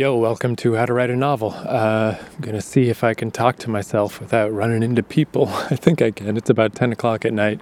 Yo, 0.00 0.16
welcome 0.16 0.56
to 0.56 0.76
How 0.76 0.86
to 0.86 0.94
Write 0.94 1.10
a 1.10 1.14
Novel. 1.14 1.52
Uh, 1.54 2.16
I'm 2.18 2.40
gonna 2.40 2.62
see 2.62 2.88
if 2.88 3.04
I 3.04 3.12
can 3.12 3.30
talk 3.30 3.58
to 3.58 3.68
myself 3.68 4.18
without 4.18 4.50
running 4.50 4.82
into 4.82 5.02
people. 5.02 5.48
I 5.70 5.76
think 5.76 6.00
I 6.00 6.10
can. 6.10 6.38
It's 6.38 6.48
about 6.48 6.74
10 6.74 6.92
o'clock 6.92 7.26
at 7.26 7.34
night. 7.34 7.60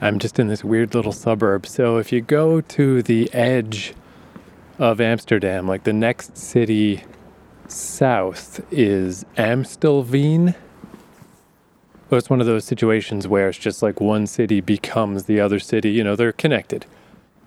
I'm 0.00 0.20
just 0.20 0.38
in 0.38 0.46
this 0.46 0.62
weird 0.62 0.94
little 0.94 1.10
suburb. 1.10 1.66
So 1.66 1.96
if 1.96 2.12
you 2.12 2.20
go 2.20 2.60
to 2.60 3.02
the 3.02 3.28
edge 3.34 3.94
of 4.78 5.00
Amsterdam, 5.00 5.66
like 5.66 5.82
the 5.82 5.92
next 5.92 6.38
city 6.38 7.02
south 7.66 8.64
is 8.70 9.24
Amstelveen. 9.36 10.54
Well, 12.08 12.18
it's 12.18 12.30
one 12.30 12.40
of 12.40 12.46
those 12.46 12.64
situations 12.64 13.26
where 13.26 13.48
it's 13.48 13.58
just 13.58 13.82
like 13.82 14.00
one 14.00 14.28
city 14.28 14.60
becomes 14.60 15.24
the 15.24 15.40
other 15.40 15.58
city. 15.58 15.90
You 15.90 16.04
know, 16.04 16.14
they're 16.14 16.30
connected. 16.30 16.86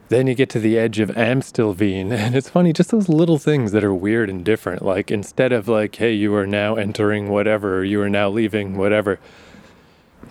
Then 0.09 0.25
you 0.25 0.33
get 0.33 0.49
to 0.49 0.59
the 0.59 0.77
edge 0.77 0.99
of 0.99 1.09
Amstelveen, 1.09 2.11
and 2.11 2.35
it's 2.35 2.49
funny, 2.49 2.73
just 2.73 2.91
those 2.91 3.09
little 3.09 3.37
things 3.37 3.71
that 3.71 3.83
are 3.83 3.93
weird 3.93 4.29
and 4.29 4.43
different. 4.43 4.83
Like 4.83 5.11
instead 5.11 5.53
of 5.53 5.67
like, 5.67 5.95
hey, 5.95 6.13
you 6.13 6.35
are 6.35 6.47
now 6.47 6.75
entering 6.75 7.29
whatever, 7.29 7.83
you 7.83 8.01
are 8.01 8.09
now 8.09 8.29
leaving 8.29 8.75
whatever, 8.75 9.19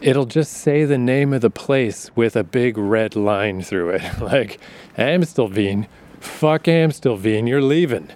it'll 0.01 0.27
just 0.27 0.53
say 0.53 0.85
the 0.85 0.99
name 0.99 1.33
of 1.33 1.41
the 1.41 1.51
place 1.51 2.11
with 2.15 2.37
a 2.37 2.45
big 2.45 2.77
red 2.77 3.17
line 3.17 3.63
through 3.63 3.91
it. 3.91 4.03
like 4.21 4.61
Amstelveen, 4.97 5.87
fuck 6.21 6.65
Amstelveen, 6.65 7.49
you're 7.49 7.63
leaving. 7.63 8.11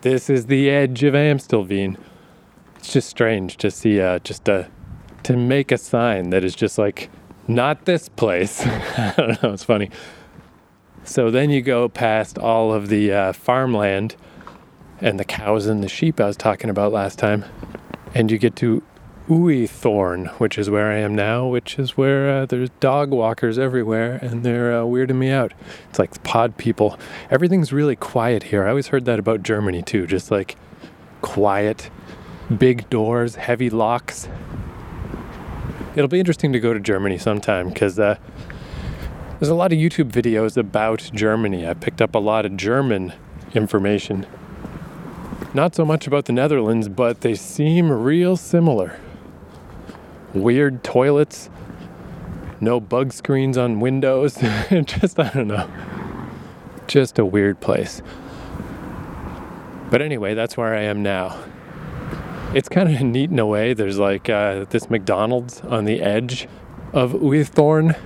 This 0.00 0.28
is 0.28 0.46
the 0.46 0.68
edge 0.68 1.02
of 1.04 1.14
Amstelveen. 1.14 1.96
It's 2.76 2.92
just 2.92 3.08
strange 3.08 3.58
to 3.58 3.70
see 3.70 4.00
uh, 4.00 4.18
just 4.20 4.48
a 4.48 4.68
to 5.22 5.36
make 5.36 5.70
a 5.70 5.78
sign 5.78 6.30
that 6.30 6.42
is 6.42 6.56
just 6.56 6.78
like 6.78 7.08
not 7.46 7.84
this 7.84 8.08
place. 8.08 8.66
I 8.66 9.14
don't 9.16 9.42
know. 9.42 9.52
It's 9.52 9.62
funny. 9.62 9.90
So 11.04 11.30
then 11.30 11.50
you 11.50 11.62
go 11.62 11.88
past 11.88 12.38
all 12.38 12.72
of 12.72 12.88
the 12.88 13.12
uh, 13.12 13.32
farmland 13.32 14.16
and 15.00 15.18
the 15.18 15.24
cows 15.24 15.66
and 15.66 15.82
the 15.82 15.88
sheep 15.88 16.20
I 16.20 16.26
was 16.26 16.36
talking 16.36 16.70
about 16.70 16.92
last 16.92 17.18
time, 17.18 17.44
and 18.14 18.30
you 18.30 18.38
get 18.38 18.54
to 18.56 18.82
Uithoorn, 19.28 20.28
which 20.38 20.58
is 20.58 20.70
where 20.70 20.90
I 20.90 20.98
am 20.98 21.14
now, 21.14 21.46
which 21.46 21.78
is 21.78 21.96
where 21.96 22.30
uh, 22.30 22.46
there's 22.46 22.70
dog 22.80 23.10
walkers 23.10 23.58
everywhere, 23.58 24.16
and 24.22 24.44
they're 24.44 24.72
uh, 24.72 24.84
weirding 24.84 25.16
me 25.16 25.30
out. 25.30 25.52
It's 25.90 25.98
like 25.98 26.22
pod 26.22 26.56
people. 26.56 26.98
Everything's 27.30 27.72
really 27.72 27.96
quiet 27.96 28.44
here. 28.44 28.64
I 28.64 28.70
always 28.70 28.88
heard 28.88 29.04
that 29.06 29.18
about 29.18 29.42
Germany 29.42 29.82
too, 29.82 30.06
just 30.06 30.30
like 30.30 30.56
quiet, 31.20 31.90
big 32.56 32.88
doors, 32.90 33.36
heavy 33.36 33.70
locks. 33.70 34.28
It'll 35.94 36.08
be 36.08 36.20
interesting 36.20 36.52
to 36.52 36.60
go 36.60 36.72
to 36.72 36.80
Germany 36.80 37.18
sometime 37.18 37.68
because 37.68 37.98
uh, 37.98 38.18
there's 39.42 39.50
a 39.50 39.56
lot 39.56 39.72
of 39.72 39.78
YouTube 39.80 40.12
videos 40.12 40.56
about 40.56 41.10
Germany. 41.12 41.66
I 41.66 41.74
picked 41.74 42.00
up 42.00 42.14
a 42.14 42.20
lot 42.20 42.46
of 42.46 42.56
German 42.56 43.12
information. 43.54 44.24
Not 45.52 45.74
so 45.74 45.84
much 45.84 46.06
about 46.06 46.26
the 46.26 46.32
Netherlands, 46.32 46.88
but 46.88 47.22
they 47.22 47.34
seem 47.34 47.90
real 47.90 48.36
similar. 48.36 49.00
Weird 50.32 50.84
toilets, 50.84 51.50
no 52.60 52.78
bug 52.78 53.12
screens 53.12 53.58
on 53.58 53.80
windows. 53.80 54.36
Just, 54.84 55.18
I 55.18 55.30
don't 55.30 55.48
know. 55.48 55.68
Just 56.86 57.18
a 57.18 57.24
weird 57.24 57.58
place. 57.58 58.00
But 59.90 60.02
anyway, 60.02 60.34
that's 60.34 60.56
where 60.56 60.72
I 60.72 60.82
am 60.82 61.02
now. 61.02 61.36
It's 62.54 62.68
kind 62.68 62.94
of 62.94 63.00
neat 63.02 63.32
in 63.32 63.40
a 63.40 63.46
way. 63.46 63.74
There's 63.74 63.98
like 63.98 64.30
uh, 64.30 64.66
this 64.70 64.88
McDonald's 64.88 65.62
on 65.62 65.84
the 65.84 66.00
edge 66.00 66.46
of 66.92 67.10
Uithoorn 67.14 67.96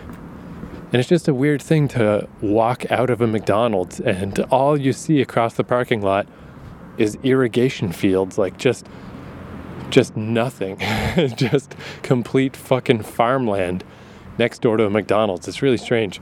and 0.92 0.96
it's 0.96 1.08
just 1.08 1.28
a 1.28 1.34
weird 1.34 1.60
thing 1.60 1.88
to 1.88 2.28
walk 2.40 2.90
out 2.90 3.10
of 3.10 3.20
a 3.20 3.26
McDonald's 3.26 4.00
and 4.00 4.38
all 4.50 4.80
you 4.80 4.92
see 4.92 5.20
across 5.20 5.54
the 5.54 5.64
parking 5.64 6.00
lot 6.00 6.26
is 6.96 7.18
irrigation 7.22 7.92
fields, 7.92 8.38
like 8.38 8.56
just 8.56 8.86
just 9.90 10.16
nothing. 10.16 10.78
just 11.36 11.74
complete 12.02 12.56
fucking 12.56 13.02
farmland 13.02 13.84
next 14.38 14.60
door 14.60 14.76
to 14.76 14.84
a 14.84 14.90
McDonald's. 14.90 15.46
It's 15.48 15.62
really 15.62 15.76
strange. 15.76 16.20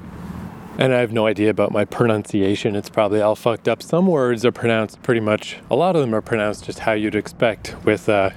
And 0.76 0.92
I 0.92 0.98
have 0.98 1.12
no 1.12 1.26
idea 1.26 1.50
about 1.50 1.70
my 1.70 1.84
pronunciation. 1.84 2.74
It's 2.74 2.90
probably 2.90 3.20
all 3.20 3.36
fucked 3.36 3.68
up. 3.68 3.82
Some 3.82 4.06
words 4.06 4.44
are 4.44 4.52
pronounced 4.52 5.02
pretty 5.02 5.20
much, 5.20 5.58
a 5.70 5.76
lot 5.76 5.94
of 5.94 6.02
them 6.02 6.14
are 6.14 6.20
pronounced 6.20 6.64
just 6.64 6.80
how 6.80 6.92
you'd 6.92 7.14
expect 7.14 7.76
with 7.84 8.08
uh, 8.08 8.30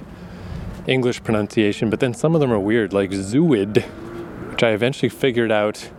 English 0.86 1.24
pronunciation, 1.24 1.90
but 1.90 2.00
then 2.00 2.14
some 2.14 2.34
of 2.34 2.40
them 2.40 2.52
are 2.52 2.58
weird, 2.58 2.92
like 2.92 3.10
Zuid, 3.10 3.82
which 4.50 4.62
I 4.62 4.70
eventually 4.70 5.08
figured 5.08 5.50
out 5.50 5.90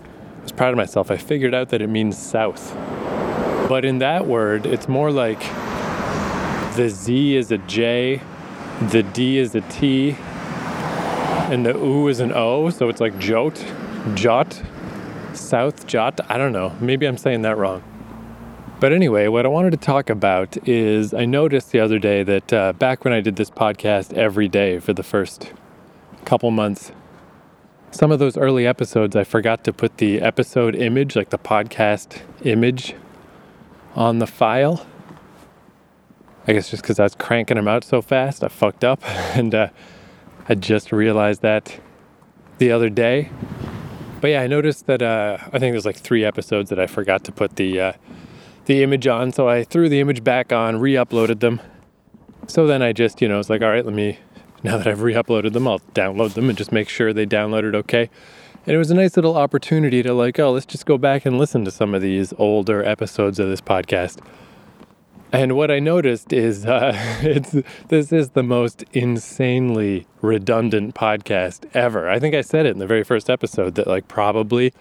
was 0.41 0.51
proud 0.51 0.71
of 0.71 0.77
myself. 0.77 1.11
I 1.11 1.17
figured 1.17 1.53
out 1.53 1.69
that 1.69 1.81
it 1.81 1.89
means 1.89 2.17
south. 2.17 2.73
But 3.69 3.85
in 3.85 3.99
that 3.99 4.25
word, 4.25 4.65
it's 4.65 4.87
more 4.87 5.11
like 5.11 5.39
the 6.75 6.89
Z 6.89 7.35
is 7.35 7.51
a 7.51 7.57
J, 7.59 8.21
the 8.89 9.03
D 9.03 9.37
is 9.37 9.53
a 9.55 9.61
T, 9.61 10.15
and 11.51 11.65
the 11.65 11.73
U 11.73 12.07
is 12.07 12.19
an 12.19 12.31
O. 12.33 12.69
So 12.69 12.89
it's 12.89 13.01
like 13.01 13.17
jot, 13.19 13.63
jot, 14.15 14.61
south 15.33 15.87
jot. 15.87 16.19
I 16.29 16.37
don't 16.37 16.51
know. 16.51 16.75
Maybe 16.79 17.05
I'm 17.05 17.17
saying 17.17 17.41
that 17.43 17.57
wrong. 17.57 17.83
But 18.79 18.93
anyway, 18.93 19.27
what 19.27 19.45
I 19.45 19.49
wanted 19.49 19.71
to 19.71 19.77
talk 19.77 20.09
about 20.09 20.55
is 20.67 21.13
I 21.13 21.25
noticed 21.25 21.71
the 21.71 21.81
other 21.81 21.99
day 21.99 22.23
that 22.23 22.53
uh, 22.53 22.73
back 22.73 23.03
when 23.03 23.13
I 23.13 23.19
did 23.19 23.35
this 23.35 23.49
podcast 23.49 24.13
every 24.13 24.47
day 24.47 24.79
for 24.79 24.93
the 24.93 25.03
first 25.03 25.51
couple 26.23 26.49
months, 26.49 26.93
some 27.91 28.11
of 28.11 28.19
those 28.19 28.37
early 28.37 28.67
episodes, 28.67 29.15
I 29.15 29.23
forgot 29.23 29.63
to 29.63 29.73
put 29.73 29.97
the 29.97 30.21
episode 30.21 30.75
image, 30.75 31.15
like 31.15 31.29
the 31.29 31.39
podcast 31.39 32.21
image, 32.43 32.95
on 33.95 34.19
the 34.19 34.27
file. 34.27 34.85
I 36.47 36.53
guess 36.53 36.69
just 36.69 36.83
because 36.83 36.99
I 36.99 37.03
was 37.03 37.15
cranking 37.15 37.55
them 37.55 37.67
out 37.67 37.83
so 37.83 38.01
fast, 38.01 38.43
I 38.43 38.47
fucked 38.47 38.83
up. 38.83 39.03
And 39.35 39.53
uh, 39.53 39.69
I 40.47 40.55
just 40.55 40.91
realized 40.91 41.41
that 41.41 41.79
the 42.57 42.71
other 42.71 42.89
day. 42.89 43.29
But 44.21 44.29
yeah, 44.31 44.41
I 44.41 44.47
noticed 44.47 44.85
that 44.87 45.01
uh, 45.01 45.37
I 45.39 45.59
think 45.59 45.73
there's 45.73 45.85
like 45.85 45.97
three 45.97 46.25
episodes 46.25 46.69
that 46.69 46.79
I 46.79 46.87
forgot 46.87 47.23
to 47.25 47.31
put 47.31 47.55
the 47.55 47.79
uh, 47.79 47.93
the 48.65 48.83
image 48.83 49.07
on. 49.07 49.31
So 49.31 49.47
I 49.47 49.63
threw 49.63 49.89
the 49.89 49.99
image 49.99 50.23
back 50.23 50.51
on, 50.51 50.79
re-uploaded 50.79 51.39
them. 51.39 51.61
So 52.47 52.67
then 52.67 52.81
I 52.81 52.93
just, 52.93 53.21
you 53.21 53.27
know, 53.27 53.37
was 53.37 53.49
like, 53.49 53.61
all 53.61 53.69
right, 53.69 53.85
let 53.85 53.93
me 53.93 54.19
now 54.63 54.77
that 54.77 54.87
I've 54.87 55.01
re-uploaded 55.01 55.53
them, 55.53 55.67
I'll 55.67 55.79
download 55.93 56.33
them 56.33 56.49
and 56.49 56.57
just 56.57 56.71
make 56.71 56.89
sure 56.89 57.13
they 57.13 57.25
downloaded 57.25 57.75
okay. 57.75 58.09
And 58.65 58.75
it 58.75 58.77
was 58.77 58.91
a 58.91 58.95
nice 58.95 59.15
little 59.15 59.37
opportunity 59.37 60.03
to 60.03 60.13
like, 60.13 60.37
oh, 60.39 60.51
let's 60.51 60.65
just 60.65 60.85
go 60.85 60.97
back 60.97 61.25
and 61.25 61.37
listen 61.37 61.65
to 61.65 61.71
some 61.71 61.95
of 61.95 62.01
these 62.01 62.33
older 62.37 62.83
episodes 62.83 63.39
of 63.39 63.47
this 63.47 63.61
podcast. 63.61 64.19
And 65.31 65.55
what 65.55 65.69
I 65.69 65.79
noticed 65.79 66.33
is 66.33 66.65
uh, 66.65 66.91
it's 67.21 67.55
this 67.87 68.11
is 68.11 68.31
the 68.31 68.43
most 68.43 68.83
insanely 68.93 70.07
redundant 70.21 70.95
podcast 70.95 71.69
ever. 71.73 72.09
I 72.09 72.19
think 72.19 72.35
I 72.35 72.41
said 72.41 72.65
it 72.65 72.71
in 72.71 72.79
the 72.79 72.87
very 72.87 73.03
first 73.03 73.29
episode 73.29 73.75
that 73.75 73.87
like 73.87 74.07
probably 74.07 74.73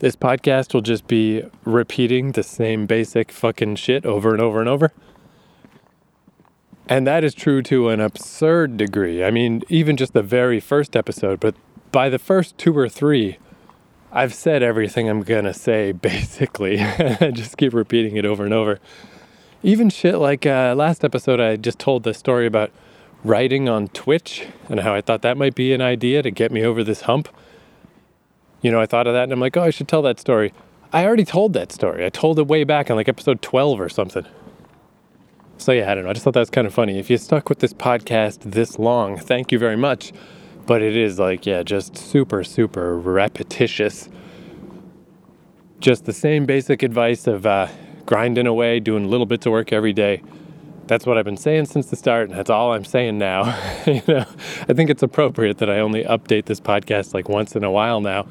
this 0.00 0.14
podcast 0.14 0.74
will 0.74 0.82
just 0.82 1.06
be 1.06 1.42
repeating 1.64 2.32
the 2.32 2.42
same 2.42 2.86
basic 2.86 3.32
fucking 3.32 3.76
shit 3.76 4.06
over 4.06 4.32
and 4.32 4.42
over 4.42 4.60
and 4.60 4.68
over. 4.68 4.92
And 6.88 7.06
that 7.06 7.22
is 7.22 7.34
true 7.34 7.62
to 7.64 7.90
an 7.90 8.00
absurd 8.00 8.78
degree. 8.78 9.22
I 9.22 9.30
mean, 9.30 9.62
even 9.68 9.96
just 9.96 10.14
the 10.14 10.22
very 10.22 10.58
first 10.58 10.96
episode, 10.96 11.38
but 11.38 11.54
by 11.92 12.08
the 12.08 12.18
first 12.18 12.56
two 12.56 12.76
or 12.76 12.88
three, 12.88 13.38
I've 14.10 14.32
said 14.32 14.62
everything 14.62 15.08
I'm 15.08 15.22
gonna 15.22 15.52
say 15.52 15.92
basically. 16.10 16.80
I 16.80 17.30
just 17.32 17.58
keep 17.58 17.74
repeating 17.74 18.16
it 18.16 18.24
over 18.24 18.44
and 18.44 18.54
over. 18.54 18.80
Even 19.62 19.90
shit 19.90 20.16
like 20.16 20.46
uh, 20.46 20.74
last 20.76 21.04
episode, 21.04 21.40
I 21.40 21.56
just 21.56 21.78
told 21.78 22.04
the 22.04 22.14
story 22.14 22.46
about 22.46 22.70
writing 23.22 23.68
on 23.68 23.88
Twitch 23.88 24.46
and 24.68 24.80
how 24.80 24.94
I 24.94 25.00
thought 25.00 25.22
that 25.22 25.36
might 25.36 25.54
be 25.54 25.74
an 25.74 25.82
idea 25.82 26.22
to 26.22 26.30
get 26.30 26.52
me 26.52 26.64
over 26.64 26.82
this 26.84 27.02
hump. 27.02 27.28
You 28.62 28.70
know, 28.70 28.80
I 28.80 28.86
thought 28.86 29.06
of 29.06 29.12
that 29.12 29.24
and 29.24 29.32
I'm 29.32 29.40
like, 29.40 29.56
oh, 29.56 29.62
I 29.62 29.70
should 29.70 29.88
tell 29.88 30.02
that 30.02 30.18
story. 30.18 30.54
I 30.92 31.04
already 31.04 31.24
told 31.24 31.52
that 31.52 31.70
story. 31.70 32.06
I 32.06 32.08
told 32.08 32.38
it 32.38 32.46
way 32.46 32.64
back 32.64 32.88
in 32.88 32.96
like 32.96 33.08
episode 33.08 33.42
12 33.42 33.78
or 33.80 33.88
something. 33.88 34.24
So, 35.58 35.72
yeah, 35.72 35.90
I 35.90 35.94
don't 35.96 36.04
know. 36.04 36.10
I 36.10 36.12
just 36.12 36.24
thought 36.24 36.34
that 36.34 36.40
was 36.40 36.50
kind 36.50 36.68
of 36.68 36.72
funny. 36.72 36.98
If 36.98 37.10
you 37.10 37.18
stuck 37.18 37.48
with 37.48 37.58
this 37.58 37.74
podcast 37.74 38.38
this 38.52 38.78
long, 38.78 39.18
thank 39.18 39.50
you 39.50 39.58
very 39.58 39.76
much. 39.76 40.12
But 40.66 40.82
it 40.82 40.96
is 40.96 41.18
like, 41.18 41.46
yeah, 41.46 41.64
just 41.64 41.96
super, 41.96 42.44
super 42.44 42.96
repetitious. 42.96 44.08
Just 45.80 46.04
the 46.04 46.12
same 46.12 46.46
basic 46.46 46.82
advice 46.84 47.26
of 47.26 47.44
uh, 47.44 47.68
grinding 48.06 48.46
away, 48.46 48.78
doing 48.78 49.10
little 49.10 49.26
bits 49.26 49.46
of 49.46 49.52
work 49.52 49.72
every 49.72 49.92
day. 49.92 50.22
That's 50.86 51.06
what 51.06 51.18
I've 51.18 51.24
been 51.24 51.36
saying 51.36 51.66
since 51.66 51.86
the 51.86 51.96
start, 51.96 52.28
and 52.28 52.38
that's 52.38 52.50
all 52.50 52.72
I'm 52.72 52.84
saying 52.84 53.18
now. 53.18 53.58
you 53.86 54.00
know, 54.06 54.24
I 54.68 54.72
think 54.74 54.90
it's 54.90 55.02
appropriate 55.02 55.58
that 55.58 55.68
I 55.68 55.80
only 55.80 56.04
update 56.04 56.44
this 56.44 56.60
podcast 56.60 57.14
like 57.14 57.28
once 57.28 57.56
in 57.56 57.64
a 57.64 57.70
while 57.70 58.00
now. 58.00 58.28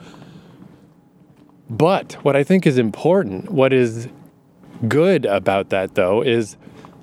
But 1.70 2.14
what 2.24 2.38
I 2.38 2.44
think 2.44 2.66
is 2.66 2.78
important, 2.78 3.52
what 3.52 3.74
is 3.74 4.08
good 4.88 5.26
about 5.26 5.70
that 5.70 5.96
though, 5.96 6.22
is 6.22 6.56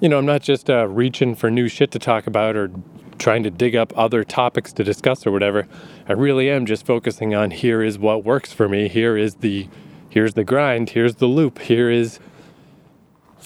you 0.04 0.10
know, 0.10 0.18
I'm 0.18 0.26
not 0.26 0.42
just 0.42 0.68
uh, 0.68 0.86
reaching 0.86 1.34
for 1.34 1.50
new 1.50 1.66
shit 1.66 1.90
to 1.92 1.98
talk 1.98 2.26
about 2.26 2.56
or 2.56 2.70
trying 3.18 3.42
to 3.42 3.50
dig 3.50 3.74
up 3.74 3.90
other 3.96 4.22
topics 4.22 4.70
to 4.74 4.84
discuss 4.84 5.26
or 5.26 5.32
whatever. 5.32 5.66
I 6.06 6.12
really 6.12 6.50
am 6.50 6.66
just 6.66 6.84
focusing 6.84 7.34
on 7.34 7.52
here 7.52 7.82
is 7.82 7.98
what 7.98 8.22
works 8.22 8.52
for 8.52 8.68
me. 8.68 8.88
Here 8.88 9.16
is 9.16 9.36
the 9.36 9.66
here's 10.10 10.34
the 10.34 10.44
grind, 10.44 10.90
here's 10.90 11.14
the 11.14 11.26
loop, 11.26 11.58
here 11.58 11.90
is 11.90 12.20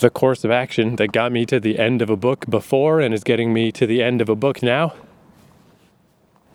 the 0.00 0.10
course 0.10 0.43
of 0.43 0.50
action 0.50 0.96
that 0.96 1.12
got 1.12 1.31
me 1.31 1.46
to 1.46 1.60
the 1.60 1.78
end 1.78 2.02
of 2.02 2.10
a 2.10 2.16
book 2.16 2.44
before 2.50 3.00
and 3.00 3.14
is 3.14 3.22
getting 3.22 3.52
me 3.52 3.70
to 3.70 3.87
the 3.87 4.02
end 4.02 4.20
of 4.20 4.28
a 4.28 4.34
book 4.34 4.60
now. 4.60 4.94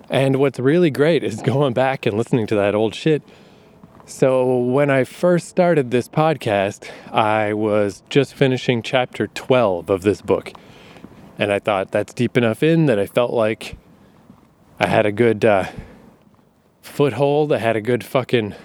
And 0.10 0.36
what's 0.36 0.60
really 0.60 0.92
great 0.92 1.24
is 1.24 1.42
going 1.44 1.72
back 1.72 2.06
and 2.06 2.18
listening 2.18 2.46
to 2.48 2.56
that 2.56 2.76
old 2.76 2.94
shit. 2.94 3.24
So, 4.06 4.58
when 4.58 4.90
I 4.90 5.06
first 5.06 5.48
started 5.48 5.92
this 5.92 6.10
podcast, 6.10 6.92
I 7.10 7.54
was 7.54 8.04
just 8.10 8.34
finishing 8.34 8.82
chapter 8.82 9.28
12 9.28 9.90
of 9.90 10.02
this 10.02 10.22
book. 10.22 10.52
And 11.40 11.54
I 11.54 11.60
thought 11.60 11.92
that's 11.92 12.14
deep 12.14 12.36
enough 12.36 12.62
in 12.62 12.86
that 12.88 13.00
I 13.00 13.06
felt 13.06 13.32
like 13.32 13.78
I 14.78 14.88
had 14.88 15.06
a 15.06 15.12
good 15.14 15.46
uh, 15.46 15.72
foothold. 16.82 17.54
I 17.54 17.60
had 17.60 17.78
a 17.78 17.82
good 17.82 18.04
fucking 18.04 18.56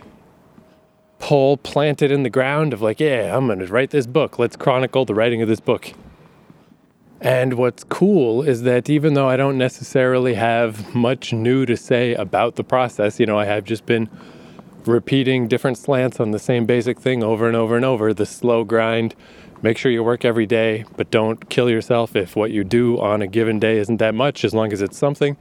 pole 1.21 1.57
planted 1.57 2.11
in 2.11 2.25
the 2.25 2.31
ground 2.31 2.73
of 2.73 2.83
like, 2.83 2.99
yeah, 2.99 3.37
I'm 3.37 3.47
going 3.47 3.61
to 3.61 3.67
write 3.67 3.91
this 3.91 4.09
book. 4.09 4.41
Let's 4.41 4.57
chronicle 4.57 5.05
the 5.05 5.15
writing 5.15 5.41
of 5.41 5.49
this 5.49 5.61
book. 5.61 5.93
And 7.21 7.55
what's 7.55 7.85
cool 7.85 8.43
is 8.43 8.63
that 8.63 8.91
even 8.91 9.15
though 9.15 9.29
I 9.29 9.37
don't 9.37 9.57
necessarily 9.57 10.35
have 10.35 10.93
much 10.97 11.33
new 11.33 11.65
to 11.65 11.77
say 11.77 12.15
about 12.15 12.57
the 12.57 12.65
process, 12.65 13.21
you 13.21 13.27
know, 13.27 13.39
I 13.39 13.45
have 13.45 13.63
just 13.63 13.87
been 13.87 14.09
repeating 14.89 15.47
different 15.47 15.79
slants 15.79 16.19
on 16.19 16.31
the 16.31 16.39
same 16.39 16.67
basic 16.67 16.99
thing 16.99 17.23
over 17.23 17.47
and 17.47 17.57
over 17.57 17.77
and 17.77 17.85
over 17.85 18.13
the 18.13 18.27
slow 18.27 18.65
grind. 18.65 19.15
Make 19.63 19.77
sure 19.77 19.93
you 19.93 20.03
work 20.03 20.25
every 20.25 20.47
day, 20.47 20.85
but 20.97 21.11
don't 21.11 21.49
kill 21.49 21.69
yourself 21.69 22.17
if 22.17 22.35
what 22.35 22.51
you 22.51 22.65
do 22.65 22.99
on 23.01 23.23
a 23.23 23.27
given 23.27 23.59
day 23.59 23.79
isn't 23.79 23.99
that 23.99 24.15
much, 24.15 24.45
as 24.45 24.55
long 24.55 24.73
as 24.73 24.81
it's 24.81 24.97
something. 24.97 25.37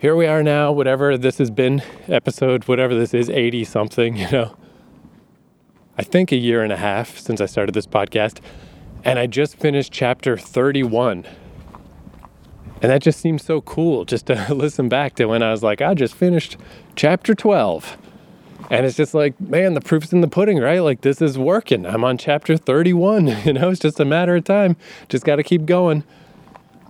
Here 0.00 0.14
we 0.14 0.26
are 0.26 0.42
now, 0.42 0.70
whatever 0.72 1.16
this 1.16 1.38
has 1.38 1.50
been, 1.50 1.82
episode, 2.08 2.64
whatever 2.64 2.94
this 2.94 3.14
is, 3.14 3.30
80 3.30 3.64
something, 3.64 4.16
you 4.18 4.30
know. 4.30 4.56
I 5.96 6.02
think 6.02 6.32
a 6.32 6.36
year 6.36 6.62
and 6.62 6.72
a 6.72 6.76
half 6.76 7.16
since 7.18 7.40
I 7.40 7.46
started 7.46 7.72
this 7.72 7.86
podcast 7.86 8.40
and 9.04 9.18
I 9.18 9.26
just 9.26 9.56
finished 9.56 9.92
chapter 9.92 10.36
31. 10.36 11.26
And 12.84 12.90
that 12.90 13.00
just 13.00 13.18
seems 13.18 13.42
so 13.42 13.62
cool 13.62 14.04
just 14.04 14.26
to 14.26 14.46
listen 14.54 14.90
back 14.90 15.14
to 15.14 15.24
when 15.24 15.42
I 15.42 15.50
was 15.50 15.62
like, 15.62 15.80
I 15.80 15.94
just 15.94 16.14
finished 16.14 16.58
chapter 16.96 17.34
12. 17.34 17.96
And 18.68 18.84
it's 18.84 18.94
just 18.94 19.14
like, 19.14 19.40
man, 19.40 19.72
the 19.72 19.80
proof's 19.80 20.12
in 20.12 20.20
the 20.20 20.28
pudding, 20.28 20.58
right? 20.58 20.80
Like, 20.80 21.00
this 21.00 21.22
is 21.22 21.38
working. 21.38 21.86
I'm 21.86 22.04
on 22.04 22.18
chapter 22.18 22.58
31. 22.58 23.28
You 23.46 23.54
know, 23.54 23.70
it's 23.70 23.80
just 23.80 24.00
a 24.00 24.04
matter 24.04 24.36
of 24.36 24.44
time. 24.44 24.76
Just 25.08 25.24
got 25.24 25.36
to 25.36 25.42
keep 25.42 25.64
going. 25.64 26.04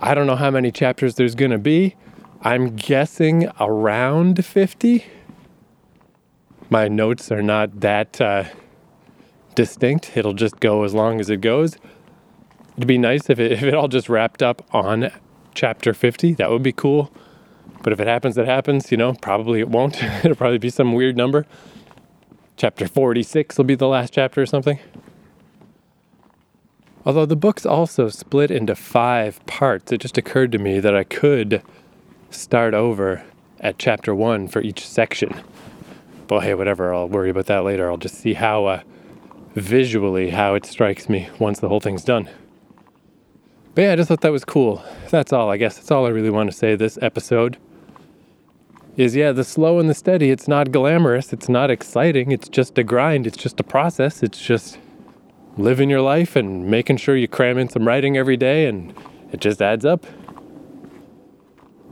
I 0.00 0.14
don't 0.14 0.26
know 0.26 0.34
how 0.34 0.50
many 0.50 0.72
chapters 0.72 1.14
there's 1.14 1.36
going 1.36 1.52
to 1.52 1.58
be. 1.58 1.94
I'm 2.42 2.74
guessing 2.74 3.48
around 3.60 4.44
50. 4.44 5.04
My 6.70 6.88
notes 6.88 7.30
are 7.30 7.40
not 7.40 7.82
that 7.82 8.20
uh, 8.20 8.46
distinct. 9.54 10.16
It'll 10.16 10.34
just 10.34 10.58
go 10.58 10.82
as 10.82 10.92
long 10.92 11.20
as 11.20 11.30
it 11.30 11.40
goes. 11.40 11.76
It'd 12.76 12.88
be 12.88 12.98
nice 12.98 13.30
if 13.30 13.38
it, 13.38 13.52
if 13.52 13.62
it 13.62 13.74
all 13.74 13.86
just 13.86 14.08
wrapped 14.08 14.42
up 14.42 14.66
on 14.74 15.12
chapter 15.54 15.94
50. 15.94 16.34
That 16.34 16.50
would 16.50 16.62
be 16.62 16.72
cool. 16.72 17.12
But 17.82 17.92
if 17.92 18.00
it 18.00 18.06
happens, 18.06 18.36
it 18.38 18.46
happens. 18.46 18.90
You 18.90 18.96
know, 18.96 19.14
probably 19.14 19.60
it 19.60 19.68
won't. 19.68 20.02
It'll 20.24 20.34
probably 20.34 20.58
be 20.58 20.70
some 20.70 20.92
weird 20.92 21.16
number. 21.16 21.46
Chapter 22.56 22.86
46 22.86 23.58
will 23.58 23.64
be 23.64 23.74
the 23.74 23.88
last 23.88 24.12
chapter 24.12 24.40
or 24.40 24.46
something. 24.46 24.78
Although 27.06 27.26
the 27.26 27.36
book's 27.36 27.66
also 27.66 28.08
split 28.08 28.50
into 28.50 28.74
five 28.74 29.44
parts, 29.46 29.92
it 29.92 29.98
just 29.98 30.16
occurred 30.16 30.52
to 30.52 30.58
me 30.58 30.80
that 30.80 30.96
I 30.96 31.04
could 31.04 31.62
start 32.30 32.72
over 32.72 33.22
at 33.60 33.78
chapter 33.78 34.14
one 34.14 34.48
for 34.48 34.62
each 34.62 34.86
section. 34.86 35.34
But 36.26 36.40
hey, 36.40 36.54
whatever, 36.54 36.94
I'll 36.94 37.08
worry 37.08 37.28
about 37.28 37.46
that 37.46 37.64
later. 37.64 37.90
I'll 37.90 37.98
just 37.98 38.14
see 38.14 38.34
how 38.34 38.64
uh, 38.64 38.82
visually 39.54 40.30
how 40.30 40.54
it 40.54 40.64
strikes 40.64 41.08
me 41.08 41.28
once 41.38 41.60
the 41.60 41.68
whole 41.68 41.80
thing's 41.80 42.04
done. 42.04 42.30
But 43.74 43.82
yeah, 43.82 43.92
I 43.92 43.96
just 43.96 44.08
thought 44.08 44.20
that 44.20 44.32
was 44.32 44.44
cool. 44.44 44.84
That's 45.10 45.32
all, 45.32 45.50
I 45.50 45.56
guess. 45.56 45.76
That's 45.76 45.90
all 45.90 46.06
I 46.06 46.10
really 46.10 46.30
want 46.30 46.50
to 46.50 46.56
say 46.56 46.76
this 46.76 46.98
episode. 47.02 47.58
Is 48.96 49.16
yeah, 49.16 49.32
the 49.32 49.42
slow 49.42 49.80
and 49.80 49.90
the 49.90 49.94
steady, 49.94 50.30
it's 50.30 50.46
not 50.46 50.70
glamorous, 50.70 51.32
it's 51.32 51.48
not 51.48 51.68
exciting, 51.68 52.30
it's 52.30 52.48
just 52.48 52.78
a 52.78 52.84
grind, 52.84 53.26
it's 53.26 53.36
just 53.36 53.58
a 53.58 53.64
process, 53.64 54.22
it's 54.22 54.40
just 54.40 54.78
living 55.56 55.90
your 55.90 56.00
life 56.00 56.36
and 56.36 56.66
making 56.66 56.98
sure 56.98 57.16
you 57.16 57.26
cram 57.26 57.58
in 57.58 57.68
some 57.68 57.88
writing 57.88 58.16
every 58.16 58.36
day 58.36 58.66
and 58.66 58.94
it 59.32 59.40
just 59.40 59.60
adds 59.60 59.84
up. 59.84 60.06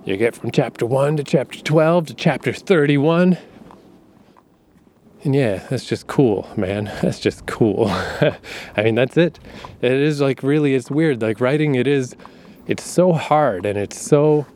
You 0.05 0.17
get 0.17 0.37
from 0.37 0.53
chapter 0.53 0.87
1 0.87 1.17
to 1.17 1.25
chapter 1.25 1.61
12 1.61 2.07
to 2.07 2.15
chapter 2.15 2.53
31 2.53 3.37
and 5.25 5.35
yeah, 5.35 5.65
that's 5.69 5.85
just 5.85 6.09
cool, 6.09 6.49
man. 6.57 6.85
That's 7.03 7.21
just 7.21 7.47
cool. 7.47 7.87
I 8.77 8.83
mean, 8.83 8.97
that's 8.97 9.17
it. 9.17 9.39
It 9.81 9.93
is 9.93 10.21
like 10.21 10.43
really, 10.43 10.75
it's 10.75 10.91
weird. 10.91 11.23
Like 11.23 11.41
writing, 11.41 11.77
it 11.77 11.87
is, 11.87 12.17
it's 12.67 12.85
so 12.85 13.13
hard 13.13 13.65
and 13.65 13.79
it's 13.79 14.01
so, 14.01 14.47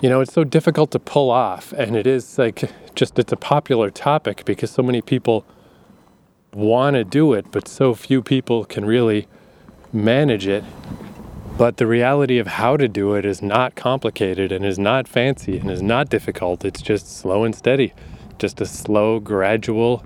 you 0.00 0.08
know, 0.08 0.20
it's 0.20 0.32
so 0.32 0.44
difficult 0.44 0.92
to 0.92 1.00
pull 1.00 1.30
off. 1.30 1.72
And 1.72 1.96
it 1.96 2.06
is 2.06 2.38
like 2.38 2.70
just, 2.94 3.18
it's 3.18 3.32
a 3.32 3.36
popular 3.36 3.90
topic 3.90 4.44
because 4.44 4.70
so 4.70 4.82
many 4.82 5.02
people 5.02 5.44
want 6.52 6.94
to 6.94 7.04
do 7.04 7.32
it, 7.32 7.46
but 7.50 7.66
so 7.66 7.94
few 7.94 8.22
people 8.22 8.64
can 8.64 8.84
really 8.84 9.26
manage 9.92 10.46
it. 10.46 10.62
But 11.58 11.78
the 11.78 11.86
reality 11.86 12.38
of 12.38 12.46
how 12.46 12.76
to 12.76 12.86
do 12.86 13.14
it 13.14 13.24
is 13.24 13.42
not 13.42 13.74
complicated 13.74 14.52
and 14.52 14.64
is 14.64 14.78
not 14.78 15.08
fancy 15.08 15.58
and 15.58 15.70
is 15.70 15.82
not 15.82 16.08
difficult. 16.10 16.64
It's 16.64 16.80
just 16.80 17.18
slow 17.18 17.42
and 17.42 17.54
steady 17.54 17.92
just 18.42 18.60
a 18.60 18.66
slow, 18.66 19.20
gradual 19.20 20.04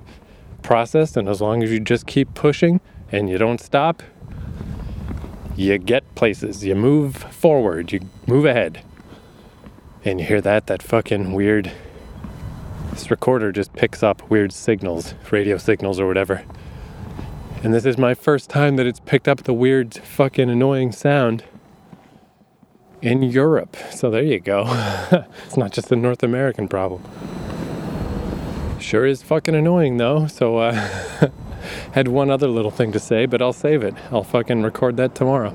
process. 0.67 1.17
And 1.17 1.29
as 1.29 1.41
long 1.41 1.63
as 1.63 1.71
you 1.71 1.81
just 1.81 2.07
keep 2.07 2.35
pushing 2.35 2.81
and 3.11 3.31
you 3.31 3.39
don't 3.39 3.61
stop, 3.61 4.03
you 5.57 5.79
get 5.79 6.15
places. 6.15 6.65
You 6.65 6.75
move 6.75 7.17
forward, 7.17 7.93
you 7.93 8.01
move 8.27 8.45
ahead. 8.45 8.83
And 10.05 10.21
you 10.21 10.27
hear 10.27 10.41
that, 10.43 10.67
that 10.67 10.83
fucking 10.83 11.33
weird. 11.33 11.73
This 12.91 13.11
recorder 13.11 13.53
just 13.53 13.73
picks 13.75 14.03
up 14.03 14.29
weird 14.29 14.53
signals, 14.53 15.15
radio 15.31 15.57
signals 15.57 15.99
or 16.01 16.07
whatever. 16.07 16.45
And 17.63 17.73
this 17.73 17.87
is 17.87 17.97
my 17.97 18.15
first 18.15 18.51
time 18.51 18.77
that 18.77 18.87
it's 18.87 19.01
picked 19.01 19.29
up 19.29 19.45
the 19.45 19.55
weird, 19.55 19.95
fucking 19.95 20.51
annoying 20.51 20.93
sound 20.93 21.45
in 23.03 23.23
Europe. 23.23 23.77
So 23.93 24.11
there 24.11 24.23
you 24.23 24.41
go. 24.41 24.65
it's 25.47 25.57
not 25.57 25.73
just 25.73 25.93
a 25.93 25.97
North 25.97 26.23
American 26.23 26.69
problem. 26.69 27.03
Sure 28.81 29.07
is 29.07 29.23
fucking 29.23 29.55
annoying 29.55 29.97
though. 29.97 30.27
So 30.27 30.59
uh, 30.59 30.73
had 31.93 32.09
one 32.09 32.31
other 32.31 32.49
little 32.49 32.71
thing 32.71 32.93
to 32.93 32.99
say, 32.99 33.27
but 33.27 33.43
I'll 33.43 33.53
save 33.53 33.83
it. 33.83 33.95
I'll 34.11 34.23
fucking 34.23 34.63
record 34.63 34.97
that 34.99 35.15
tomorrow. 35.15 35.55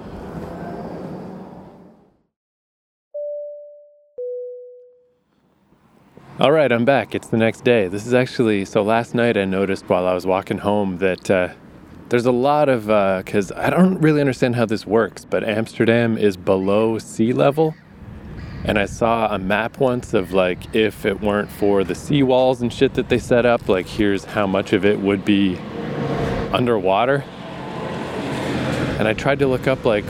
All 6.40 6.52
right, 6.52 6.72
I'm 6.72 6.86
back. 6.86 7.14
It's 7.14 7.28
the 7.28 7.38
next 7.38 7.64
day. 7.64 7.88
This 7.88 8.08
is 8.08 8.16
actually 8.16 8.66
so. 8.66 8.82
Last 8.82 9.14
night 9.14 9.38
I 9.38 9.46
noticed 9.46 9.88
while 9.88 10.08
I 10.08 10.14
was 10.14 10.26
walking 10.26 10.58
home 10.58 10.98
that 10.98 11.30
uh, 11.30 11.50
there's 12.10 12.26
a 12.26 12.32
lot 12.32 12.68
of 12.68 12.88
because 13.24 13.52
uh, 13.52 13.56
I 13.60 13.70
don't 13.70 14.00
really 14.00 14.20
understand 14.22 14.56
how 14.56 14.66
this 14.66 14.88
works, 14.88 15.24
but 15.24 15.44
Amsterdam 15.44 16.18
is 16.18 16.38
below 16.38 16.98
sea 16.98 17.32
level 17.32 17.76
and 18.64 18.78
I 18.78 18.86
saw 18.86 19.34
a 19.34 19.40
map 19.40 19.80
once 19.80 20.14
of 20.14 20.34
like 20.34 20.76
if 20.76 21.06
it 21.06 21.20
weren't 21.22 21.50
for 21.50 21.84
the 21.84 21.94
seawalls 21.94 22.62
and 22.62 22.72
shit 22.72 22.94
that 22.94 23.10
they 23.10 23.18
set 23.18 23.46
up, 23.46 23.68
like 23.68 23.88
here's 23.88 24.26
how 24.26 24.46
much 24.46 24.74
of 24.74 24.86
it 24.86 25.00
would 25.00 25.26
be 25.26 25.58
underwater. 26.54 27.24
And 29.00 29.08
I 29.08 29.14
tried 29.14 29.40
to 29.40 29.48
look 29.48 29.68
up 29.68 29.84
like 29.84 30.06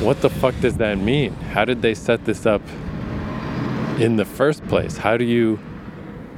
what 0.00 0.20
the 0.20 0.30
fuck 0.30 0.54
does 0.60 0.76
that 0.76 0.98
mean? 0.98 1.32
How 1.34 1.64
did 1.64 1.82
they 1.82 1.94
set 1.94 2.24
this 2.24 2.46
up 2.46 2.62
in 3.98 4.16
the 4.16 4.24
first 4.24 4.64
place? 4.66 4.96
How 4.96 5.16
do 5.16 5.24
you 5.24 5.58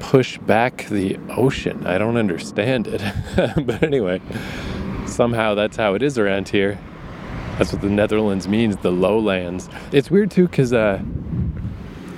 push 0.01 0.39
back 0.39 0.87
the 0.89 1.19
ocean? 1.29 1.87
I 1.87 1.99
don't 1.99 2.17
understand 2.17 2.89
it. 2.89 3.03
but 3.67 3.83
anyway, 3.83 4.21
somehow 5.07 5.55
that's 5.55 5.77
how 5.77 5.95
it 5.95 6.03
is 6.03 6.19
around 6.19 6.49
here. 6.49 6.79
That's 7.61 7.75
what 7.75 7.83
the 7.83 7.91
Netherlands 7.91 8.49
means, 8.49 8.79
the 8.79 8.91
lowlands. 8.91 9.69
It's 9.93 10.11
weird 10.11 10.31
too, 10.31 10.49
because 10.49 10.73
uh, 10.73 11.03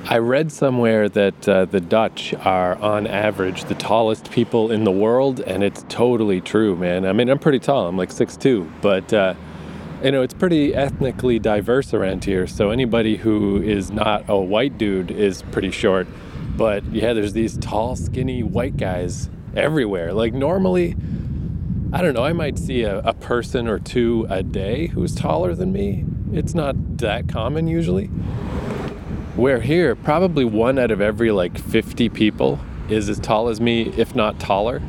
I 0.05 0.19
read 0.19 0.53
somewhere 0.53 1.09
that 1.09 1.49
uh, 1.49 1.65
the 1.65 1.81
Dutch 1.81 2.33
are, 2.33 2.77
on 2.77 3.09
average, 3.09 3.65
the 3.65 3.75
tallest 3.75 4.31
people 4.31 4.71
in 4.71 4.85
the 4.85 4.93
world, 4.93 5.41
and 5.41 5.65
it's 5.65 5.85
totally 5.89 6.41
true, 6.41 6.77
man. 6.77 7.05
I 7.05 7.13
mean, 7.13 7.29
I'm 7.29 7.41
pretty 7.41 7.59
tall. 7.59 7.89
I'm 7.89 7.97
like 7.97 8.11
6'2", 8.11 8.71
but 8.81 9.13
uh, 9.13 9.35
you 10.05 10.13
know, 10.13 10.23
it's 10.23 10.33
pretty 10.33 10.77
ethnically 10.77 11.41
diverse 11.41 11.93
around 11.93 12.25
here. 12.25 12.47
So 12.47 12.71
anybody 12.71 13.17
who 13.17 13.61
is 13.61 13.91
not 13.91 14.25
a 14.29 14.39
white 14.39 14.79
dude 14.79 15.11
is 15.11 15.43
pretty 15.51 15.73
short. 15.73 16.07
But 16.57 16.85
yeah, 16.93 17.15
there's 17.15 17.33
these 17.33 17.59
tall, 17.59 17.97
skinny 17.97 18.45
white 18.45 18.77
guys 18.77 19.29
everywhere. 19.57 20.13
Like 20.13 20.35
normally 20.35 20.95
I 21.95 22.01
don't 22.01 22.15
know, 22.15 22.25
I 22.25 22.33
might 22.33 22.59
see 22.59 22.85
a, 22.85 23.01
a 23.01 23.13
person 23.13 23.69
or 23.69 23.79
two 23.79 24.27
a 24.31 24.43
day 24.43 24.87
who's 24.87 25.15
taller 25.15 25.55
than 25.55 25.73
me. 25.73 26.07
It's 26.33 26.55
not 26.55 26.99
that 26.99 27.29
common 27.29 27.67
usually. 27.67 28.07
Where 29.37 29.61
here, 29.61 29.95
probably 29.95 30.47
one 30.47 30.79
out 30.79 30.91
of 30.91 31.03
every 31.03 31.31
like 31.31 31.59
50 31.59 32.09
people 32.09 32.59
is 32.89 33.11
as 33.11 33.19
tall 33.19 33.49
as 33.49 33.61
me, 33.61 33.93
if 33.99 34.15
not 34.15 34.41
taller. 34.41 34.81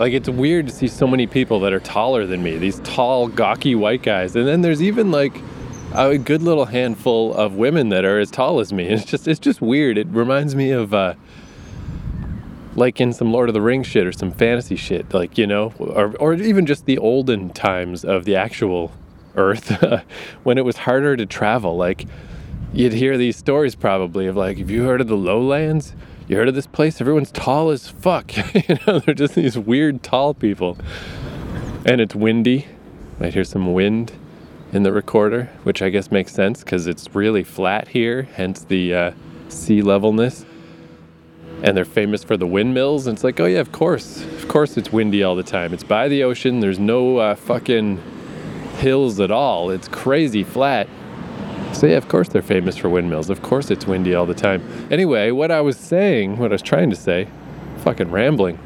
Like 0.00 0.12
it's 0.12 0.28
weird 0.28 0.66
to 0.66 0.72
see 0.72 0.88
so 0.88 1.06
many 1.06 1.28
people 1.28 1.60
that 1.60 1.72
are 1.72 1.78
taller 1.78 2.26
than 2.26 2.42
me. 2.42 2.58
These 2.58 2.80
tall, 2.80 3.28
gawky 3.28 3.76
white 3.76 4.02
guys, 4.02 4.34
and 4.34 4.46
then 4.48 4.62
there's 4.62 4.82
even 4.82 5.12
like 5.12 5.40
a 5.94 6.18
good 6.18 6.42
little 6.42 6.64
handful 6.64 7.32
of 7.34 7.54
women 7.54 7.90
that 7.90 8.04
are 8.04 8.18
as 8.18 8.32
tall 8.32 8.58
as 8.58 8.72
me. 8.72 8.88
It's 8.92 9.04
just 9.04 9.28
it's 9.28 9.38
just 9.38 9.60
weird. 9.60 9.98
It 9.98 10.08
reminds 10.08 10.56
me 10.56 10.72
of 10.72 10.92
uh, 10.92 11.14
like 12.76 13.00
in 13.00 13.12
some 13.12 13.32
Lord 13.32 13.48
of 13.48 13.54
the 13.54 13.60
Rings 13.60 13.86
shit 13.86 14.06
or 14.06 14.12
some 14.12 14.30
fantasy 14.30 14.76
shit, 14.76 15.12
like 15.14 15.38
you 15.38 15.46
know, 15.46 15.72
or 15.78 16.14
or 16.16 16.34
even 16.34 16.66
just 16.66 16.86
the 16.86 16.98
olden 16.98 17.50
times 17.50 18.04
of 18.04 18.24
the 18.24 18.36
actual 18.36 18.92
Earth 19.36 19.82
when 20.42 20.58
it 20.58 20.64
was 20.64 20.78
harder 20.78 21.16
to 21.16 21.26
travel. 21.26 21.76
Like 21.76 22.06
you'd 22.72 22.92
hear 22.92 23.16
these 23.16 23.36
stories 23.36 23.74
probably 23.74 24.26
of 24.26 24.36
like, 24.36 24.58
have 24.58 24.70
you 24.70 24.84
heard 24.84 25.00
of 25.00 25.08
the 25.08 25.16
lowlands? 25.16 25.94
You 26.26 26.36
heard 26.36 26.48
of 26.48 26.54
this 26.54 26.66
place? 26.66 27.00
Everyone's 27.00 27.30
tall 27.30 27.70
as 27.70 27.88
fuck. 27.88 28.34
you 28.68 28.78
know, 28.86 28.98
they're 28.98 29.14
just 29.14 29.34
these 29.34 29.58
weird 29.58 30.02
tall 30.02 30.32
people. 30.34 30.78
And 31.84 32.00
it's 32.00 32.14
windy. 32.14 32.66
Might 33.20 33.34
hear 33.34 33.44
some 33.44 33.74
wind 33.74 34.12
in 34.72 34.82
the 34.82 34.92
recorder, 34.92 35.50
which 35.62 35.82
I 35.82 35.90
guess 35.90 36.10
makes 36.10 36.32
sense 36.32 36.64
because 36.64 36.86
it's 36.86 37.14
really 37.14 37.44
flat 37.44 37.88
here, 37.88 38.22
hence 38.22 38.64
the 38.64 38.94
uh, 38.94 39.12
sea 39.48 39.82
levelness. 39.82 40.44
And 41.64 41.74
they're 41.76 41.86
famous 41.86 42.22
for 42.22 42.36
the 42.36 42.46
windmills. 42.46 43.06
And 43.06 43.16
it's 43.16 43.24
like, 43.24 43.40
oh 43.40 43.46
yeah, 43.46 43.58
of 43.58 43.72
course. 43.72 44.22
Of 44.22 44.48
course 44.48 44.76
it's 44.76 44.92
windy 44.92 45.24
all 45.24 45.34
the 45.34 45.42
time. 45.42 45.72
It's 45.72 45.82
by 45.82 46.08
the 46.08 46.22
ocean. 46.22 46.60
There's 46.60 46.78
no 46.78 47.16
uh, 47.16 47.34
fucking 47.34 48.00
hills 48.76 49.18
at 49.18 49.30
all. 49.30 49.70
It's 49.70 49.88
crazy 49.88 50.44
flat. 50.44 50.86
So 51.72 51.86
yeah, 51.86 51.96
of 51.96 52.06
course 52.06 52.28
they're 52.28 52.42
famous 52.42 52.76
for 52.76 52.90
windmills. 52.90 53.30
Of 53.30 53.40
course 53.40 53.70
it's 53.70 53.86
windy 53.86 54.14
all 54.14 54.26
the 54.26 54.34
time. 54.34 54.62
Anyway, 54.90 55.30
what 55.30 55.50
I 55.50 55.62
was 55.62 55.78
saying, 55.78 56.36
what 56.36 56.52
I 56.52 56.54
was 56.54 56.62
trying 56.62 56.90
to 56.90 56.96
say, 56.96 57.28
fucking 57.78 58.10
rambling. 58.10 58.58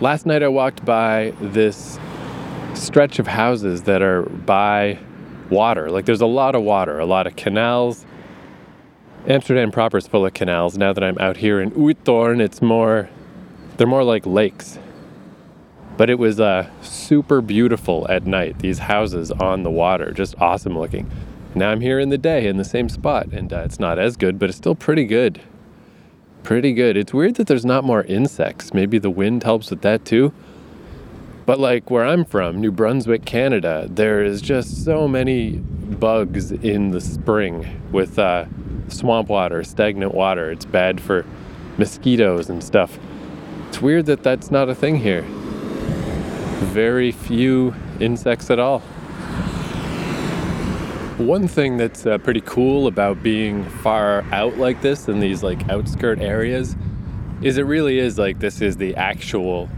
Last 0.00 0.26
night 0.26 0.42
I 0.42 0.48
walked 0.48 0.84
by 0.84 1.32
this 1.40 1.98
stretch 2.74 3.18
of 3.18 3.26
houses 3.26 3.82
that 3.84 4.02
are 4.02 4.22
by 4.22 4.98
water. 5.48 5.90
Like 5.90 6.04
there's 6.04 6.20
a 6.20 6.26
lot 6.26 6.54
of 6.54 6.62
water, 6.62 6.98
a 6.98 7.06
lot 7.06 7.26
of 7.26 7.34
canals. 7.36 8.04
Amsterdam 9.26 9.70
proper 9.70 9.98
is 9.98 10.06
full 10.06 10.24
of 10.24 10.32
canals. 10.32 10.78
Now 10.78 10.92
that 10.92 11.04
I'm 11.04 11.18
out 11.18 11.36
here 11.36 11.60
in 11.60 11.72
Uithoorn, 11.72 12.40
it's 12.40 12.62
more 12.62 13.10
they're 13.76 13.86
more 13.86 14.04
like 14.04 14.26
lakes. 14.26 14.78
But 15.96 16.08
it 16.08 16.18
was 16.18 16.40
uh, 16.40 16.70
super 16.80 17.42
beautiful 17.42 18.06
at 18.08 18.26
night. 18.26 18.60
These 18.60 18.78
houses 18.78 19.30
on 19.30 19.62
the 19.62 19.70
water, 19.70 20.12
just 20.12 20.34
awesome 20.40 20.78
looking. 20.78 21.10
Now 21.54 21.70
I'm 21.70 21.80
here 21.80 21.98
in 21.98 22.08
the 22.08 22.18
day 22.18 22.46
in 22.46 22.56
the 22.56 22.64
same 22.64 22.88
spot, 22.88 23.26
and 23.32 23.52
uh, 23.52 23.60
it's 23.60 23.78
not 23.78 23.98
as 23.98 24.16
good, 24.16 24.38
but 24.38 24.48
it's 24.48 24.58
still 24.58 24.74
pretty 24.74 25.04
good. 25.04 25.40
Pretty 26.42 26.72
good. 26.72 26.96
It's 26.96 27.12
weird 27.12 27.34
that 27.34 27.46
there's 27.46 27.66
not 27.66 27.84
more 27.84 28.04
insects. 28.04 28.72
Maybe 28.72 28.98
the 28.98 29.10
wind 29.10 29.42
helps 29.42 29.68
with 29.68 29.82
that 29.82 30.06
too. 30.06 30.32
But 31.46 31.58
like 31.58 31.90
where 31.90 32.04
I'm 32.04 32.24
from, 32.24 32.60
New 32.60 32.70
Brunswick, 32.70 33.24
Canada, 33.24 33.86
there 33.90 34.22
is 34.22 34.40
just 34.40 34.84
so 34.84 35.08
many 35.08 35.52
bugs 35.56 36.52
in 36.52 36.90
the 36.90 37.00
spring 37.00 37.80
with 37.90 38.18
uh, 38.18 38.44
swamp 38.88 39.28
water, 39.28 39.64
stagnant 39.64 40.14
water. 40.14 40.50
It's 40.50 40.64
bad 40.64 41.00
for 41.00 41.24
mosquitoes 41.78 42.48
and 42.50 42.62
stuff. 42.62 42.98
It's 43.68 43.80
weird 43.80 44.06
that 44.06 44.22
that's 44.22 44.50
not 44.50 44.68
a 44.68 44.74
thing 44.74 44.96
here. 44.96 45.22
Very 46.72 47.10
few 47.10 47.74
insects 48.00 48.50
at 48.50 48.58
all. 48.58 48.80
One 51.18 51.48
thing 51.48 51.76
that's 51.76 52.06
uh, 52.06 52.18
pretty 52.18 52.40
cool 52.42 52.86
about 52.86 53.22
being 53.22 53.64
far 53.64 54.24
out 54.32 54.56
like 54.56 54.80
this 54.80 55.08
in 55.08 55.20
these 55.20 55.42
like 55.42 55.68
outskirt 55.68 56.20
areas 56.20 56.76
is 57.42 57.58
it 57.58 57.62
really 57.62 57.98
is 57.98 58.18
like 58.18 58.38
this 58.38 58.60
is 58.60 58.76
the 58.76 58.94
actual 58.96 59.68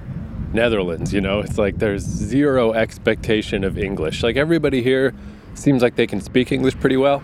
Netherlands, 0.54 1.12
you 1.12 1.20
know? 1.20 1.40
It's 1.40 1.58
like 1.58 1.78
there's 1.78 2.02
zero 2.02 2.72
expectation 2.72 3.64
of 3.64 3.78
English. 3.78 4.22
Like 4.22 4.36
everybody 4.36 4.82
here 4.82 5.14
seems 5.54 5.82
like 5.82 5.96
they 5.96 6.06
can 6.06 6.20
speak 6.20 6.52
English 6.52 6.78
pretty 6.78 6.96
well. 6.96 7.22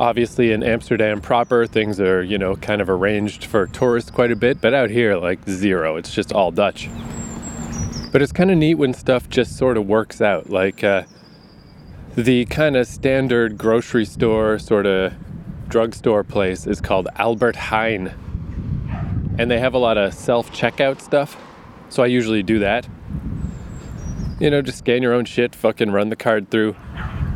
Obviously 0.00 0.52
in 0.52 0.62
Amsterdam 0.62 1.20
proper 1.20 1.66
things 1.66 2.00
are, 2.00 2.22
you 2.22 2.38
know, 2.38 2.56
kind 2.56 2.80
of 2.80 2.88
arranged 2.88 3.44
for 3.44 3.66
tourists 3.66 4.10
quite 4.10 4.30
a 4.30 4.36
bit, 4.36 4.60
but 4.60 4.74
out 4.74 4.90
here 4.90 5.16
like 5.16 5.40
zero. 5.48 5.96
It's 5.96 6.14
just 6.14 6.32
all 6.32 6.50
Dutch. 6.50 6.88
But 8.12 8.22
it's 8.22 8.32
kind 8.32 8.50
of 8.50 8.58
neat 8.58 8.76
when 8.76 8.94
stuff 8.94 9.28
just 9.28 9.56
sort 9.56 9.76
of 9.76 9.86
works 9.86 10.20
out. 10.20 10.50
Like 10.50 10.82
uh, 10.84 11.02
the 12.14 12.46
kind 12.46 12.76
of 12.76 12.86
standard 12.86 13.58
grocery 13.58 14.04
store, 14.04 14.58
sort 14.58 14.86
of 14.86 15.12
drugstore 15.68 16.24
place 16.24 16.66
is 16.66 16.80
called 16.80 17.08
Albert 17.16 17.56
Heijn. 17.56 18.14
And 19.38 19.50
they 19.50 19.58
have 19.58 19.74
a 19.74 19.78
lot 19.78 19.98
of 19.98 20.14
self 20.14 20.50
checkout 20.52 21.00
stuff. 21.00 21.36
So 21.88 22.02
I 22.02 22.06
usually 22.06 22.42
do 22.42 22.58
that. 22.58 22.88
You 24.40 24.50
know, 24.50 24.62
just 24.62 24.78
scan 24.78 25.02
your 25.02 25.14
own 25.14 25.24
shit, 25.24 25.54
fucking 25.54 25.90
run 25.90 26.10
the 26.10 26.16
card 26.16 26.50
through, 26.50 26.76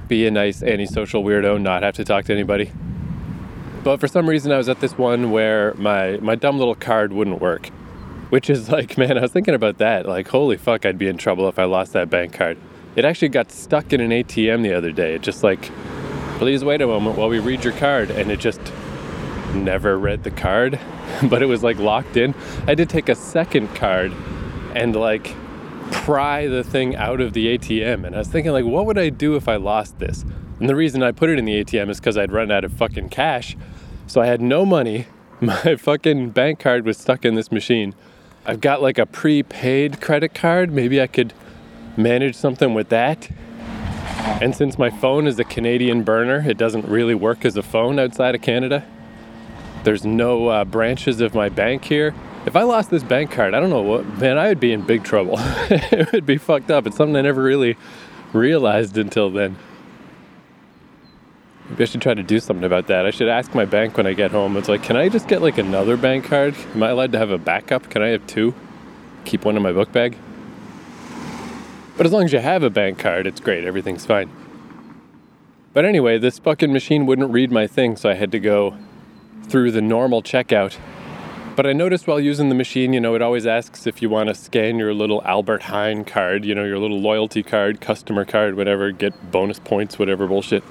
be 0.09 0.27
a 0.27 0.31
nice 0.31 0.63
antisocial 0.63 1.25
weirdo, 1.25 1.61
not 1.61 1.83
have 1.83 1.97
to 1.97 2.05
talk 2.05 2.27
to 2.27 2.33
anybody. 2.33 2.71
But 3.83 3.99
for 3.99 4.07
some 4.07 4.29
reason, 4.29 4.53
I 4.53 4.59
was 4.59 4.69
at 4.69 4.81
this 4.81 4.97
one 4.97 5.33
where 5.33 5.75
my, 5.75 6.19
my 6.19 6.37
dumb 6.37 6.59
little 6.59 6.77
card 6.77 7.13
wouldn't 7.13 7.41
work. 7.41 7.69
Which 8.31 8.49
is 8.49 8.69
like, 8.69 8.97
man, 8.99 9.19
I 9.19 9.23
was 9.23 9.33
thinking 9.33 9.55
about 9.55 9.79
that. 9.79 10.07
Like, 10.07 10.29
holy 10.29 10.57
fuck, 10.57 10.87
I'd 10.87 10.99
be 10.99 11.09
in 11.09 11.19
trouble 11.19 11.49
if 11.49 11.59
I 11.59 11.65
lost 11.65 11.93
that 11.95 12.09
bank 12.09 12.33
card. 12.33 12.57
It 12.95 13.05
actually 13.05 13.31
got 13.31 13.51
stuck 13.51 13.93
in 13.93 14.01
an 14.01 14.11
ATM 14.11 14.63
the 14.63 14.75
other 14.75 14.93
day. 14.93 15.15
It 15.15 15.23
just 15.23 15.43
like, 15.43 15.71
please 16.39 16.65
wait 16.65 16.83
a 16.83 16.87
moment 16.87 17.17
while 17.17 17.29
we 17.29 17.41
read 17.41 17.65
your 17.65 17.73
card. 17.73 18.11
And 18.11 18.31
it 18.31 18.39
just 18.39 18.61
never 19.55 19.99
read 19.99 20.23
the 20.23 20.31
card, 20.31 20.79
but 21.29 21.43
it 21.43 21.47
was 21.47 21.63
like 21.63 21.79
locked 21.79 22.17
in. 22.17 22.35
I 22.67 22.75
did 22.75 22.89
take 22.89 23.09
a 23.09 23.15
second 23.15 23.75
card 23.75 24.13
and 24.75 24.95
like 24.97 25.35
pry 25.91 26.47
the 26.47 26.65
thing 26.65 26.97
out 26.97 27.21
of 27.21 27.33
the 27.33 27.59
ATM. 27.59 28.05
And 28.07 28.15
I 28.15 28.19
was 28.19 28.29
thinking, 28.29 28.53
like, 28.53 28.65
what 28.65 28.87
would 28.87 28.99
I 28.99 29.09
do 29.09 29.37
if 29.37 29.49
I 29.49 29.57
lost 29.57 29.99
this? 29.99 30.25
And 30.59 30.69
the 30.69 30.77
reason 30.77 31.03
I 31.03 31.13
put 31.13 31.31
it 31.31 31.39
in 31.39 31.45
the 31.45 31.63
ATM 31.65 31.91
is 31.91 31.99
because 32.01 32.17
I'd 32.17 32.33
run 32.33 32.51
out 32.51 32.65
of 32.65 32.73
fucking 32.73 33.09
cash. 33.09 33.57
So 34.07 34.21
I 34.21 34.27
had 34.27 34.41
no 34.41 34.65
money. 34.65 35.07
My 35.41 35.77
fucking 35.77 36.31
bank 36.31 36.61
card 36.61 36.85
was 36.85 36.99
stuck 36.99 37.25
in 37.25 37.35
this 37.35 37.51
machine. 37.51 37.95
I've 38.45 38.61
got 38.61 38.83
like 38.83 38.99
a 38.99 39.07
prepaid 39.07 40.01
credit 40.01 40.35
card. 40.35 40.73
Maybe 40.73 41.01
I 41.01 41.07
could 41.07 41.33
manage 41.97 42.35
something 42.35 42.75
with 42.75 42.89
that. 42.91 43.29
And 44.41 44.55
since 44.55 44.79
my 44.79 44.91
phone 44.91 45.27
is 45.27 45.39
a 45.39 45.45
Canadian 45.45 46.03
burner, 46.03 46.49
it 46.49 46.59
doesn't 46.59 46.87
really 46.87 47.15
work 47.15 47.45
as 47.45 47.57
a 47.57 47.63
phone 47.63 47.99
outside 47.99 48.35
of 48.35 48.43
Canada. 48.43 48.85
There's 49.85 50.05
no 50.05 50.49
uh, 50.49 50.65
branches 50.65 51.21
of 51.21 51.35
my 51.35 51.49
bank 51.49 51.85
here. 51.85 52.15
If 52.45 52.57
I 52.57 52.63
lost 52.63 52.91
this 52.91 53.05
bank 53.05 53.31
card, 53.31 53.55
I 53.55 53.61
don't 53.61 53.71
know 53.71 53.83
what, 53.83 54.05
man, 54.19 54.37
I 54.37 54.49
would 54.49 54.59
be 54.59 54.73
in 54.73 54.83
big 54.83 55.05
trouble. 55.05 55.37
it 55.39 56.11
would 56.13 56.27
be 56.27 56.39
fucked 56.39 56.71
up. 56.73 56.87
It's 56.87 56.97
something 56.97 57.17
I 57.17 57.21
never 57.21 57.43
really 57.43 57.77
realized 58.33 58.99
until 58.99 59.31
then. 59.31 59.57
Maybe 61.71 61.85
I 61.85 61.87
should 61.87 62.03
try 62.03 62.15
to 62.15 62.23
do 62.23 62.41
something 62.41 62.65
about 62.65 62.89
that. 62.89 63.07
I 63.07 63.11
should 63.11 63.29
ask 63.29 63.55
my 63.55 63.65
bank 63.65 63.97
when 63.97 64.09
I 64.09 64.13
get 64.13 64.33
home. 64.33 64.57
It's 64.57 64.69
like, 64.69 64.83
can 64.83 64.97
I 64.97 65.09
just 65.09 65.29
get 65.29 65.41
like 65.41 65.57
another 65.57 65.97
bank 65.97 66.25
card? 66.25 66.57
Am 66.75 66.83
I 66.83 66.89
allowed 66.89 67.13
to 67.13 67.19
have 67.19 67.31
a 67.31 67.39
backup? 67.39 67.89
Can 67.89 68.03
I 68.03 68.09
have 68.09 68.27
two? 68.27 68.55
Keep 69.25 69.45
one 69.45 69.57
in 69.57 69.63
my 69.63 69.73
book 69.73 69.93
bag? 69.93 70.17
But 71.97 72.07
as 72.07 72.13
long 72.13 72.25
as 72.25 72.33
you 72.33 72.41
have 72.41 72.65
a 72.65 72.71
bank 72.71 72.99
card, 72.99 73.29
it's 73.29 73.39
great, 73.39 73.65
everything's 73.65 74.05
fine. 74.05 74.31
But 75.73 75.85
anyway, 75.85 76.19
this 76.19 76.41
fucking 76.41 76.73
machine 76.73 77.07
wouldn't 77.07 77.31
read 77.31 77.53
my 77.53 77.67
thing, 77.69 77.97
so 77.97 78.11
I 78.11 78.15
had 78.15 78.33
to 78.33 78.41
go 78.41 78.77
through 79.45 79.71
the 79.71 79.81
normal 79.81 80.23
checkout. 80.23 80.77
But 81.55 81.67
I 81.67 81.75
noticed 81.75 82.07
while 82.07 82.19
using 82.19 82.49
the 82.49 82.55
machine, 82.55 82.95
you 82.95 83.01
know, 83.01 83.15
it 83.15 83.21
always 83.21 83.47
asks 83.47 83.87
if 83.87 84.01
you 84.01 84.09
want 84.09 84.31
to 84.31 84.35
scan 84.35 84.79
your 84.79 84.95
little 84.95 85.23
Albert 85.25 85.63
Heijn 85.63 86.07
card, 86.07 86.47
you 86.47 86.55
know, 86.55 86.65
your 86.65 86.79
little 86.79 86.99
loyalty 86.99 87.43
card, 87.43 87.79
customer 87.79 88.25
card, 88.25 88.57
whatever, 88.57 88.91
get 88.91 89.31
bonus 89.31 89.59
points, 89.59 89.99
whatever 89.99 90.27
bullshit. 90.27 90.65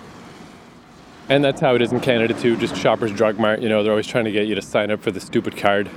And 1.29 1.43
that's 1.43 1.61
how 1.61 1.75
it 1.75 1.83
is 1.83 1.91
in 1.91 1.99
Canada 1.99 2.33
too, 2.33 2.57
just 2.57 2.75
Shoppers 2.75 3.11
Drug 3.11 3.37
Mart, 3.37 3.61
you 3.61 3.69
know, 3.69 3.83
they're 3.83 3.91
always 3.91 4.07
trying 4.07 4.25
to 4.25 4.31
get 4.31 4.47
you 4.47 4.55
to 4.55 4.61
sign 4.61 4.89
up 4.89 5.01
for 5.01 5.11
the 5.11 5.19
stupid 5.19 5.55
card. 5.55 5.87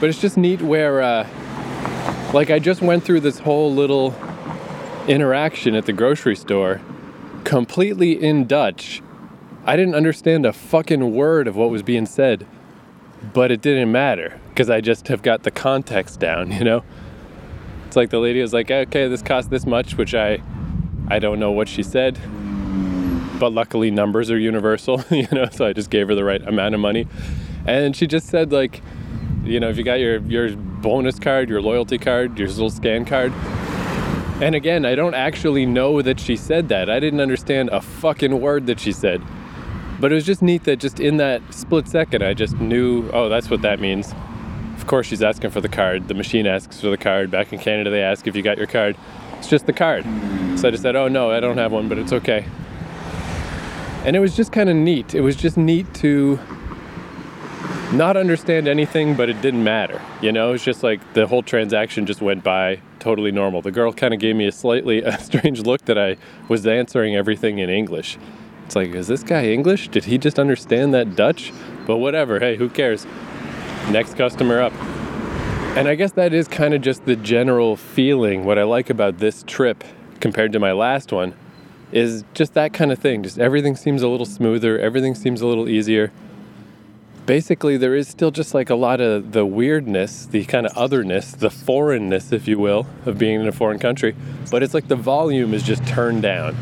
But 0.00 0.10
it's 0.10 0.20
just 0.20 0.36
neat 0.36 0.60
where, 0.60 1.00
uh, 1.00 1.26
like, 2.34 2.50
I 2.50 2.58
just 2.58 2.82
went 2.82 3.04
through 3.04 3.20
this 3.20 3.38
whole 3.38 3.72
little 3.72 4.14
interaction 5.08 5.74
at 5.74 5.86
the 5.86 5.94
grocery 5.94 6.36
store 6.36 6.82
completely 7.44 8.12
in 8.22 8.46
Dutch. 8.46 9.00
I 9.64 9.76
didn't 9.76 9.94
understand 9.94 10.44
a 10.44 10.52
fucking 10.52 11.14
word 11.14 11.48
of 11.48 11.56
what 11.56 11.70
was 11.70 11.82
being 11.82 12.04
said, 12.04 12.46
but 13.32 13.50
it 13.50 13.60
didn't 13.60 13.92
matter 13.92 14.40
because 14.48 14.70
I 14.70 14.80
just 14.80 15.08
have 15.08 15.22
got 15.22 15.42
the 15.42 15.50
context 15.50 16.20
down, 16.20 16.52
you 16.58 16.64
know? 16.64 16.84
It's 17.86 17.96
like 17.96 18.10
the 18.10 18.18
lady 18.18 18.40
was 18.42 18.52
like, 18.52 18.70
okay, 18.70 19.08
this 19.08 19.22
costs 19.22 19.50
this 19.50 19.66
much, 19.66 19.96
which 19.96 20.14
I 20.14 20.42
I 21.08 21.20
don't 21.20 21.38
know 21.38 21.52
what 21.52 21.68
she 21.68 21.84
said, 21.84 22.18
but 23.38 23.52
luckily 23.52 23.92
numbers 23.92 24.28
are 24.30 24.38
universal, 24.38 25.04
you 25.10 25.28
know, 25.30 25.48
so 25.52 25.66
I 25.66 25.72
just 25.72 25.88
gave 25.88 26.08
her 26.08 26.14
the 26.14 26.24
right 26.24 26.42
amount 26.46 26.74
of 26.74 26.80
money. 26.80 27.06
And 27.64 27.94
she 27.94 28.06
just 28.06 28.26
said 28.26 28.52
like, 28.52 28.82
you 29.44 29.60
know, 29.60 29.68
if 29.68 29.76
you 29.76 29.84
got 29.84 30.00
your 30.00 30.18
your 30.22 30.56
bonus 30.56 31.18
card, 31.18 31.48
your 31.48 31.62
loyalty 31.62 31.98
card, 31.98 32.38
your 32.38 32.48
little 32.48 32.70
scan 32.70 33.04
card. 33.04 33.32
And 34.40 34.54
again, 34.54 34.84
I 34.84 34.94
don't 34.94 35.14
actually 35.14 35.64
know 35.64 36.02
that 36.02 36.20
she 36.20 36.36
said 36.36 36.68
that. 36.68 36.90
I 36.90 37.00
didn't 37.00 37.20
understand 37.20 37.70
a 37.70 37.80
fucking 37.80 38.38
word 38.38 38.66
that 38.66 38.78
she 38.78 38.92
said. 38.92 39.22
But 39.98 40.12
it 40.12 40.14
was 40.14 40.26
just 40.26 40.42
neat 40.42 40.64
that 40.64 40.78
just 40.78 41.00
in 41.00 41.16
that 41.16 41.42
split 41.52 41.88
second, 41.88 42.22
I 42.22 42.34
just 42.34 42.58
knew, 42.58 43.08
oh, 43.12 43.28
that's 43.28 43.48
what 43.48 43.62
that 43.62 43.80
means. 43.80 44.12
Of 44.76 44.86
course, 44.86 45.06
she's 45.06 45.22
asking 45.22 45.50
for 45.50 45.60
the 45.60 45.68
card. 45.68 46.08
The 46.08 46.14
machine 46.14 46.46
asks 46.46 46.80
for 46.80 46.90
the 46.90 46.98
card. 46.98 47.30
Back 47.30 47.52
in 47.52 47.58
Canada, 47.58 47.90
they 47.90 48.02
ask 48.02 48.26
if 48.26 48.36
you 48.36 48.42
got 48.42 48.58
your 48.58 48.66
card. 48.66 48.96
It's 49.38 49.48
just 49.48 49.66
the 49.66 49.72
card. 49.72 50.04
So 50.58 50.68
I 50.68 50.70
just 50.70 50.82
said, 50.82 50.96
oh 50.96 51.08
no, 51.08 51.30
I 51.30 51.40
don't 51.40 51.56
have 51.56 51.72
one, 51.72 51.88
but 51.88 51.98
it's 51.98 52.12
okay. 52.12 52.44
And 54.04 54.14
it 54.14 54.20
was 54.20 54.36
just 54.36 54.52
kind 54.52 54.68
of 54.68 54.76
neat. 54.76 55.14
It 55.14 55.22
was 55.22 55.34
just 55.34 55.56
neat 55.56 55.92
to 55.94 56.38
not 57.92 58.16
understand 58.16 58.68
anything, 58.68 59.14
but 59.14 59.28
it 59.28 59.40
didn't 59.40 59.64
matter. 59.64 60.00
You 60.20 60.32
know, 60.32 60.52
it's 60.52 60.64
just 60.64 60.82
like 60.82 61.00
the 61.14 61.26
whole 61.26 61.42
transaction 61.42 62.06
just 62.06 62.20
went 62.20 62.44
by 62.44 62.80
totally 62.98 63.32
normal. 63.32 63.62
The 63.62 63.70
girl 63.70 63.92
kind 63.92 64.12
of 64.12 64.20
gave 64.20 64.36
me 64.36 64.46
a 64.46 64.52
slightly 64.52 65.02
a 65.02 65.18
strange 65.20 65.60
look 65.60 65.84
that 65.86 65.98
I 65.98 66.16
was 66.48 66.66
answering 66.66 67.16
everything 67.16 67.58
in 67.58 67.70
English. 67.70 68.18
It's 68.66 68.76
like, 68.76 68.94
is 68.94 69.06
this 69.06 69.22
guy 69.22 69.46
English? 69.46 69.88
Did 69.88 70.04
he 70.04 70.18
just 70.18 70.38
understand 70.38 70.92
that 70.92 71.16
Dutch? 71.16 71.52
But 71.86 71.96
whatever, 71.96 72.40
hey, 72.40 72.56
who 72.56 72.68
cares? 72.68 73.06
Next 73.90 74.16
customer 74.16 74.60
up. 74.60 74.72
And 75.76 75.88
I 75.88 75.94
guess 75.94 76.12
that 76.12 76.34
is 76.34 76.48
kind 76.48 76.74
of 76.74 76.82
just 76.82 77.04
the 77.04 77.16
general 77.16 77.76
feeling. 77.76 78.44
What 78.44 78.58
I 78.58 78.64
like 78.64 78.90
about 78.90 79.18
this 79.18 79.44
trip 79.46 79.84
compared 80.20 80.52
to 80.52 80.58
my 80.58 80.72
last 80.72 81.12
one 81.12 81.34
is 81.92 82.24
just 82.34 82.54
that 82.54 82.72
kind 82.72 82.90
of 82.90 82.98
thing. 82.98 83.22
Just 83.22 83.38
everything 83.38 83.76
seems 83.76 84.02
a 84.02 84.08
little 84.08 84.26
smoother, 84.26 84.78
everything 84.78 85.14
seems 85.14 85.40
a 85.40 85.46
little 85.46 85.68
easier 85.68 86.12
basically 87.26 87.76
there 87.76 87.94
is 87.94 88.08
still 88.08 88.30
just 88.30 88.54
like 88.54 88.70
a 88.70 88.74
lot 88.74 89.00
of 89.00 89.32
the 89.32 89.44
weirdness, 89.44 90.26
the 90.26 90.44
kind 90.44 90.64
of 90.64 90.76
otherness, 90.76 91.32
the 91.32 91.50
foreignness, 91.50 92.32
if 92.32 92.48
you 92.48 92.58
will, 92.58 92.86
of 93.04 93.18
being 93.18 93.40
in 93.40 93.48
a 93.48 93.52
foreign 93.52 93.78
country. 93.78 94.14
But 94.50 94.62
it's 94.62 94.72
like 94.72 94.88
the 94.88 94.96
volume 94.96 95.52
is 95.52 95.62
just 95.62 95.84
turned 95.86 96.22
down. 96.22 96.56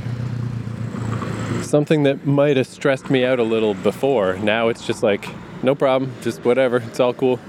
Something 1.75 2.05
that 2.05 2.25
might 2.25 2.57
have 2.57 2.69
stressed 2.69 3.11
me 3.11 3.25
out 3.25 3.41
a 3.41 3.43
little 3.43 3.75
before. 3.75 4.37
Now 4.37 4.69
it's 4.69 4.87
just 4.87 5.03
like, 5.03 5.29
no 5.61 5.75
problem, 5.75 6.13
just 6.23 6.45
whatever, 6.45 6.77
it's 6.77 7.01
all 7.01 7.13
cool. 7.13 7.41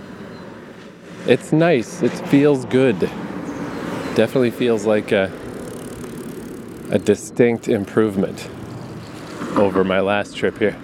It's 1.27 1.51
nice, 1.53 2.01
it 2.01 2.09
feels 2.09 2.65
good. 2.65 3.01
Definitely 4.15 4.49
feels 4.49 4.87
like 4.87 5.11
a, 5.11 5.31
a 6.89 6.97
distinct 6.97 7.67
improvement 7.67 8.49
over 9.57 9.83
my 9.83 9.99
last 9.99 10.35
trip 10.35 10.57
here. 10.57 10.75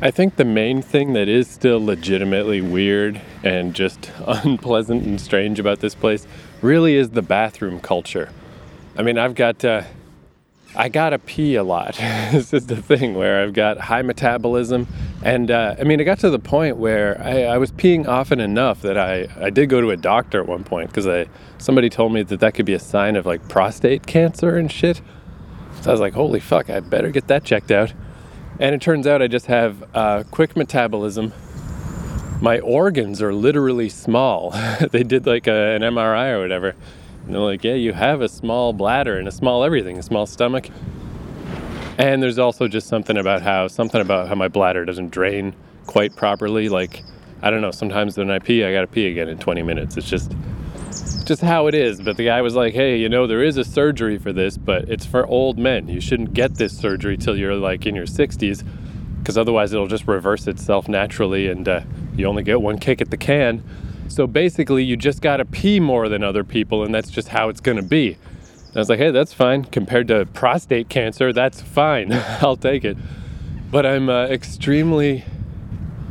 I 0.00 0.10
think 0.10 0.36
the 0.36 0.46
main 0.46 0.80
thing 0.80 1.12
that 1.12 1.28
is 1.28 1.46
still 1.46 1.84
legitimately 1.84 2.62
weird 2.62 3.20
and 3.44 3.74
just 3.74 4.10
unpleasant 4.26 5.04
and 5.04 5.20
strange 5.20 5.60
about 5.60 5.80
this 5.80 5.94
place 5.94 6.26
really 6.62 6.94
is 6.94 7.10
the 7.10 7.20
bathroom 7.20 7.80
culture. 7.80 8.30
I 8.96 9.02
mean, 9.02 9.18
I've 9.18 9.34
got 9.34 9.62
uh, 9.62 9.82
I 10.74 10.88
gotta 10.88 11.18
pee 11.18 11.54
a 11.56 11.62
lot. 11.62 11.94
this 12.32 12.54
is 12.54 12.66
the 12.66 12.80
thing 12.80 13.14
where 13.14 13.42
I've 13.42 13.52
got 13.52 13.78
high 13.78 14.02
metabolism, 14.02 14.86
and 15.22 15.50
uh, 15.50 15.76
I 15.78 15.84
mean, 15.84 16.00
it 16.00 16.04
got 16.04 16.18
to 16.20 16.30
the 16.30 16.38
point 16.38 16.78
where 16.78 17.20
I, 17.20 17.42
I 17.42 17.58
was 17.58 17.70
peeing 17.72 18.08
often 18.08 18.40
enough 18.40 18.80
that 18.82 18.96
I 18.96 19.28
I 19.38 19.50
did 19.50 19.68
go 19.68 19.80
to 19.80 19.90
a 19.90 19.96
doctor 19.96 20.40
at 20.40 20.46
one 20.46 20.64
point 20.64 20.92
because 20.92 21.28
somebody 21.58 21.90
told 21.90 22.12
me 22.12 22.22
that 22.22 22.40
that 22.40 22.54
could 22.54 22.66
be 22.66 22.72
a 22.72 22.78
sign 22.78 23.16
of 23.16 23.26
like 23.26 23.48
prostate 23.48 24.06
cancer 24.06 24.56
and 24.56 24.72
shit. 24.72 25.02
So 25.82 25.90
I 25.90 25.92
was 25.92 26.00
like, 26.00 26.14
holy 26.14 26.40
fuck, 26.40 26.70
I 26.70 26.80
better 26.80 27.10
get 27.10 27.26
that 27.26 27.44
checked 27.44 27.70
out. 27.70 27.92
And 28.58 28.74
it 28.74 28.80
turns 28.80 29.06
out 29.06 29.20
I 29.20 29.26
just 29.26 29.46
have 29.46 29.84
uh, 29.94 30.22
quick 30.30 30.56
metabolism. 30.56 31.32
My 32.40 32.60
organs 32.60 33.20
are 33.20 33.34
literally 33.34 33.88
small. 33.88 34.50
they 34.90 35.02
did 35.02 35.26
like 35.26 35.46
a, 35.46 35.74
an 35.74 35.82
MRI 35.82 36.32
or 36.32 36.40
whatever. 36.40 36.74
And 37.24 37.34
they're 37.34 37.40
like, 37.40 37.64
yeah, 37.64 37.74
you 37.74 37.92
have 37.92 38.20
a 38.20 38.28
small 38.28 38.72
bladder 38.72 39.18
and 39.18 39.28
a 39.28 39.32
small 39.32 39.64
everything, 39.64 39.98
a 39.98 40.02
small 40.02 40.26
stomach. 40.26 40.68
And 41.98 42.22
there's 42.22 42.38
also 42.38 42.68
just 42.68 42.88
something 42.88 43.16
about 43.16 43.42
how 43.42 43.68
something 43.68 44.00
about 44.00 44.28
how 44.28 44.34
my 44.34 44.48
bladder 44.48 44.84
doesn't 44.84 45.10
drain 45.10 45.54
quite 45.86 46.16
properly. 46.16 46.68
Like, 46.68 47.02
I 47.42 47.50
don't 47.50 47.60
know, 47.60 47.70
sometimes 47.70 48.16
when 48.16 48.30
I 48.30 48.38
pee, 48.38 48.64
I 48.64 48.72
gotta 48.72 48.86
pee 48.86 49.06
again 49.06 49.28
in 49.28 49.38
20 49.38 49.62
minutes. 49.62 49.96
It's 49.96 50.08
just 50.08 50.32
just 51.24 51.42
how 51.42 51.66
it 51.66 51.74
is. 51.74 52.00
But 52.00 52.16
the 52.16 52.24
guy 52.24 52.42
was 52.42 52.54
like, 52.54 52.74
hey, 52.74 52.96
you 52.96 53.08
know, 53.08 53.26
there 53.26 53.42
is 53.42 53.56
a 53.56 53.64
surgery 53.64 54.18
for 54.18 54.32
this, 54.32 54.56
but 54.56 54.88
it's 54.88 55.06
for 55.06 55.26
old 55.26 55.58
men. 55.58 55.88
You 55.88 56.00
shouldn't 56.00 56.34
get 56.34 56.54
this 56.56 56.76
surgery 56.76 57.16
till 57.16 57.36
you're 57.36 57.54
like 57.54 57.86
in 57.86 57.94
your 57.94 58.06
60s, 58.06 58.64
because 59.18 59.38
otherwise 59.38 59.72
it'll 59.72 59.86
just 59.86 60.06
reverse 60.06 60.46
itself 60.46 60.88
naturally 60.88 61.48
and 61.48 61.68
uh, 61.68 61.80
you 62.16 62.26
only 62.26 62.42
get 62.42 62.60
one 62.60 62.78
kick 62.78 63.00
at 63.00 63.10
the 63.10 63.16
can. 63.16 63.62
So 64.12 64.26
basically, 64.26 64.84
you 64.84 64.98
just 64.98 65.22
got 65.22 65.38
to 65.38 65.46
pee 65.46 65.80
more 65.80 66.06
than 66.10 66.22
other 66.22 66.44
people, 66.44 66.84
and 66.84 66.94
that's 66.94 67.08
just 67.08 67.28
how 67.28 67.48
it's 67.48 67.62
going 67.62 67.78
to 67.78 67.82
be. 67.82 68.18
And 68.66 68.76
I 68.76 68.78
was 68.78 68.90
like, 68.90 68.98
hey, 68.98 69.10
that's 69.10 69.32
fine. 69.32 69.64
Compared 69.64 70.06
to 70.08 70.26
prostate 70.26 70.90
cancer, 70.90 71.32
that's 71.32 71.62
fine. 71.62 72.12
I'll 72.42 72.58
take 72.58 72.84
it. 72.84 72.98
But 73.70 73.86
I'm 73.86 74.10
uh, 74.10 74.26
extremely 74.26 75.24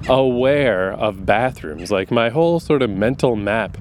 aware 0.10 0.92
of 0.92 1.28
bathrooms. 1.28 1.92
Like, 1.92 2.10
my 2.10 2.30
whole 2.30 2.60
sort 2.60 2.82
of 2.82 2.90
mental 2.90 3.36
map 3.36 3.78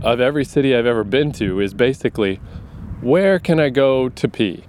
of 0.00 0.20
every 0.20 0.44
city 0.44 0.76
I've 0.76 0.86
ever 0.86 1.02
been 1.02 1.32
to 1.32 1.60
is 1.60 1.74
basically 1.74 2.36
where 3.00 3.40
can 3.40 3.58
I 3.58 3.70
go 3.70 4.08
to 4.08 4.28
pee? 4.28 4.62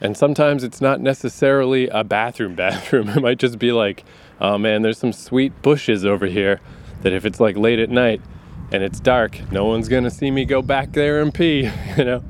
And 0.00 0.16
sometimes 0.16 0.62
it's 0.62 0.80
not 0.80 1.00
necessarily 1.00 1.88
a 1.88 2.04
bathroom 2.04 2.54
bathroom. 2.54 3.08
It 3.08 3.20
might 3.20 3.40
just 3.40 3.58
be 3.58 3.72
like, 3.72 4.04
oh 4.40 4.58
man, 4.58 4.82
there's 4.82 4.98
some 4.98 5.12
sweet 5.12 5.60
bushes 5.60 6.04
over 6.04 6.26
here 6.26 6.60
that 7.04 7.12
if 7.12 7.24
it's 7.24 7.38
like 7.38 7.56
late 7.56 7.78
at 7.78 7.90
night 7.90 8.20
and 8.72 8.82
it's 8.82 8.98
dark, 8.98 9.40
no 9.52 9.66
one's 9.66 9.88
gonna 9.88 10.10
see 10.10 10.30
me 10.30 10.44
go 10.44 10.60
back 10.60 10.92
there 10.92 11.22
and 11.22 11.32
pee, 11.32 11.70
you 11.96 12.04
know? 12.04 12.24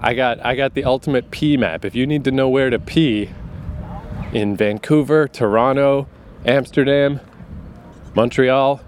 I 0.00 0.14
got 0.14 0.44
I 0.44 0.54
got 0.54 0.74
the 0.74 0.84
ultimate 0.84 1.30
pee 1.30 1.56
map. 1.56 1.84
If 1.84 1.94
you 1.94 2.06
need 2.06 2.24
to 2.24 2.30
know 2.30 2.48
where 2.48 2.70
to 2.70 2.78
pee 2.78 3.30
in 4.32 4.56
Vancouver, 4.56 5.28
Toronto, 5.28 6.08
Amsterdam, 6.44 7.20
Montreal, 8.14 8.80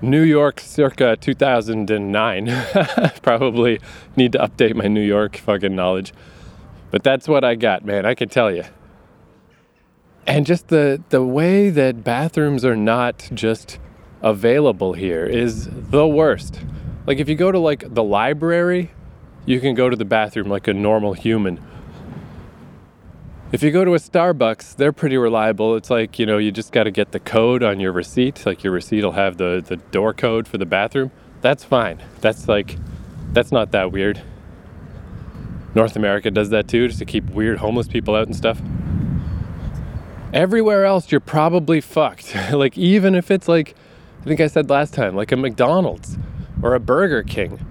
New 0.00 0.22
York 0.22 0.60
circa 0.60 1.16
2009. 1.16 2.46
Probably 3.22 3.80
need 4.16 4.32
to 4.32 4.38
update 4.38 4.74
my 4.74 4.86
New 4.86 5.02
York 5.02 5.36
fucking 5.36 5.74
knowledge. 5.74 6.12
But 6.90 7.02
that's 7.02 7.28
what 7.28 7.44
I 7.44 7.54
got, 7.54 7.84
man. 7.84 8.06
I 8.06 8.14
can 8.14 8.28
tell 8.28 8.50
you. 8.50 8.64
And 10.26 10.46
just 10.46 10.68
the 10.68 11.02
the 11.08 11.24
way 11.24 11.70
that 11.70 12.04
bathrooms 12.04 12.64
are 12.64 12.76
not 12.76 13.28
just 13.32 13.78
available 14.22 14.92
here 14.92 15.24
is 15.24 15.68
the 15.70 16.06
worst. 16.06 16.60
Like 17.06 17.18
if 17.18 17.28
you 17.28 17.36
go 17.36 17.50
to 17.50 17.58
like 17.58 17.94
the 17.94 18.02
library, 18.02 18.90
you 19.46 19.60
can 19.60 19.74
go 19.74 19.88
to 19.88 19.96
the 19.96 20.04
bathroom 20.04 20.48
like 20.48 20.68
a 20.68 20.74
normal 20.74 21.14
human. 21.14 21.60
If 23.50 23.62
you 23.62 23.70
go 23.70 23.82
to 23.82 23.94
a 23.94 23.98
Starbucks, 23.98 24.76
they're 24.76 24.92
pretty 24.92 25.16
reliable. 25.16 25.74
It's 25.76 25.88
like, 25.88 26.18
you 26.18 26.26
know, 26.26 26.36
you 26.36 26.52
just 26.52 26.70
got 26.70 26.84
to 26.84 26.90
get 26.90 27.12
the 27.12 27.20
code 27.20 27.62
on 27.62 27.80
your 27.80 27.92
receipt. 27.92 28.44
Like 28.44 28.62
your 28.62 28.74
receipt 28.74 29.02
will 29.02 29.12
have 29.12 29.38
the, 29.38 29.64
the 29.66 29.76
door 29.76 30.12
code 30.12 30.46
for 30.46 30.58
the 30.58 30.66
bathroom. 30.66 31.10
That's 31.40 31.64
fine. 31.64 32.02
That's 32.20 32.46
like, 32.46 32.76
that's 33.32 33.50
not 33.50 33.70
that 33.70 33.90
weird. 33.90 34.20
North 35.74 35.96
America 35.96 36.30
does 36.30 36.50
that 36.50 36.68
too, 36.68 36.88
just 36.88 36.98
to 36.98 37.06
keep 37.06 37.24
weird 37.30 37.58
homeless 37.58 37.88
people 37.88 38.14
out 38.14 38.26
and 38.26 38.36
stuff. 38.36 38.60
Everywhere 40.34 40.84
else, 40.84 41.10
you're 41.10 41.20
probably 41.20 41.80
fucked. 41.80 42.34
like, 42.52 42.76
even 42.76 43.14
if 43.14 43.30
it's 43.30 43.48
like, 43.48 43.74
I 44.20 44.24
think 44.24 44.40
I 44.40 44.46
said 44.46 44.68
last 44.70 44.94
time, 44.94 45.14
like 45.16 45.32
a 45.32 45.36
McDonald's 45.36 46.18
or 46.62 46.74
a 46.74 46.80
Burger 46.80 47.22
King 47.22 47.64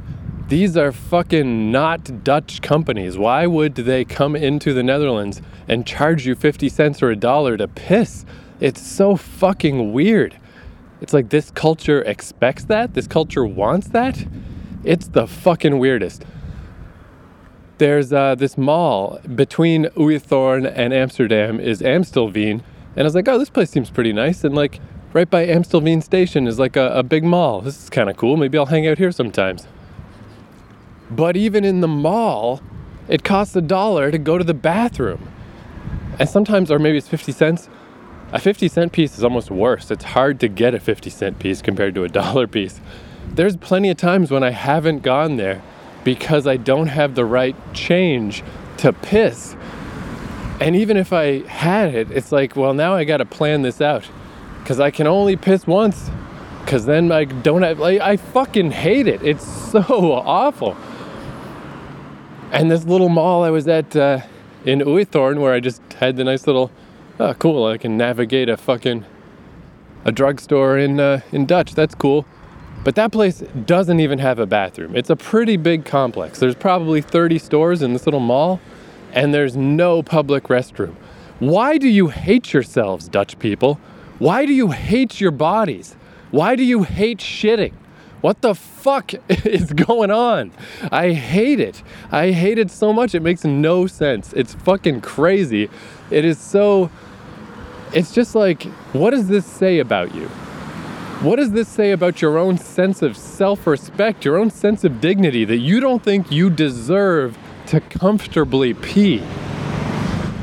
these 0.47 0.77
are 0.77 0.93
fucking 0.93 1.71
not 1.71 2.23
Dutch 2.23 2.61
companies. 2.61 3.17
Why 3.17 3.45
would 3.45 3.75
they 3.75 4.05
come 4.05 4.33
into 4.33 4.73
the 4.73 4.81
Netherlands 4.81 5.41
and 5.67 5.85
charge 5.85 6.25
you 6.25 6.35
50 6.35 6.69
cents 6.69 7.03
or 7.03 7.09
a 7.11 7.17
dollar 7.17 7.57
to 7.57 7.67
piss? 7.67 8.25
It's 8.61 8.81
so 8.81 9.17
fucking 9.17 9.91
weird. 9.91 10.39
It's 11.01 11.13
like 11.13 11.29
this 11.29 11.51
culture 11.51 12.01
expects 12.01 12.63
that, 12.65 12.93
this 12.93 13.07
culture 13.07 13.45
wants 13.45 13.89
that. 13.89 14.25
It's 14.85 15.09
the 15.09 15.27
fucking 15.27 15.79
weirdest. 15.79 16.23
There's 17.77 18.13
uh, 18.13 18.35
this 18.35 18.57
mall 18.57 19.19
between 19.35 19.85
Uithoorn 19.97 20.71
and 20.73 20.93
Amsterdam 20.93 21.59
is 21.59 21.81
Amstelveen, 21.81 22.61
and 22.95 22.99
I 22.99 23.03
was 23.03 23.15
like, 23.15 23.27
oh, 23.27 23.37
this 23.37 23.49
place 23.49 23.69
seems 23.69 23.91
pretty 23.91 24.13
nice. 24.13 24.45
And 24.45 24.55
like 24.55 24.79
right 25.17 25.31
by 25.31 25.47
Amstelveen 25.47 26.03
station 26.03 26.45
is 26.45 26.59
like 26.59 26.75
a, 26.75 26.91
a 26.91 27.01
big 27.01 27.23
mall. 27.23 27.59
This 27.61 27.81
is 27.81 27.89
kind 27.89 28.07
of 28.07 28.15
cool. 28.17 28.37
Maybe 28.37 28.55
I'll 28.55 28.67
hang 28.67 28.87
out 28.87 28.99
here 28.99 29.11
sometimes. 29.11 29.67
But 31.09 31.35
even 31.35 31.65
in 31.65 31.81
the 31.81 31.87
mall, 31.87 32.61
it 33.07 33.23
costs 33.23 33.55
a 33.55 33.61
dollar 33.61 34.11
to 34.11 34.19
go 34.19 34.37
to 34.37 34.43
the 34.43 34.53
bathroom. 34.53 35.27
And 36.19 36.29
sometimes, 36.29 36.69
or 36.69 36.77
maybe 36.77 36.99
it's 36.99 37.07
50 37.07 37.31
cents. 37.31 37.67
A 38.31 38.37
50 38.37 38.67
cent 38.67 38.91
piece 38.91 39.17
is 39.17 39.23
almost 39.23 39.49
worse. 39.49 39.89
It's 39.89 40.03
hard 40.03 40.39
to 40.41 40.47
get 40.47 40.75
a 40.75 40.79
50 40.79 41.09
cent 41.09 41.39
piece 41.39 41.63
compared 41.63 41.95
to 41.95 42.03
a 42.03 42.09
dollar 42.21 42.45
piece. 42.45 42.79
There's 43.27 43.57
plenty 43.57 43.89
of 43.89 43.97
times 43.97 44.29
when 44.29 44.43
I 44.43 44.51
haven't 44.51 44.99
gone 44.99 45.37
there 45.37 45.63
because 46.03 46.45
I 46.45 46.57
don't 46.57 46.89
have 46.89 47.15
the 47.15 47.25
right 47.25 47.55
change 47.73 48.43
to 48.77 48.93
piss. 48.93 49.55
And 50.61 50.75
even 50.75 50.95
if 50.95 51.11
I 51.11 51.39
had 51.47 51.95
it, 51.95 52.11
it's 52.11 52.31
like, 52.31 52.55
well, 52.55 52.75
now 52.75 52.93
I 52.93 53.03
got 53.03 53.17
to 53.17 53.25
plan 53.25 53.63
this 53.63 53.81
out 53.81 54.07
because 54.67 54.81
I 54.81 54.91
can 54.91 55.07
only 55.07 55.37
piss 55.37 55.65
once. 55.65 56.11
Because 56.59 56.85
then 56.85 57.09
I 57.09 57.23
don't 57.23 57.61
have, 57.61 57.79
like, 57.79 58.01
I 58.01 58.17
fucking 58.17 58.71
hate 58.71 59.07
it. 59.07 59.23
It's 59.23 59.47
so 59.71 60.11
awful. 60.11 60.75
And 62.51 62.69
this 62.69 62.83
little 62.83 63.07
mall 63.07 63.45
I 63.45 63.49
was 63.49 63.65
at 63.69 63.95
uh, 63.95 64.19
in 64.65 64.79
Uithoorn, 64.79 65.39
where 65.39 65.53
I 65.53 65.61
just 65.61 65.81
had 65.93 66.17
the 66.17 66.25
nice 66.25 66.45
little, 66.47 66.69
oh, 67.17 67.33
cool, 67.35 67.65
I 67.65 67.77
can 67.77 67.95
navigate 67.95 68.49
a 68.49 68.57
fucking 68.57 69.05
a 70.03 70.11
drugstore 70.11 70.77
in 70.77 70.99
uh, 70.99 71.21
in 71.31 71.45
Dutch. 71.45 71.73
That's 71.73 71.95
cool. 71.95 72.25
But 72.83 72.95
that 72.95 73.13
place 73.13 73.39
doesn't 73.65 74.01
even 74.01 74.19
have 74.19 74.37
a 74.37 74.45
bathroom. 74.45 74.97
It's 74.97 75.09
a 75.09 75.15
pretty 75.15 75.55
big 75.55 75.85
complex. 75.85 76.39
There's 76.39 76.55
probably 76.55 76.99
30 76.99 77.39
stores 77.39 77.81
in 77.81 77.93
this 77.93 78.05
little 78.05 78.19
mall, 78.19 78.59
and 79.13 79.33
there's 79.33 79.55
no 79.55 80.03
public 80.03 80.45
restroom. 80.45 80.95
Why 81.39 81.77
do 81.77 81.87
you 81.87 82.09
hate 82.09 82.51
yourselves, 82.51 83.07
Dutch 83.07 83.39
people? 83.39 83.79
Why 84.19 84.45
do 84.45 84.53
you 84.53 84.71
hate 84.71 85.21
your 85.21 85.31
bodies? 85.31 85.95
Why 86.31 86.55
do 86.55 86.63
you 86.63 86.83
hate 86.83 87.19
shitting? 87.19 87.73
What 88.21 88.41
the 88.41 88.55
fuck 88.55 89.13
is 89.29 89.73
going 89.73 90.09
on? 90.09 90.51
I 90.91 91.11
hate 91.11 91.59
it. 91.59 91.83
I 92.11 92.31
hate 92.31 92.57
it 92.57 92.71
so 92.71 92.91
much. 92.91 93.13
It 93.13 93.21
makes 93.21 93.43
no 93.43 93.85
sense. 93.85 94.33
It's 94.33 94.55
fucking 94.55 95.01
crazy. 95.01 95.69
It 96.09 96.25
is 96.25 96.39
so. 96.39 96.89
It's 97.93 98.11
just 98.13 98.35
like, 98.35 98.63
what 98.93 99.11
does 99.11 99.27
this 99.27 99.45
say 99.45 99.79
about 99.79 100.13
you? 100.13 100.27
What 101.21 101.37
does 101.37 101.51
this 101.51 101.67
say 101.67 101.91
about 101.91 102.21
your 102.21 102.37
own 102.37 102.57
sense 102.57 103.01
of 103.01 103.15
self 103.15 103.65
respect, 103.67 104.25
your 104.25 104.37
own 104.37 104.49
sense 104.49 104.83
of 104.83 104.99
dignity 104.99 105.45
that 105.45 105.57
you 105.57 105.79
don't 105.79 106.03
think 106.03 106.31
you 106.31 106.49
deserve 106.49 107.37
to 107.67 107.81
comfortably 107.81 108.73
pee? 108.73 109.23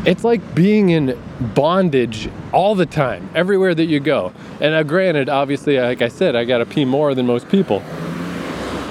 It's 0.06 0.22
like 0.22 0.54
being 0.54 0.90
in 0.90 1.18
bondage 1.54 2.28
all 2.52 2.74
the 2.74 2.84
time, 2.84 3.30
everywhere 3.34 3.74
that 3.74 3.86
you 3.86 4.00
go. 4.00 4.34
And 4.60 4.72
now, 4.72 4.82
granted, 4.82 5.30
obviously, 5.30 5.78
uh, 5.78 5.86
like 5.86 6.02
I 6.02 6.08
said, 6.08 6.36
I 6.36 6.44
gotta 6.44 6.66
pee 6.66 6.84
more 6.84 7.14
than 7.14 7.26
most 7.26 7.48
people. 7.48 7.82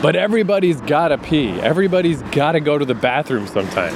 But 0.01 0.15
everybody's 0.15 0.81
gotta 0.81 1.19
pee. 1.19 1.51
Everybody's 1.61 2.23
gotta 2.23 2.59
go 2.59 2.79
to 2.79 2.85
the 2.85 2.95
bathroom 2.95 3.45
sometimes. 3.45 3.95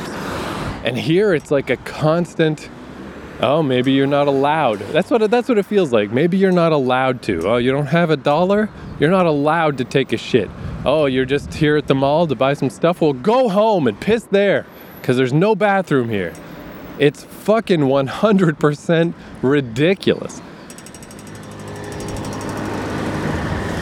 And 0.86 0.96
here 0.96 1.34
it's 1.34 1.50
like 1.50 1.72
a 1.72 1.78
constant, 1.78 2.70
oh, 3.42 3.64
maybe 3.64 3.94
you're 3.94 4.06
not 4.06 4.28
allowed. 4.28 4.80
That's 4.80 5.10
what 5.10 5.24
it, 5.24 5.32
that's 5.32 5.50
what 5.50 5.58
it 5.58 5.66
feels 5.66 5.92
like. 5.92 6.12
Maybe 6.12 6.38
you're 6.38 6.52
not 6.52 6.72
allowed 6.72 7.24
to. 7.24 7.50
Oh, 7.50 7.58
you 7.58 7.72
don't 7.72 7.88
have 7.88 8.12
a 8.12 8.18
dollar? 8.18 8.70
You're 9.00 9.10
not 9.10 9.26
allowed 9.26 9.80
to 9.80 9.86
take 9.86 10.14
a 10.14 10.18
shit. 10.18 10.52
Oh, 10.86 11.08
you're 11.08 11.26
just 11.26 11.56
here 11.56 11.78
at 11.78 11.88
the 11.88 11.96
mall 11.96 12.28
to 12.28 12.36
buy 12.36 12.54
some 12.54 12.70
stuff? 12.70 13.02
Well, 13.02 13.14
go 13.14 13.50
home 13.50 13.88
and 13.88 14.00
piss 14.00 14.24
there 14.26 14.68
because 15.02 15.18
there's 15.18 15.34
no 15.34 15.56
bathroom 15.56 16.10
here. 16.10 16.34
It's 17.00 17.24
fucking 17.24 17.82
100% 17.82 19.14
ridiculous. 19.42 20.42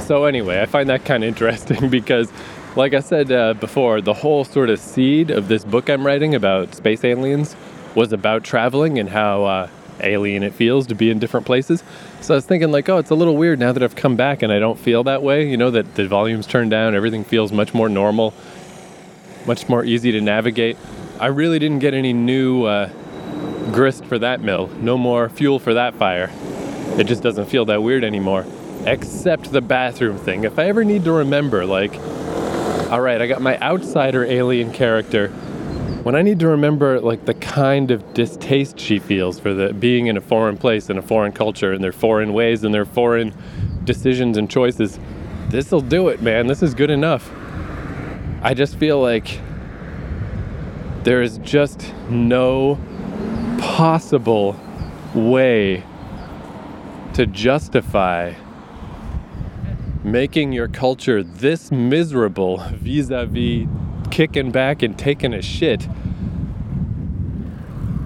So, 0.06 0.26
anyway, 0.26 0.62
I 0.62 0.66
find 0.66 0.90
that 0.90 1.06
kind 1.06 1.24
of 1.24 1.28
interesting 1.28 1.90
because, 1.90 2.32
like 2.76 2.94
I 2.94 3.00
said 3.00 3.32
uh, 3.32 3.54
before, 3.54 4.02
the 4.02 4.14
whole 4.14 4.44
sort 4.44 4.70
of 4.70 4.80
seed 4.80 5.32
of 5.32 5.48
this 5.48 5.64
book 5.64 5.90
I'm 5.90 6.06
writing 6.06 6.36
about 6.36 6.76
space 6.76 7.04
aliens 7.04 7.56
was 7.96 8.12
about 8.12 8.44
traveling 8.44 9.00
and 9.00 9.10
how 9.10 9.46
uh, 9.46 9.70
alien 10.02 10.44
it 10.44 10.54
feels 10.54 10.86
to 10.88 10.96
be 10.96 11.10
in 11.10 11.18
different 11.18 11.46
places. 11.46 11.84
So 12.22 12.34
I 12.34 12.38
was 12.38 12.46
thinking, 12.46 12.72
like, 12.72 12.90
oh, 12.90 12.98
it's 12.98 13.10
a 13.10 13.16
little 13.16 13.38
weird 13.38 13.60
now 13.60 13.72
that 13.72 13.82
I've 13.82 13.96
come 13.96 14.16
back 14.16 14.44
and 14.44 14.52
I 14.52 14.60
don't 14.60 14.78
feel 14.78 15.04
that 15.06 15.24
way. 15.24 15.50
You 15.50 15.58
know, 15.58 15.72
that 15.72 15.96
the 15.96 16.06
volume's 16.08 16.46
turned 16.46 16.70
down, 16.70 16.94
everything 16.96 17.24
feels 17.24 17.54
much 17.54 17.74
more 17.74 17.88
normal, 17.88 18.34
much 19.48 19.70
more 19.70 19.86
easy 19.86 20.12
to 20.12 20.22
navigate. 20.22 20.78
I 21.20 21.28
really 21.28 21.60
didn't 21.60 21.80
get 21.80 21.94
any 21.94 22.12
new 22.12 22.66
uh, 22.66 22.90
grist 23.72 24.06
for 24.06 24.20
that 24.20 24.42
mill, 24.42 24.68
no 24.80 24.98
more 24.98 25.30
fuel 25.30 25.60
for 25.60 25.74
that 25.74 25.96
fire. 25.96 26.32
It 26.98 27.06
just 27.06 27.24
doesn't 27.24 27.46
feel 27.46 27.66
that 27.66 27.82
weird 27.84 28.04
anymore. 28.04 28.46
Except 28.86 29.52
the 29.52 29.62
bathroom 29.62 30.18
thing. 30.18 30.44
If 30.44 30.60
I 30.60 30.66
ever 30.66 30.84
need 30.84 31.04
to 31.06 31.12
remember, 31.12 31.66
like, 31.66 31.96
all 32.92 33.02
right, 33.02 33.20
I 33.20 33.28
got 33.28 33.42
my 33.42 33.60
outsider 33.60 34.24
alien 34.24 34.72
character. 34.72 35.30
When 36.04 36.16
I 36.16 36.22
need 36.22 36.40
to 36.42 36.48
remember, 36.48 37.02
like, 37.02 37.26
the 37.26 37.34
kind 37.34 37.90
of 37.90 38.14
distaste 38.14 38.80
she 38.80 39.00
feels 39.00 39.40
for 39.40 39.56
the 39.56 39.74
being 39.74 40.06
in 40.06 40.18
a 40.18 40.22
foreign 40.22 40.56
place 40.56 40.90
in 40.90 41.00
a 41.00 41.02
foreign 41.02 41.32
culture 41.32 41.74
and 41.74 41.84
their 41.84 41.92
foreign 41.92 42.32
ways 42.32 42.64
and 42.64 42.74
their 42.74 42.86
foreign 42.86 43.34
decisions 43.86 44.38
and 44.38 44.50
choices, 44.50 45.00
this'll 45.50 45.82
do 45.82 46.10
it, 46.10 46.22
man. 46.22 46.46
This 46.46 46.62
is 46.62 46.76
good 46.76 46.92
enough. 46.92 47.32
I 48.44 48.54
just 48.54 48.76
feel 48.76 49.02
like 49.02 49.40
there 51.04 51.24
is 51.24 51.40
just 51.40 51.92
no 52.08 52.80
possible 53.66 54.56
way 55.16 55.84
to 57.14 57.26
justify 57.26 58.34
making 60.04 60.54
your 60.54 60.68
culture 60.68 61.24
this 61.24 61.72
miserable 61.72 62.58
vis 62.74 63.10
a 63.10 63.26
vis 63.26 63.68
kicking 64.12 64.52
back 64.52 64.84
and 64.84 64.98
taking 65.00 65.34
a 65.34 65.42
shit, 65.42 65.90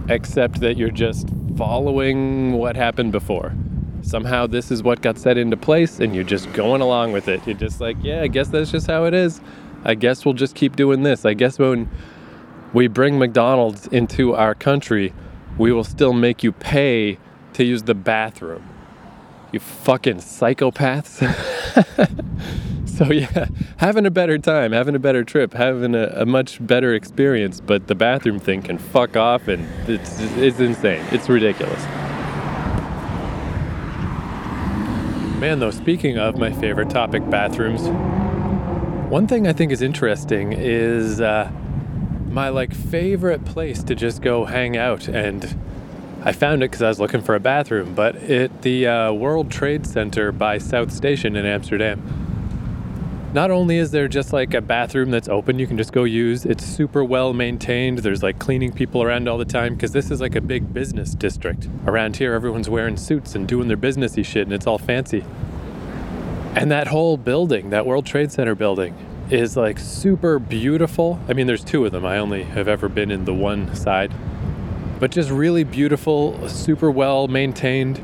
except 0.07 0.61
that 0.61 0.77
you're 0.77 0.89
just 0.89 1.27
following 1.57 2.53
what 2.53 2.77
happened 2.77 3.11
before. 3.11 3.53
Somehow, 4.01 4.47
this 4.47 4.71
is 4.71 4.81
what 4.81 5.01
got 5.01 5.19
set 5.19 5.37
into 5.37 5.57
place, 5.57 5.99
and 5.99 6.15
you're 6.15 6.23
just 6.23 6.51
going 6.53 6.81
along 6.81 7.11
with 7.11 7.27
it. 7.27 7.45
You're 7.45 7.57
just 7.57 7.81
like, 7.81 7.97
yeah, 8.01 8.21
I 8.21 8.27
guess 8.27 8.47
that's 8.47 8.71
just 8.71 8.87
how 8.87 9.03
it 9.03 9.13
is. 9.13 9.41
I 9.83 9.93
guess 9.95 10.23
we'll 10.23 10.33
just 10.33 10.55
keep 10.55 10.77
doing 10.77 11.03
this. 11.03 11.25
I 11.25 11.33
guess 11.33 11.59
when 11.59 11.89
we 12.73 12.87
bring 12.87 13.19
McDonald's 13.19 13.87
into 13.87 14.33
our 14.35 14.55
country, 14.55 15.13
we 15.59 15.73
will 15.73 15.83
still 15.83 16.13
make 16.13 16.41
you 16.41 16.51
pay 16.53 17.19
to 17.53 17.63
use 17.63 17.83
the 17.83 17.93
bathroom. 17.93 18.63
You 19.51 19.59
fucking 19.59 20.17
psychopaths. 20.17 21.19
so, 22.87 23.11
yeah, 23.11 23.47
having 23.77 24.05
a 24.05 24.11
better 24.11 24.37
time, 24.37 24.71
having 24.71 24.95
a 24.95 24.99
better 24.99 25.23
trip, 25.25 25.53
having 25.53 25.95
a, 25.95 26.05
a, 26.15 26.25
much 26.25 26.65
better 26.65 26.93
experience, 26.93 27.59
but 27.59 27.87
the 27.87 27.95
bathroom 27.95 28.39
thing 28.39 28.61
can 28.61 28.77
fuck 28.77 29.17
off 29.17 29.49
and 29.49 29.67
it's, 29.89 30.19
it's 30.37 30.59
insane. 30.59 31.05
It's 31.11 31.27
ridiculous. 31.27 31.83
Man, 35.39 35.59
though, 35.59 35.71
speaking 35.71 36.17
of 36.17 36.37
my 36.37 36.53
favorite 36.53 36.89
topic, 36.89 37.29
bathrooms, 37.29 37.81
one 39.09 39.27
thing 39.27 39.45
I 39.45 39.53
think 39.53 39.73
is 39.73 39.81
interesting 39.81 40.53
is. 40.53 41.19
Uh, 41.19 41.51
my 42.29 42.49
like 42.49 42.73
favorite 42.73 43.43
place 43.45 43.83
to 43.83 43.95
just 43.95 44.21
go 44.21 44.45
hang 44.45 44.77
out 44.77 45.07
and 45.07 45.57
I 46.21 46.33
found 46.33 46.63
it 46.63 46.69
because 46.69 46.81
I 46.81 46.89
was 46.89 46.99
looking 46.99 47.21
for 47.21 47.33
a 47.33 47.39
bathroom, 47.39 47.95
but 47.95 48.17
at 48.17 48.61
the 48.61 48.87
uh, 48.87 49.13
World 49.13 49.49
Trade 49.49 49.87
Center 49.87 50.33
by 50.33 50.57
South 50.57 50.91
Station 50.91 51.37
in 51.37 51.45
Amsterdam. 51.45 52.03
Not 53.31 53.51
only 53.51 53.77
is 53.77 53.91
there 53.91 54.07
just 54.09 54.33
like 54.33 54.53
a 54.53 54.59
bathroom 54.59 55.11
that's 55.11 55.29
open, 55.29 55.59
you 55.59 55.67
can 55.67 55.77
just 55.77 55.93
go 55.93 56.03
use. 56.03 56.45
It's 56.45 56.65
super 56.65 57.05
well 57.05 57.31
maintained. 57.31 57.99
There's 57.99 58.21
like 58.21 58.37
cleaning 58.37 58.73
people 58.73 59.01
around 59.01 59.29
all 59.29 59.37
the 59.37 59.45
time 59.45 59.75
because 59.75 59.91
this 59.93 60.11
is 60.11 60.19
like 60.19 60.35
a 60.35 60.41
big 60.41 60.73
business 60.73 61.13
district. 61.13 61.69
Around 61.85 62.17
here, 62.17 62.33
everyone's 62.33 62.69
wearing 62.69 62.97
suits 62.97 63.35
and 63.35 63.47
doing 63.47 63.69
their 63.69 63.77
businessy 63.77 64.25
shit, 64.25 64.43
and 64.47 64.53
it's 64.53 64.67
all 64.67 64.79
fancy. 64.79 65.23
And 66.55 66.69
that 66.71 66.87
whole 66.87 67.15
building, 67.15 67.69
that 67.69 67.85
World 67.85 68.05
Trade 68.05 68.31
Center 68.31 68.55
building, 68.55 68.95
is 69.29 69.55
like 69.55 69.77
super 69.77 70.39
beautiful. 70.39 71.19
I 71.27 71.33
mean, 71.33 71.47
there's 71.47 71.63
two 71.63 71.85
of 71.85 71.91
them. 71.91 72.05
I 72.05 72.17
only 72.17 72.43
have 72.43 72.67
ever 72.67 72.89
been 72.89 73.11
in 73.11 73.25
the 73.25 73.33
one 73.33 73.75
side. 73.75 74.11
But 74.99 75.11
just 75.11 75.29
really 75.29 75.63
beautiful, 75.63 76.47
super 76.49 76.91
well 76.91 77.27
maintained, 77.27 78.03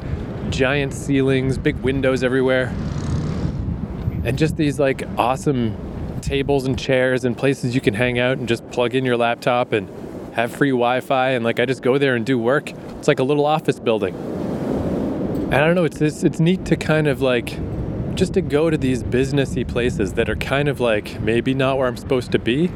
giant 0.49 0.93
ceilings, 0.93 1.57
big 1.57 1.75
windows 1.77 2.23
everywhere. 2.23 2.73
And 4.23 4.37
just 4.37 4.55
these 4.55 4.79
like 4.79 5.03
awesome 5.17 5.75
tables 6.21 6.65
and 6.65 6.77
chairs 6.77 7.25
and 7.25 7.37
places 7.37 7.75
you 7.75 7.81
can 7.81 7.93
hang 7.93 8.17
out 8.17 8.37
and 8.37 8.47
just 8.47 8.67
plug 8.71 8.95
in 8.95 9.05
your 9.05 9.17
laptop 9.17 9.73
and 9.73 9.89
have 10.35 10.51
free 10.51 10.71
Wi-Fi 10.71 11.29
and 11.29 11.45
like 11.45 11.59
I 11.59 11.65
just 11.65 11.81
go 11.81 11.97
there 11.97 12.15
and 12.15 12.25
do 12.25 12.37
work. 12.37 12.71
It's 12.71 13.07
like 13.07 13.19
a 13.19 13.23
little 13.23 13.45
office 13.45 13.79
building. 13.79 14.15
And 14.15 15.55
I 15.55 15.65
don't 15.65 15.75
know, 15.75 15.85
it's 15.85 16.01
it's, 16.01 16.23
it's 16.23 16.39
neat 16.39 16.65
to 16.65 16.75
kind 16.75 17.07
of 17.07 17.21
like 17.21 17.57
just 18.15 18.33
to 18.33 18.41
go 18.41 18.69
to 18.69 18.77
these 18.77 19.03
businessy 19.03 19.67
places 19.67 20.13
that 20.13 20.29
are 20.29 20.35
kind 20.35 20.67
of 20.67 20.79
like 20.79 21.19
maybe 21.21 21.53
not 21.53 21.77
where 21.77 21.87
I'm 21.87 21.97
supposed 21.97 22.31
to 22.31 22.39
be. 22.39 22.71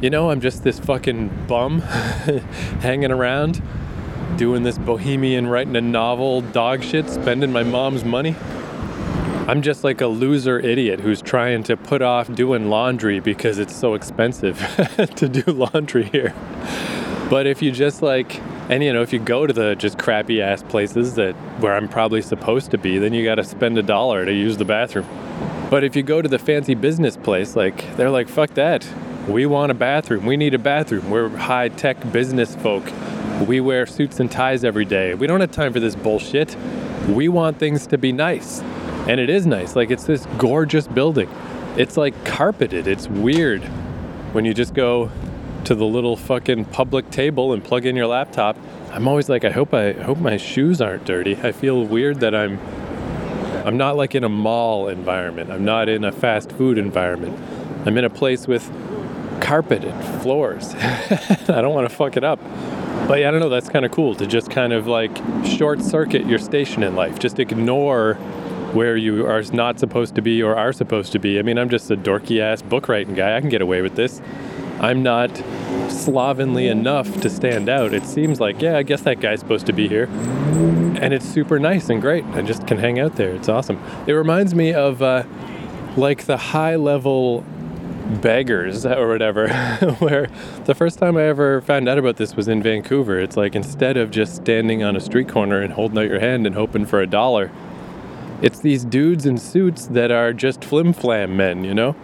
You 0.00 0.10
know, 0.10 0.30
I'm 0.30 0.40
just 0.40 0.62
this 0.62 0.78
fucking 0.78 1.46
bum 1.46 1.80
hanging 2.80 3.10
around, 3.10 3.62
doing 4.36 4.62
this 4.62 4.76
bohemian, 4.76 5.46
writing 5.46 5.74
a 5.76 5.80
novel, 5.80 6.42
dog 6.42 6.82
shit, 6.82 7.08
spending 7.08 7.52
my 7.52 7.62
mom's 7.62 8.04
money. 8.04 8.36
I'm 9.48 9.62
just 9.62 9.84
like 9.84 10.00
a 10.00 10.08
loser 10.08 10.58
idiot 10.58 11.00
who's 11.00 11.22
trying 11.22 11.62
to 11.64 11.76
put 11.76 12.02
off 12.02 12.34
doing 12.34 12.68
laundry 12.68 13.20
because 13.20 13.58
it's 13.58 13.74
so 13.74 13.94
expensive 13.94 14.58
to 15.16 15.28
do 15.28 15.52
laundry 15.52 16.04
here. 16.04 16.34
But 17.30 17.46
if 17.46 17.62
you 17.62 17.70
just 17.70 18.02
like 18.02 18.40
and 18.68 18.82
you 18.82 18.92
know, 18.92 19.02
if 19.02 19.12
you 19.12 19.18
go 19.18 19.46
to 19.46 19.52
the 19.52 19.74
just 19.76 19.98
crappy 19.98 20.42
ass 20.42 20.62
places 20.62 21.14
that 21.14 21.34
where 21.60 21.74
I'm 21.74 21.88
probably 21.88 22.22
supposed 22.22 22.70
to 22.72 22.78
be, 22.78 22.98
then 22.98 23.12
you 23.12 23.24
got 23.24 23.36
to 23.36 23.44
spend 23.44 23.78
a 23.78 23.82
dollar 23.82 24.24
to 24.24 24.32
use 24.32 24.56
the 24.56 24.64
bathroom. 24.64 25.06
But 25.70 25.84
if 25.84 25.96
you 25.96 26.02
go 26.02 26.20
to 26.20 26.28
the 26.28 26.38
fancy 26.38 26.74
business 26.74 27.16
place, 27.16 27.54
like 27.56 27.96
they're 27.96 28.10
like, 28.10 28.28
fuck 28.28 28.54
that. 28.54 28.86
We 29.28 29.46
want 29.46 29.72
a 29.72 29.74
bathroom. 29.74 30.26
We 30.26 30.36
need 30.36 30.54
a 30.54 30.58
bathroom. 30.58 31.10
We're 31.10 31.28
high 31.28 31.68
tech 31.68 32.12
business 32.12 32.54
folk. 32.56 32.84
We 33.46 33.60
wear 33.60 33.86
suits 33.86 34.20
and 34.20 34.30
ties 34.30 34.64
every 34.64 34.84
day. 34.84 35.14
We 35.14 35.26
don't 35.26 35.40
have 35.40 35.50
time 35.50 35.72
for 35.72 35.80
this 35.80 35.96
bullshit. 35.96 36.56
We 37.08 37.28
want 37.28 37.58
things 37.58 37.86
to 37.88 37.98
be 37.98 38.12
nice. 38.12 38.60
And 39.08 39.20
it 39.20 39.30
is 39.30 39.46
nice. 39.46 39.76
Like 39.76 39.90
it's 39.90 40.04
this 40.04 40.26
gorgeous 40.38 40.88
building. 40.88 41.28
It's 41.76 41.96
like 41.96 42.24
carpeted. 42.24 42.86
It's 42.86 43.08
weird 43.08 43.62
when 44.32 44.44
you 44.44 44.54
just 44.54 44.74
go 44.74 45.10
to 45.66 45.74
the 45.74 45.84
little 45.84 46.16
fucking 46.16 46.64
public 46.66 47.10
table 47.10 47.52
and 47.52 47.62
plug 47.62 47.86
in 47.86 47.96
your 47.96 48.06
laptop, 48.06 48.56
I'm 48.92 49.08
always 49.08 49.28
like, 49.28 49.44
I 49.44 49.50
hope 49.50 49.74
I, 49.74 49.92
hope 49.92 50.18
my 50.18 50.36
shoes 50.36 50.80
aren't 50.80 51.04
dirty. 51.04 51.36
I 51.36 51.50
feel 51.52 51.84
weird 51.84 52.20
that 52.20 52.34
I'm 52.34 52.60
I'm 53.66 53.76
not 53.76 53.96
like 53.96 54.14
in 54.14 54.22
a 54.22 54.28
mall 54.28 54.86
environment. 54.86 55.50
I'm 55.50 55.64
not 55.64 55.88
in 55.88 56.04
a 56.04 56.12
fast 56.12 56.52
food 56.52 56.78
environment. 56.78 57.36
I'm 57.84 57.98
in 57.98 58.04
a 58.04 58.10
place 58.10 58.46
with 58.46 58.70
carpeted 59.40 59.92
floors. 60.22 60.72
I 60.74 61.60
don't 61.62 61.74
want 61.74 61.90
to 61.90 61.94
fuck 61.94 62.16
it 62.16 62.22
up. 62.22 62.38
But 63.08 63.18
yeah, 63.18 63.28
I 63.28 63.30
don't 63.32 63.40
know, 63.40 63.48
that's 63.48 63.68
kind 63.68 63.84
of 63.84 63.90
cool 63.90 64.14
to 64.14 64.26
just 64.26 64.52
kind 64.52 64.72
of 64.72 64.86
like 64.86 65.16
short 65.44 65.82
circuit 65.82 66.26
your 66.26 66.38
station 66.38 66.84
in 66.84 66.94
life. 66.94 67.18
Just 67.18 67.40
ignore 67.40 68.14
where 68.72 68.96
you 68.96 69.26
are 69.26 69.42
not 69.52 69.80
supposed 69.80 70.14
to 70.14 70.22
be 70.22 70.42
or 70.44 70.54
are 70.54 70.72
supposed 70.72 71.10
to 71.12 71.18
be. 71.18 71.40
I 71.40 71.42
mean, 71.42 71.58
I'm 71.58 71.68
just 71.68 71.90
a 71.90 71.96
dorky 71.96 72.40
ass 72.40 72.62
book 72.62 72.88
writing 72.88 73.14
guy. 73.14 73.36
I 73.36 73.40
can 73.40 73.48
get 73.48 73.62
away 73.62 73.82
with 73.82 73.96
this. 73.96 74.20
I'm 74.80 75.02
not 75.02 75.30
slovenly 75.90 76.68
enough 76.68 77.20
to 77.22 77.30
stand 77.30 77.68
out. 77.68 77.94
It 77.94 78.04
seems 78.04 78.40
like, 78.40 78.60
yeah, 78.60 78.76
I 78.76 78.82
guess 78.82 79.02
that 79.02 79.20
guy's 79.20 79.40
supposed 79.40 79.66
to 79.66 79.72
be 79.72 79.88
here. 79.88 80.04
And 81.00 81.14
it's 81.14 81.26
super 81.26 81.58
nice 81.58 81.88
and 81.88 82.00
great. 82.00 82.24
I 82.26 82.42
just 82.42 82.66
can 82.66 82.78
hang 82.78 82.98
out 82.98 83.16
there. 83.16 83.30
It's 83.30 83.48
awesome. 83.48 83.82
It 84.06 84.12
reminds 84.12 84.54
me 84.54 84.72
of 84.72 85.02
uh, 85.02 85.24
like 85.96 86.24
the 86.24 86.36
high 86.36 86.76
level 86.76 87.44
beggars 88.20 88.86
or 88.86 89.08
whatever 89.08 89.48
where 89.98 90.28
the 90.66 90.74
first 90.76 90.98
time 90.98 91.16
i 91.16 91.22
ever 91.22 91.60
found 91.60 91.88
out 91.88 91.98
about 91.98 92.16
this 92.16 92.36
was 92.36 92.46
in 92.46 92.62
vancouver 92.62 93.18
it's 93.18 93.36
like 93.36 93.56
instead 93.56 93.96
of 93.96 94.12
just 94.12 94.36
standing 94.36 94.84
on 94.84 94.94
a 94.94 95.00
street 95.00 95.28
corner 95.28 95.60
and 95.60 95.72
holding 95.72 95.98
out 95.98 96.08
your 96.08 96.20
hand 96.20 96.46
and 96.46 96.54
hoping 96.54 96.86
for 96.86 97.00
a 97.00 97.06
dollar 97.06 97.50
it's 98.42 98.60
these 98.60 98.84
dudes 98.84 99.26
in 99.26 99.36
suits 99.36 99.86
that 99.86 100.12
are 100.12 100.32
just 100.32 100.64
flim 100.64 100.92
flam 100.92 101.36
men 101.36 101.64
you 101.64 101.74
know 101.74 101.96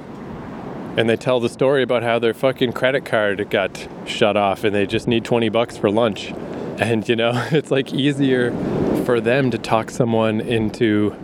and 0.96 1.08
they 1.08 1.16
tell 1.16 1.40
the 1.40 1.48
story 1.48 1.82
about 1.82 2.02
how 2.02 2.18
their 2.18 2.34
fucking 2.34 2.72
credit 2.72 3.04
card 3.04 3.48
got 3.50 3.88
shut 4.06 4.36
off 4.36 4.64
and 4.64 4.74
they 4.74 4.86
just 4.86 5.08
need 5.08 5.24
20 5.24 5.48
bucks 5.48 5.76
for 5.76 5.90
lunch 5.90 6.32
and 6.78 7.08
you 7.08 7.16
know 7.16 7.32
it's 7.50 7.70
like 7.70 7.92
easier 7.92 8.50
for 9.04 9.20
them 9.20 9.50
to 9.50 9.58
talk 9.58 9.90
someone 9.90 10.40
into 10.40 11.16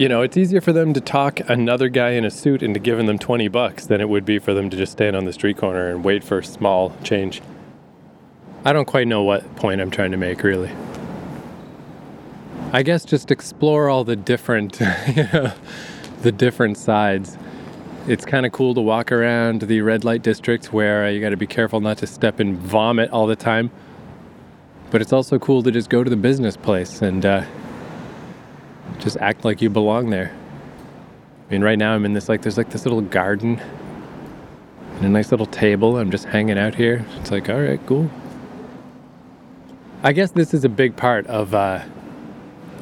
you 0.00 0.08
know, 0.08 0.22
it's 0.22 0.38
easier 0.38 0.62
for 0.62 0.72
them 0.72 0.94
to 0.94 1.00
talk 1.02 1.40
another 1.46 1.90
guy 1.90 2.12
in 2.12 2.24
a 2.24 2.30
suit 2.30 2.62
into 2.62 2.80
giving 2.80 3.04
them 3.04 3.18
20 3.18 3.48
bucks 3.48 3.84
than 3.84 4.00
it 4.00 4.08
would 4.08 4.24
be 4.24 4.38
for 4.38 4.54
them 4.54 4.70
to 4.70 4.76
just 4.76 4.92
stand 4.92 5.14
on 5.14 5.26
the 5.26 5.32
street 5.34 5.58
corner 5.58 5.90
and 5.90 6.02
wait 6.02 6.24
for 6.24 6.40
small 6.40 6.96
change. 7.02 7.42
I 8.64 8.72
don't 8.72 8.86
quite 8.86 9.06
know 9.06 9.22
what 9.22 9.56
point 9.56 9.78
I'm 9.78 9.90
trying 9.90 10.12
to 10.12 10.16
make, 10.16 10.42
really. 10.42 10.70
I 12.72 12.82
guess 12.82 13.04
just 13.04 13.30
explore 13.30 13.90
all 13.90 14.04
the 14.04 14.16
different, 14.16 14.80
you 15.14 15.28
know, 15.34 15.52
the 16.22 16.32
different 16.32 16.78
sides. 16.78 17.36
It's 18.06 18.24
kind 18.24 18.46
of 18.46 18.52
cool 18.52 18.74
to 18.74 18.80
walk 18.80 19.12
around 19.12 19.62
the 19.62 19.82
red 19.82 20.04
light 20.04 20.22
district 20.22 20.72
where 20.72 21.10
you 21.10 21.20
got 21.20 21.30
to 21.30 21.36
be 21.36 21.46
careful 21.46 21.80
not 21.80 21.98
to 21.98 22.06
step 22.06 22.40
in 22.40 22.56
vomit 22.56 23.10
all 23.10 23.26
the 23.26 23.36
time. 23.36 23.70
But 24.90 25.02
it's 25.02 25.12
also 25.12 25.38
cool 25.38 25.62
to 25.62 25.70
just 25.70 25.90
go 25.90 26.02
to 26.02 26.08
the 26.08 26.16
business 26.16 26.56
place 26.56 27.02
and 27.02 27.24
uh, 27.24 27.44
just 28.98 29.18
act 29.18 29.44
like 29.44 29.60
you 29.60 29.68
belong 29.68 30.10
there. 30.10 30.34
I 31.48 31.52
mean, 31.52 31.62
right 31.62 31.78
now 31.78 31.94
I'm 31.94 32.04
in 32.04 32.14
this 32.14 32.28
like 32.28 32.42
there's 32.42 32.56
like 32.56 32.70
this 32.70 32.84
little 32.84 33.02
garden 33.02 33.60
and 34.96 35.04
a 35.04 35.08
nice 35.08 35.30
little 35.30 35.46
table. 35.46 35.98
I'm 35.98 36.10
just 36.10 36.24
hanging 36.24 36.58
out 36.58 36.74
here. 36.74 37.04
It's 37.20 37.30
like, 37.30 37.48
all 37.50 37.60
right, 37.60 37.80
cool. 37.86 38.10
I 40.02 40.12
guess 40.12 40.30
this 40.30 40.54
is 40.54 40.64
a 40.64 40.68
big 40.68 40.96
part 40.96 41.26
of 41.26 41.54
uh, 41.54 41.82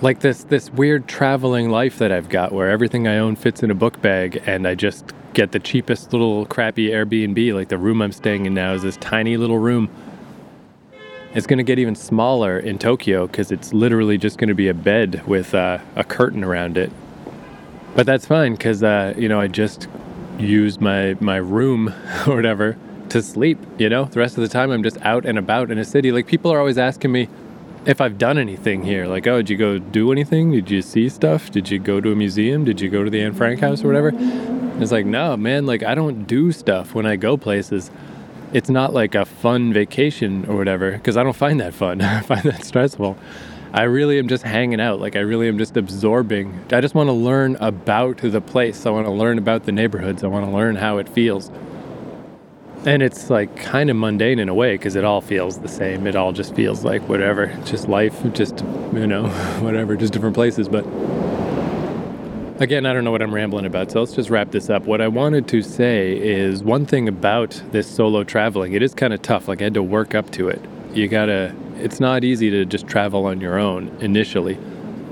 like 0.00 0.20
this 0.20 0.44
this 0.44 0.70
weird 0.70 1.08
traveling 1.08 1.70
life 1.70 1.98
that 1.98 2.12
I've 2.12 2.28
got, 2.28 2.52
where 2.52 2.70
everything 2.70 3.08
I 3.08 3.18
own 3.18 3.36
fits 3.36 3.62
in 3.62 3.70
a 3.70 3.74
book 3.74 4.00
bag, 4.00 4.42
and 4.46 4.66
I 4.66 4.74
just 4.74 5.04
get 5.34 5.52
the 5.52 5.58
cheapest 5.58 6.12
little 6.12 6.46
crappy 6.46 6.90
Airbnb. 6.90 7.54
Like 7.54 7.68
the 7.68 7.78
room 7.78 8.02
I'm 8.02 8.12
staying 8.12 8.46
in 8.46 8.54
now 8.54 8.74
is 8.74 8.82
this 8.82 8.96
tiny 8.98 9.36
little 9.36 9.58
room 9.58 9.88
it's 11.34 11.46
going 11.46 11.58
to 11.58 11.64
get 11.64 11.78
even 11.78 11.94
smaller 11.94 12.58
in 12.58 12.78
Tokyo 12.78 13.26
because 13.26 13.52
it's 13.52 13.72
literally 13.72 14.16
just 14.16 14.38
going 14.38 14.48
to 14.48 14.54
be 14.54 14.68
a 14.68 14.74
bed 14.74 15.26
with 15.26 15.54
uh, 15.54 15.78
a 15.94 16.04
curtain 16.04 16.42
around 16.42 16.78
it. 16.78 16.90
But 17.94 18.06
that's 18.06 18.26
fine 18.26 18.52
because 18.52 18.82
uh, 18.82 19.14
you 19.16 19.28
know 19.28 19.40
I 19.40 19.48
just 19.48 19.88
use 20.38 20.80
my 20.80 21.16
my 21.20 21.36
room 21.36 21.88
or 22.26 22.36
whatever 22.36 22.76
to 23.10 23.22
sleep. 23.22 23.58
You 23.78 23.88
know, 23.88 24.04
the 24.04 24.20
rest 24.20 24.36
of 24.36 24.42
the 24.42 24.48
time 24.48 24.70
I'm 24.70 24.82
just 24.82 25.00
out 25.02 25.26
and 25.26 25.38
about 25.38 25.70
in 25.70 25.78
a 25.78 25.84
city. 25.84 26.12
Like 26.12 26.26
people 26.26 26.50
are 26.52 26.58
always 26.58 26.78
asking 26.78 27.12
me 27.12 27.28
if 27.86 28.00
I've 28.00 28.18
done 28.18 28.38
anything 28.38 28.82
here. 28.82 29.06
Like, 29.06 29.26
oh, 29.26 29.38
did 29.38 29.50
you 29.50 29.56
go 29.56 29.78
do 29.78 30.12
anything? 30.12 30.52
Did 30.52 30.70
you 30.70 30.82
see 30.82 31.08
stuff? 31.08 31.50
Did 31.50 31.70
you 31.70 31.78
go 31.78 32.00
to 32.00 32.12
a 32.12 32.16
museum? 32.16 32.64
Did 32.64 32.80
you 32.80 32.88
go 32.88 33.04
to 33.04 33.10
the 33.10 33.22
Anne 33.22 33.34
Frank 33.34 33.60
house 33.60 33.82
or 33.82 33.86
whatever? 33.86 34.12
it's 34.80 34.92
like, 34.92 35.06
no, 35.06 35.36
man. 35.36 35.66
Like 35.66 35.82
I 35.82 35.94
don't 35.94 36.24
do 36.24 36.52
stuff 36.52 36.94
when 36.94 37.06
I 37.06 37.16
go 37.16 37.36
places 37.36 37.90
it's 38.52 38.70
not 38.70 38.92
like 38.94 39.14
a 39.14 39.24
fun 39.24 39.72
vacation 39.72 40.46
or 40.46 40.56
whatever 40.56 40.92
because 40.92 41.16
I 41.16 41.22
don't 41.22 41.36
find 41.36 41.60
that 41.60 41.74
fun. 41.74 42.00
I 42.02 42.20
find 42.20 42.42
that 42.44 42.64
stressful. 42.64 43.16
I 43.72 43.82
really 43.82 44.18
am 44.18 44.28
just 44.28 44.44
hanging 44.44 44.80
out. 44.80 45.00
Like 45.00 45.16
I 45.16 45.20
really 45.20 45.48
am 45.48 45.58
just 45.58 45.76
absorbing. 45.76 46.58
I 46.72 46.80
just 46.80 46.94
want 46.94 47.08
to 47.08 47.12
learn 47.12 47.56
about 47.56 48.18
the 48.18 48.40
place. 48.40 48.86
I 48.86 48.90
want 48.90 49.06
to 49.06 49.12
learn 49.12 49.36
about 49.36 49.64
the 49.64 49.72
neighborhoods. 49.72 50.24
I 50.24 50.28
want 50.28 50.46
to 50.46 50.50
learn 50.50 50.76
how 50.76 50.98
it 50.98 51.08
feels. 51.08 51.50
And 52.86 53.02
it's 53.02 53.28
like 53.28 53.56
kind 53.56 53.90
of 53.90 53.96
mundane 53.96 54.38
in 54.38 54.48
a 54.48 54.54
way 54.54 54.74
because 54.74 54.96
it 54.96 55.04
all 55.04 55.20
feels 55.20 55.58
the 55.58 55.68
same. 55.68 56.06
It 56.06 56.16
all 56.16 56.32
just 56.32 56.54
feels 56.54 56.84
like 56.84 57.02
whatever, 57.08 57.46
just 57.64 57.88
life, 57.88 58.22
just 58.32 58.60
you 58.92 59.06
know, 59.06 59.28
whatever, 59.60 59.96
just 59.96 60.12
different 60.12 60.34
places. 60.34 60.68
But 60.68 60.84
Again, 62.60 62.86
I 62.86 62.92
don't 62.92 63.04
know 63.04 63.12
what 63.12 63.22
I'm 63.22 63.32
rambling 63.32 63.66
about, 63.66 63.92
so 63.92 64.00
let's 64.00 64.14
just 64.14 64.30
wrap 64.30 64.50
this 64.50 64.68
up. 64.68 64.82
What 64.82 65.00
I 65.00 65.06
wanted 65.06 65.46
to 65.46 65.62
say 65.62 66.18
is 66.18 66.60
one 66.64 66.86
thing 66.86 67.06
about 67.06 67.62
this 67.70 67.86
solo 67.88 68.24
traveling, 68.24 68.72
it 68.72 68.82
is 68.82 68.94
kind 68.94 69.14
of 69.14 69.22
tough. 69.22 69.46
Like, 69.46 69.60
I 69.60 69.64
had 69.64 69.74
to 69.74 69.82
work 69.82 70.12
up 70.16 70.32
to 70.32 70.48
it. 70.48 70.60
You 70.92 71.06
gotta, 71.06 71.54
it's 71.76 72.00
not 72.00 72.24
easy 72.24 72.50
to 72.50 72.64
just 72.64 72.88
travel 72.88 73.26
on 73.26 73.40
your 73.40 73.60
own 73.60 73.96
initially. 74.00 74.58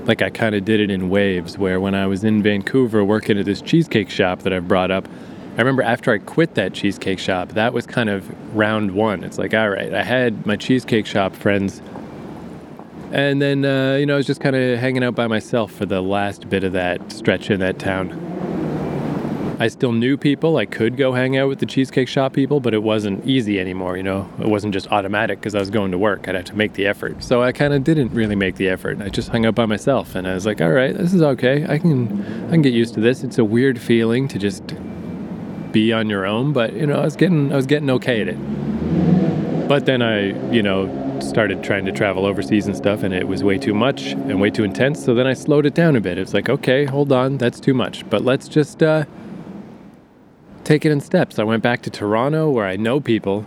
Like, 0.03 0.21
I 0.21 0.29
kind 0.29 0.55
of 0.55 0.65
did 0.65 0.81
it 0.81 0.91
in 0.91 1.07
waves, 1.07 1.57
where 1.57 1.79
when 1.79 1.95
I 1.95 2.05
was 2.05 2.25
in 2.25 2.43
Vancouver 2.43 3.05
working 3.05 3.39
at 3.39 3.45
this 3.45 3.61
cheesecake 3.61 4.09
shop 4.09 4.39
that 4.39 4.51
I've 4.51 4.67
brought 4.67 4.91
up, 4.91 5.07
I 5.57 5.61
remember 5.61 5.81
after 5.81 6.13
I 6.13 6.19
quit 6.19 6.53
that 6.53 6.73
cheesecake 6.73 7.19
shop, 7.19 7.49
that 7.49 7.73
was 7.73 7.85
kind 7.87 8.09
of 8.09 8.55
round 8.55 8.91
one. 8.91 9.23
It's 9.23 9.39
like, 9.39 9.53
all 9.55 9.69
right, 9.69 9.93
I 9.93 10.03
had 10.03 10.45
my 10.45 10.55
cheesecake 10.55 11.07
shop 11.07 11.35
friends 11.35 11.81
and 13.11 13.41
then, 13.41 13.63
uh, 13.63 13.95
you 13.95 14.05
know, 14.05 14.15
I 14.15 14.17
was 14.17 14.27
just 14.27 14.41
kind 14.41 14.55
of 14.55 14.79
hanging 14.79 15.03
out 15.03 15.15
by 15.15 15.27
myself 15.27 15.71
for 15.71 15.85
the 15.85 16.01
last 16.01 16.49
bit 16.49 16.63
of 16.63 16.73
that 16.73 17.11
stretch 17.11 17.49
in 17.49 17.59
that 17.61 17.79
town. 17.79 18.23
I 19.59 19.69
still 19.69 19.91
knew 19.91 20.17
people. 20.17 20.57
I 20.57 20.65
could 20.65 20.97
go 20.97 21.13
hang 21.13 21.35
out 21.37 21.47
with 21.47 21.59
the 21.59 21.65
cheesecake 21.65 22.07
shop 22.09 22.33
people, 22.33 22.59
but 22.59 22.73
it 22.73 22.83
wasn't 22.83 23.25
easy 23.25 23.59
anymore, 23.59 23.97
you 23.97 24.03
know. 24.03 24.29
It 24.39 24.47
wasn't 24.47 24.73
just 24.73 24.91
automatic 24.91 25.39
because 25.39 25.55
I 25.55 25.59
was 25.59 25.71
going 25.71 25.91
to 25.91 25.97
work. 25.97 26.27
I'd 26.27 26.35
have 26.35 26.45
to 26.45 26.55
make 26.55 26.73
the 26.73 26.85
effort. 26.85 27.23
So 27.23 27.41
I 27.41 27.53
kind 27.53 27.73
of 27.73 27.83
didn't 27.83 28.09
really 28.09 28.35
make 28.35 28.57
the 28.57 28.67
effort. 28.69 29.01
I 29.01 29.09
just 29.09 29.29
hung 29.29 29.45
out 29.45 29.55
by 29.55 29.65
myself 29.65 30.13
and 30.13 30.27
I 30.27 30.35
was 30.35 30.45
like, 30.45 30.61
"All 30.61 30.69
right, 30.69 30.95
this 30.95 31.11
is 31.11 31.23
okay. 31.23 31.65
I 31.67 31.79
can 31.79 32.45
I 32.47 32.51
can 32.51 32.61
get 32.61 32.73
used 32.73 32.93
to 32.95 32.99
this. 32.99 33.23
It's 33.23 33.39
a 33.39 33.45
weird 33.45 33.79
feeling 33.79 34.27
to 34.27 34.37
just 34.37 34.75
be 35.77 35.93
on 35.93 36.09
your 36.09 36.25
own, 36.25 36.53
but 36.53 36.73
you 36.73 36.87
know, 36.87 36.99
I 36.99 37.05
was 37.05 37.15
getting 37.15 37.53
I 37.53 37.55
was 37.55 37.67
getting 37.67 37.89
okay 37.91 38.21
at 38.21 38.27
it. 38.27 38.37
But 39.67 39.85
then 39.85 40.01
I, 40.01 40.17
you 40.51 40.63
know, 40.63 40.87
started 41.21 41.63
trying 41.63 41.85
to 41.85 41.91
travel 41.91 42.25
overseas 42.25 42.65
and 42.65 42.75
stuff, 42.75 43.03
and 43.03 43.13
it 43.13 43.27
was 43.27 43.43
way 43.43 43.59
too 43.59 43.75
much 43.75 44.13
and 44.13 44.41
way 44.41 44.49
too 44.49 44.63
intense. 44.63 45.03
So 45.05 45.13
then 45.13 45.27
I 45.27 45.33
slowed 45.33 45.67
it 45.67 45.75
down 45.75 45.95
a 45.95 46.01
bit. 46.01 46.17
It's 46.17 46.33
like, 46.33 46.49
okay, 46.49 46.85
hold 46.85 47.11
on, 47.11 47.37
that's 47.37 47.59
too 47.59 47.75
much. 47.75 48.09
But 48.09 48.23
let's 48.23 48.47
just 48.47 48.81
uh, 48.81 49.05
take 50.63 50.83
it 50.83 50.91
in 50.91 50.99
steps. 50.99 51.37
I 51.37 51.43
went 51.43 51.61
back 51.61 51.83
to 51.83 51.91
Toronto 51.91 52.49
where 52.49 52.65
I 52.65 52.75
know 52.75 52.99
people, 52.99 53.45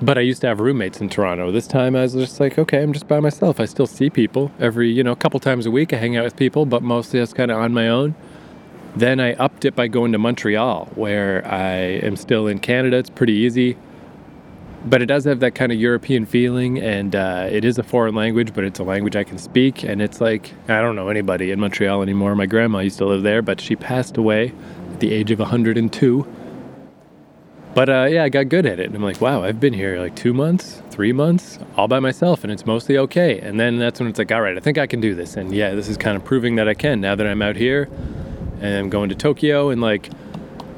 but 0.00 0.18
I 0.18 0.22
used 0.22 0.40
to 0.40 0.48
have 0.48 0.58
roommates 0.58 1.00
in 1.00 1.08
Toronto. 1.10 1.52
This 1.52 1.68
time 1.68 1.94
I 1.94 2.02
was 2.02 2.14
just 2.14 2.40
like, 2.40 2.58
okay, 2.58 2.82
I'm 2.82 2.92
just 2.92 3.06
by 3.06 3.20
myself. 3.20 3.60
I 3.60 3.66
still 3.66 3.86
see 3.86 4.10
people 4.10 4.50
every, 4.58 4.90
you 4.90 5.04
know, 5.04 5.12
a 5.12 5.16
couple 5.24 5.38
times 5.38 5.64
a 5.66 5.70
week. 5.70 5.92
I 5.92 5.96
hang 5.98 6.16
out 6.16 6.24
with 6.24 6.36
people, 6.36 6.66
but 6.66 6.82
mostly 6.82 7.20
I 7.20 7.22
was 7.22 7.32
kind 7.32 7.52
of 7.52 7.58
on 7.58 7.72
my 7.72 7.88
own. 7.88 8.16
Then 8.94 9.20
I 9.20 9.32
upped 9.34 9.64
it 9.64 9.74
by 9.74 9.88
going 9.88 10.12
to 10.12 10.18
Montreal, 10.18 10.90
where 10.94 11.46
I 11.46 11.74
am 12.02 12.16
still 12.16 12.46
in 12.46 12.58
Canada. 12.58 12.98
It's 12.98 13.10
pretty 13.10 13.32
easy 13.32 13.76
but 14.84 15.00
it 15.00 15.06
does 15.06 15.24
have 15.24 15.40
that 15.40 15.54
kind 15.54 15.70
of 15.70 15.78
European 15.78 16.26
feeling, 16.26 16.78
and 16.78 17.14
uh, 17.14 17.46
it 17.50 17.64
is 17.64 17.78
a 17.78 17.82
foreign 17.82 18.14
language, 18.14 18.52
but 18.52 18.64
it's 18.64 18.80
a 18.80 18.84
language 18.84 19.14
I 19.14 19.24
can 19.24 19.38
speak. 19.38 19.84
And 19.84 20.02
it's 20.02 20.20
like 20.20 20.52
I 20.68 20.80
don't 20.80 20.96
know 20.96 21.08
anybody 21.08 21.50
in 21.50 21.60
Montreal 21.60 22.02
anymore. 22.02 22.34
My 22.34 22.46
grandma 22.46 22.80
used 22.80 22.98
to 22.98 23.06
live 23.06 23.22
there, 23.22 23.42
but 23.42 23.60
she 23.60 23.76
passed 23.76 24.16
away 24.16 24.52
at 24.92 25.00
the 25.00 25.12
age 25.12 25.30
of 25.30 25.38
102. 25.38 26.26
But 27.74 27.88
uh, 27.88 28.06
yeah, 28.10 28.24
I 28.24 28.28
got 28.28 28.48
good 28.48 28.66
at 28.66 28.80
it, 28.80 28.86
and 28.86 28.96
I'm 28.96 29.02
like, 29.02 29.20
wow, 29.20 29.42
I've 29.42 29.60
been 29.60 29.72
here 29.72 29.98
like 29.98 30.14
two 30.14 30.34
months, 30.34 30.82
three 30.90 31.12
months, 31.12 31.58
all 31.76 31.88
by 31.88 32.00
myself, 32.00 32.44
and 32.44 32.52
it's 32.52 32.66
mostly 32.66 32.98
okay. 32.98 33.40
And 33.40 33.58
then 33.58 33.78
that's 33.78 33.98
when 33.98 34.08
it's 34.10 34.18
like, 34.18 34.30
all 34.30 34.42
right, 34.42 34.56
I 34.56 34.60
think 34.60 34.76
I 34.76 34.86
can 34.86 35.00
do 35.00 35.14
this. 35.14 35.36
And 35.36 35.54
yeah, 35.54 35.74
this 35.74 35.88
is 35.88 35.96
kind 35.96 36.16
of 36.16 36.24
proving 36.24 36.56
that 36.56 36.68
I 36.68 36.74
can 36.74 37.00
now 37.00 37.14
that 37.14 37.26
I'm 37.26 37.40
out 37.40 37.56
here, 37.56 37.88
and 38.62 38.74
I'm 38.74 38.88
going 38.88 39.08
to 39.08 39.14
Tokyo, 39.14 39.70
and 39.70 39.80
like, 39.80 40.10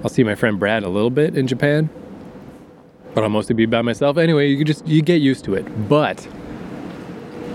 I'll 0.03 0.11
see 0.11 0.25
my 0.25 0.35
friend 0.35 0.59
Brad 0.59 0.83
a 0.83 0.89
little 0.89 1.11
bit 1.11 1.37
in 1.37 1.47
Japan 1.47 1.91
but 3.15 3.23
I'll 3.23 3.31
mostly 3.31 3.55
be 3.55 3.67
by 3.67 3.81
myself. 3.81 4.19
Anyway, 4.19 4.49
you 4.49 4.65
just 4.65 4.87
you 4.87 5.01
get 5.01 5.23
used 5.23 5.45
to 5.45 5.55
it. 5.55 5.89
But 5.89 6.27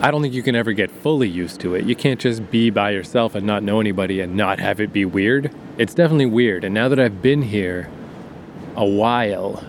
I 0.01 0.11
don't 0.11 0.21
think 0.21 0.33
you 0.33 0.41
can 0.41 0.55
ever 0.55 0.71
get 0.71 0.89
fully 0.89 1.27
used 1.27 1.59
to 1.61 1.75
it. 1.75 1.85
You 1.85 1.95
can't 1.95 2.19
just 2.19 2.49
be 2.49 2.69
by 2.69 2.91
yourself 2.91 3.35
and 3.35 3.45
not 3.45 3.63
know 3.63 3.81
anybody 3.81 4.21
and 4.21 4.35
not 4.35 4.59
have 4.59 4.79
it 4.79 4.93
be 4.93 5.03
weird. 5.03 5.53
It's 5.77 5.93
definitely 5.93 6.27
weird. 6.27 6.63
And 6.63 6.73
now 6.73 6.87
that 6.87 6.99
I've 6.99 7.21
been 7.21 7.41
here 7.41 7.89
a 8.77 8.85
while, 8.85 9.61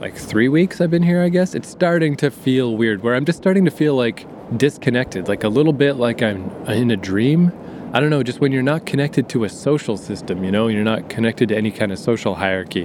like 0.00 0.16
three 0.16 0.48
weeks 0.48 0.80
I've 0.80 0.90
been 0.90 1.04
here, 1.04 1.22
I 1.22 1.28
guess, 1.28 1.54
it's 1.54 1.68
starting 1.68 2.16
to 2.16 2.32
feel 2.32 2.76
weird 2.76 3.04
where 3.04 3.14
I'm 3.14 3.24
just 3.24 3.38
starting 3.38 3.64
to 3.64 3.70
feel 3.70 3.94
like 3.94 4.26
disconnected, 4.58 5.28
like 5.28 5.44
a 5.44 5.48
little 5.48 5.72
bit 5.72 5.94
like 5.94 6.20
I'm 6.20 6.50
in 6.66 6.90
a 6.90 6.96
dream. 6.96 7.52
I 7.94 8.00
don't 8.00 8.08
know, 8.08 8.22
just 8.22 8.40
when 8.40 8.52
you're 8.52 8.62
not 8.62 8.86
connected 8.86 9.28
to 9.30 9.44
a 9.44 9.50
social 9.50 9.98
system, 9.98 10.44
you 10.44 10.50
know, 10.50 10.68
you're 10.68 10.82
not 10.82 11.10
connected 11.10 11.50
to 11.50 11.56
any 11.56 11.70
kind 11.70 11.92
of 11.92 11.98
social 11.98 12.34
hierarchy. 12.34 12.84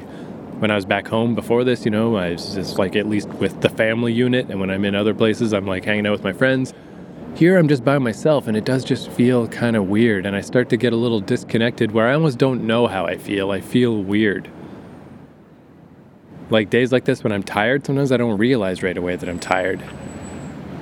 When 0.59 0.69
I 0.69 0.75
was 0.75 0.83
back 0.83 1.07
home 1.07 1.33
before 1.33 1.63
this, 1.63 1.85
you 1.85 1.91
know, 1.91 2.17
I 2.17 2.31
was 2.31 2.55
just 2.55 2.77
like 2.77 2.97
at 2.97 3.07
least 3.07 3.29
with 3.29 3.61
the 3.61 3.69
family 3.69 4.11
unit, 4.11 4.49
and 4.49 4.59
when 4.59 4.69
I'm 4.69 4.83
in 4.83 4.95
other 4.95 5.13
places, 5.13 5.53
I'm 5.53 5.65
like 5.65 5.85
hanging 5.85 6.05
out 6.05 6.11
with 6.11 6.25
my 6.25 6.33
friends. 6.33 6.73
Here, 7.35 7.57
I'm 7.57 7.69
just 7.69 7.85
by 7.85 7.99
myself, 7.99 8.47
and 8.47 8.57
it 8.57 8.65
does 8.65 8.83
just 8.83 9.09
feel 9.09 9.47
kind 9.47 9.77
of 9.77 9.87
weird, 9.87 10.25
and 10.25 10.35
I 10.35 10.41
start 10.41 10.67
to 10.71 10.77
get 10.77 10.91
a 10.91 10.97
little 10.97 11.21
disconnected 11.21 11.93
where 11.93 12.09
I 12.09 12.13
almost 12.13 12.37
don't 12.37 12.67
know 12.67 12.87
how 12.87 13.05
I 13.05 13.15
feel. 13.15 13.51
I 13.51 13.61
feel 13.61 14.03
weird. 14.03 14.49
Like 16.49 16.69
days 16.69 16.91
like 16.91 17.05
this 17.05 17.23
when 17.23 17.31
I'm 17.31 17.43
tired, 17.43 17.85
sometimes 17.85 18.11
I 18.11 18.17
don't 18.17 18.37
realize 18.37 18.83
right 18.83 18.97
away 18.97 19.15
that 19.15 19.29
I'm 19.29 19.39
tired 19.39 19.81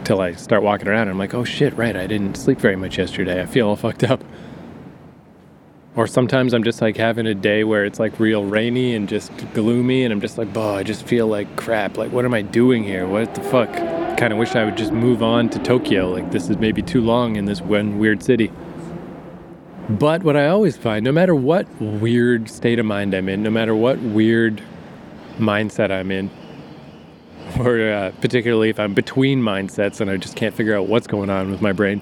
till 0.05 0.21
I 0.21 0.33
start 0.33 0.63
walking 0.63 0.87
around 0.87 1.03
and 1.03 1.11
I'm 1.11 1.17
like, 1.17 1.33
oh 1.33 1.43
shit, 1.43 1.75
right, 1.75 1.95
I 1.95 2.07
didn't 2.07 2.35
sleep 2.35 2.59
very 2.59 2.75
much 2.75 2.97
yesterday. 2.97 3.41
I 3.41 3.45
feel 3.45 3.67
all 3.67 3.75
fucked 3.75 4.03
up. 4.03 4.23
Or 5.95 6.07
sometimes 6.07 6.53
I'm 6.53 6.63
just 6.63 6.81
like 6.81 6.97
having 6.97 7.25
a 7.25 7.33
day 7.33 7.63
where 7.63 7.85
it's 7.85 7.99
like 7.99 8.19
real 8.19 8.45
rainy 8.45 8.95
and 8.95 9.07
just 9.07 9.31
gloomy 9.53 10.03
and 10.03 10.11
I'm 10.11 10.21
just 10.21 10.37
like, 10.37 10.49
oh, 10.55 10.75
I 10.75 10.83
just 10.83 11.05
feel 11.07 11.27
like 11.27 11.55
crap. 11.55 11.97
Like, 11.97 12.11
what 12.11 12.25
am 12.25 12.33
I 12.33 12.41
doing 12.41 12.83
here? 12.83 13.07
What 13.07 13.33
the 13.33 13.41
fuck? 13.41 13.71
Kind 14.17 14.31
of 14.31 14.37
wish 14.37 14.55
I 14.55 14.65
would 14.65 14.77
just 14.77 14.91
move 14.91 15.23
on 15.23 15.49
to 15.49 15.59
Tokyo. 15.59 16.09
Like, 16.09 16.31
this 16.31 16.49
is 16.49 16.57
maybe 16.57 16.81
too 16.81 17.01
long 17.01 17.37
in 17.37 17.45
this 17.45 17.61
one 17.61 17.97
weird 17.97 18.21
city. 18.21 18.51
But 19.89 20.23
what 20.23 20.35
I 20.35 20.47
always 20.47 20.75
find, 20.75 21.03
no 21.05 21.11
matter 21.11 21.35
what 21.35 21.67
weird 21.79 22.49
state 22.49 22.79
of 22.79 22.85
mind 22.85 23.13
I'm 23.13 23.29
in, 23.29 23.43
no 23.43 23.49
matter 23.49 23.75
what 23.75 23.99
weird 23.99 24.61
mindset 25.37 25.91
I'm 25.91 26.11
in, 26.11 26.29
or 27.59 27.79
uh, 27.81 28.11
particularly 28.21 28.69
if 28.69 28.79
I'm 28.79 28.93
between 28.93 29.41
mindsets 29.41 30.01
and 30.01 30.09
I 30.09 30.17
just 30.17 30.35
can't 30.35 30.53
figure 30.53 30.75
out 30.75 30.87
what's 30.87 31.07
going 31.07 31.29
on 31.29 31.51
with 31.51 31.61
my 31.61 31.71
brain. 31.71 32.01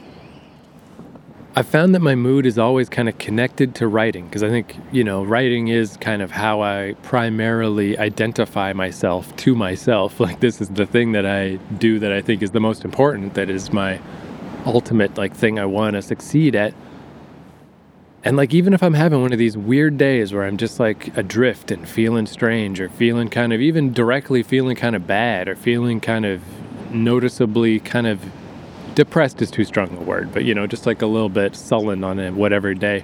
I 1.56 1.62
found 1.62 1.94
that 1.94 2.00
my 2.00 2.16
mood 2.16 2.48
is 2.48 2.58
always 2.58 2.90
kind 2.90 3.08
of 3.08 3.20
connected 3.20 3.76
to 3.76 3.88
writing 3.88 4.26
because 4.26 4.42
I 4.42 4.50
think, 4.50 4.76
you 4.92 5.04
know, 5.04 5.24
writing 5.24 5.68
is 5.68 5.98
kind 5.98 6.24
of 6.24 6.32
how 6.32 6.64
I 6.64 6.96
primarily 7.04 7.96
identify 7.96 8.74
myself 8.74 9.36
to 9.38 9.54
myself. 9.54 10.20
Like, 10.24 10.40
this 10.40 10.62
is 10.62 10.70
the 10.70 10.88
thing 10.88 11.12
that 11.12 11.28
I 11.28 11.58
do 11.78 12.00
that 12.00 12.12
I 12.12 12.22
think 12.22 12.42
is 12.42 12.52
the 12.52 12.60
most 12.60 12.84
important, 12.84 13.36
that 13.36 13.52
is 13.52 13.72
my 13.72 14.00
ultimate, 14.66 15.16
like, 15.16 15.36
thing 15.36 15.60
I 15.60 15.66
want 15.66 15.94
to 15.94 16.02
succeed 16.02 16.56
at. 16.56 16.74
And 18.26 18.38
like, 18.38 18.54
even 18.54 18.74
if 18.74 18.82
I'm 18.82 18.94
having 18.94 19.22
one 19.22 19.34
of 19.34 19.40
these 19.40 19.58
weird 19.58 19.98
days 19.98 20.34
where 20.34 20.44
I'm 20.44 20.56
just 20.56 20.80
like 20.80 21.16
adrift 21.18 21.72
and 21.72 21.88
feeling 21.88 22.26
strange 22.26 22.80
or 22.80 22.88
feeling 22.88 23.28
kind 23.28 23.52
of, 23.52 23.60
even 23.60 23.92
directly 23.92 24.44
feeling 24.44 24.78
kind 24.78 24.96
of 24.96 25.06
bad 25.06 25.50
or 25.50 25.56
feeling 25.56 26.00
kind 26.00 26.26
of 26.26 26.42
noticeably 26.94 27.80
kind 27.80 28.08
of 28.08 28.22
depressed 28.96 29.42
is 29.42 29.52
too 29.52 29.66
strong 29.66 29.98
a 29.98 30.02
word, 30.02 30.32
but 30.32 30.46
you 30.46 30.56
know, 30.56 30.68
just 30.68 30.86
like 30.86 31.02
a 31.02 31.06
little 31.06 31.30
bit 31.30 31.56
sullen 31.56 32.04
on 32.04 32.20
a 32.20 32.32
whatever 32.32 32.74
day. 32.74 33.04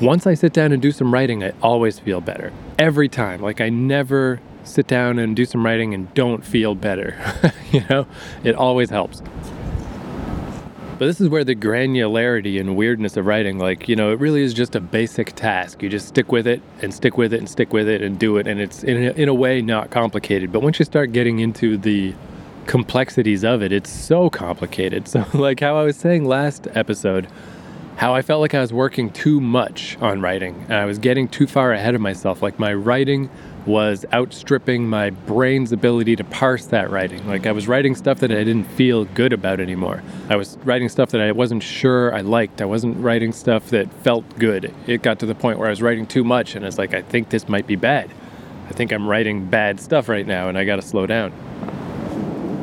Once 0.00 0.26
I 0.26 0.34
sit 0.34 0.52
down 0.52 0.72
and 0.72 0.80
do 0.80 0.92
some 0.92 1.12
writing, 1.12 1.44
I 1.44 1.52
always 1.62 1.98
feel 1.98 2.20
better. 2.20 2.52
Every 2.78 3.08
time. 3.08 3.42
Like, 3.42 3.60
I 3.60 3.68
never 3.68 4.40
sit 4.64 4.86
down 4.86 5.18
and 5.18 5.36
do 5.36 5.44
some 5.44 5.64
writing 5.64 5.94
and 5.94 6.12
don't 6.14 6.44
feel 6.44 6.74
better. 6.74 7.18
you 7.72 7.84
know, 7.88 8.06
it 8.42 8.54
always 8.54 8.90
helps. 8.90 9.22
But 11.00 11.06
this 11.06 11.18
is 11.18 11.30
where 11.30 11.44
the 11.44 11.54
granularity 11.54 12.60
and 12.60 12.76
weirdness 12.76 13.16
of 13.16 13.24
writing, 13.24 13.58
like, 13.58 13.88
you 13.88 13.96
know, 13.96 14.12
it 14.12 14.20
really 14.20 14.42
is 14.42 14.52
just 14.52 14.74
a 14.76 14.80
basic 14.80 15.34
task. 15.34 15.82
You 15.82 15.88
just 15.88 16.08
stick 16.08 16.30
with 16.30 16.46
it 16.46 16.60
and 16.82 16.92
stick 16.92 17.16
with 17.16 17.32
it 17.32 17.38
and 17.38 17.48
stick 17.48 17.72
with 17.72 17.88
it 17.88 18.02
and 18.02 18.18
do 18.18 18.36
it. 18.36 18.46
And 18.46 18.60
it's 18.60 18.84
in 18.84 19.04
a, 19.06 19.10
in 19.12 19.26
a 19.26 19.32
way 19.32 19.62
not 19.62 19.88
complicated. 19.88 20.52
But 20.52 20.60
once 20.60 20.78
you 20.78 20.84
start 20.84 21.12
getting 21.12 21.38
into 21.38 21.78
the 21.78 22.12
complexities 22.66 23.44
of 23.44 23.62
it, 23.62 23.72
it's 23.72 23.88
so 23.88 24.28
complicated. 24.28 25.08
So, 25.08 25.24
like 25.32 25.60
how 25.60 25.78
I 25.78 25.84
was 25.84 25.96
saying 25.96 26.26
last 26.26 26.68
episode, 26.74 27.28
how 27.96 28.14
I 28.14 28.20
felt 28.20 28.42
like 28.42 28.52
I 28.52 28.60
was 28.60 28.70
working 28.70 29.08
too 29.08 29.40
much 29.40 29.96
on 30.02 30.20
writing 30.20 30.54
and 30.64 30.74
I 30.74 30.84
was 30.84 30.98
getting 30.98 31.28
too 31.28 31.46
far 31.46 31.72
ahead 31.72 31.94
of 31.94 32.02
myself. 32.02 32.42
Like 32.42 32.58
my 32.58 32.74
writing 32.74 33.30
was 33.66 34.04
outstripping 34.12 34.88
my 34.88 35.10
brain's 35.10 35.72
ability 35.72 36.16
to 36.16 36.24
parse 36.24 36.66
that 36.66 36.90
writing. 36.90 37.26
Like 37.26 37.46
I 37.46 37.52
was 37.52 37.68
writing 37.68 37.94
stuff 37.94 38.20
that 38.20 38.30
I 38.30 38.44
didn't 38.44 38.64
feel 38.64 39.04
good 39.04 39.32
about 39.32 39.60
anymore. 39.60 40.02
I 40.28 40.36
was 40.36 40.56
writing 40.64 40.88
stuff 40.88 41.10
that 41.10 41.20
I 41.20 41.32
wasn't 41.32 41.62
sure 41.62 42.14
I 42.14 42.22
liked. 42.22 42.60
I 42.60 42.64
wasn't 42.64 42.96
writing 42.98 43.32
stuff 43.32 43.70
that 43.70 43.92
felt 44.02 44.38
good. 44.38 44.74
It 44.86 45.02
got 45.02 45.18
to 45.20 45.26
the 45.26 45.34
point 45.34 45.58
where 45.58 45.68
I 45.68 45.70
was 45.70 45.82
writing 45.82 46.06
too 46.06 46.24
much 46.24 46.54
and 46.54 46.64
it's 46.64 46.78
like 46.78 46.94
I 46.94 47.02
think 47.02 47.30
this 47.30 47.48
might 47.48 47.66
be 47.66 47.76
bad. 47.76 48.10
I 48.68 48.72
think 48.72 48.92
I'm 48.92 49.08
writing 49.08 49.46
bad 49.46 49.80
stuff 49.80 50.08
right 50.08 50.26
now 50.26 50.48
and 50.48 50.56
I 50.56 50.64
got 50.64 50.76
to 50.76 50.82
slow 50.82 51.06
down. 51.06 51.32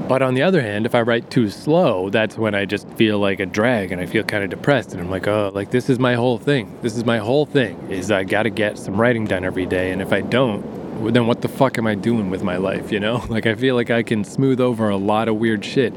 But 0.07 0.21
on 0.21 0.36
the 0.36 0.43
other 0.43 0.62
hand, 0.62 0.86
if 0.86 0.95
I 0.95 1.01
write 1.01 1.29
too 1.29 1.49
slow, 1.49 2.10
that's 2.10 2.38
when 2.38 2.55
I 2.55 2.63
just 2.63 2.88
feel 2.91 3.19
like 3.19 3.41
a 3.41 3.45
drag 3.45 3.91
and 3.91 3.99
I 3.99 4.05
feel 4.05 4.23
kind 4.23 4.41
of 4.41 4.49
depressed 4.49 4.93
and 4.93 5.01
I'm 5.01 5.10
like, 5.10 5.27
"Oh, 5.27 5.51
like 5.53 5.71
this 5.71 5.89
is 5.89 5.99
my 5.99 6.15
whole 6.15 6.38
thing. 6.38 6.77
This 6.81 6.95
is 6.95 7.03
my 7.03 7.17
whole 7.17 7.45
thing 7.45 7.77
is 7.89 8.10
I 8.10 8.23
got 8.23 8.43
to 8.43 8.49
get 8.49 8.77
some 8.77 8.99
writing 8.99 9.25
done 9.25 9.43
every 9.43 9.65
day 9.65 9.91
and 9.91 10.01
if 10.01 10.13
I 10.13 10.21
don't, 10.21 10.63
then 11.01 11.27
what 11.27 11.41
the 11.41 11.47
fuck 11.47 11.77
am 11.77 11.88
I 11.88 11.95
doing 11.95 12.29
with 12.29 12.43
my 12.43 12.57
life, 12.57 12.91
you 12.91 12.99
know? 12.99 13.23
Like, 13.29 13.45
I 13.45 13.55
feel 13.55 13.75
like 13.75 13.91
I 13.91 14.03
can 14.03 14.23
smooth 14.23 14.60
over 14.60 14.89
a 14.89 14.97
lot 14.97 15.27
of 15.27 15.36
weird 15.36 15.63
shit 15.63 15.93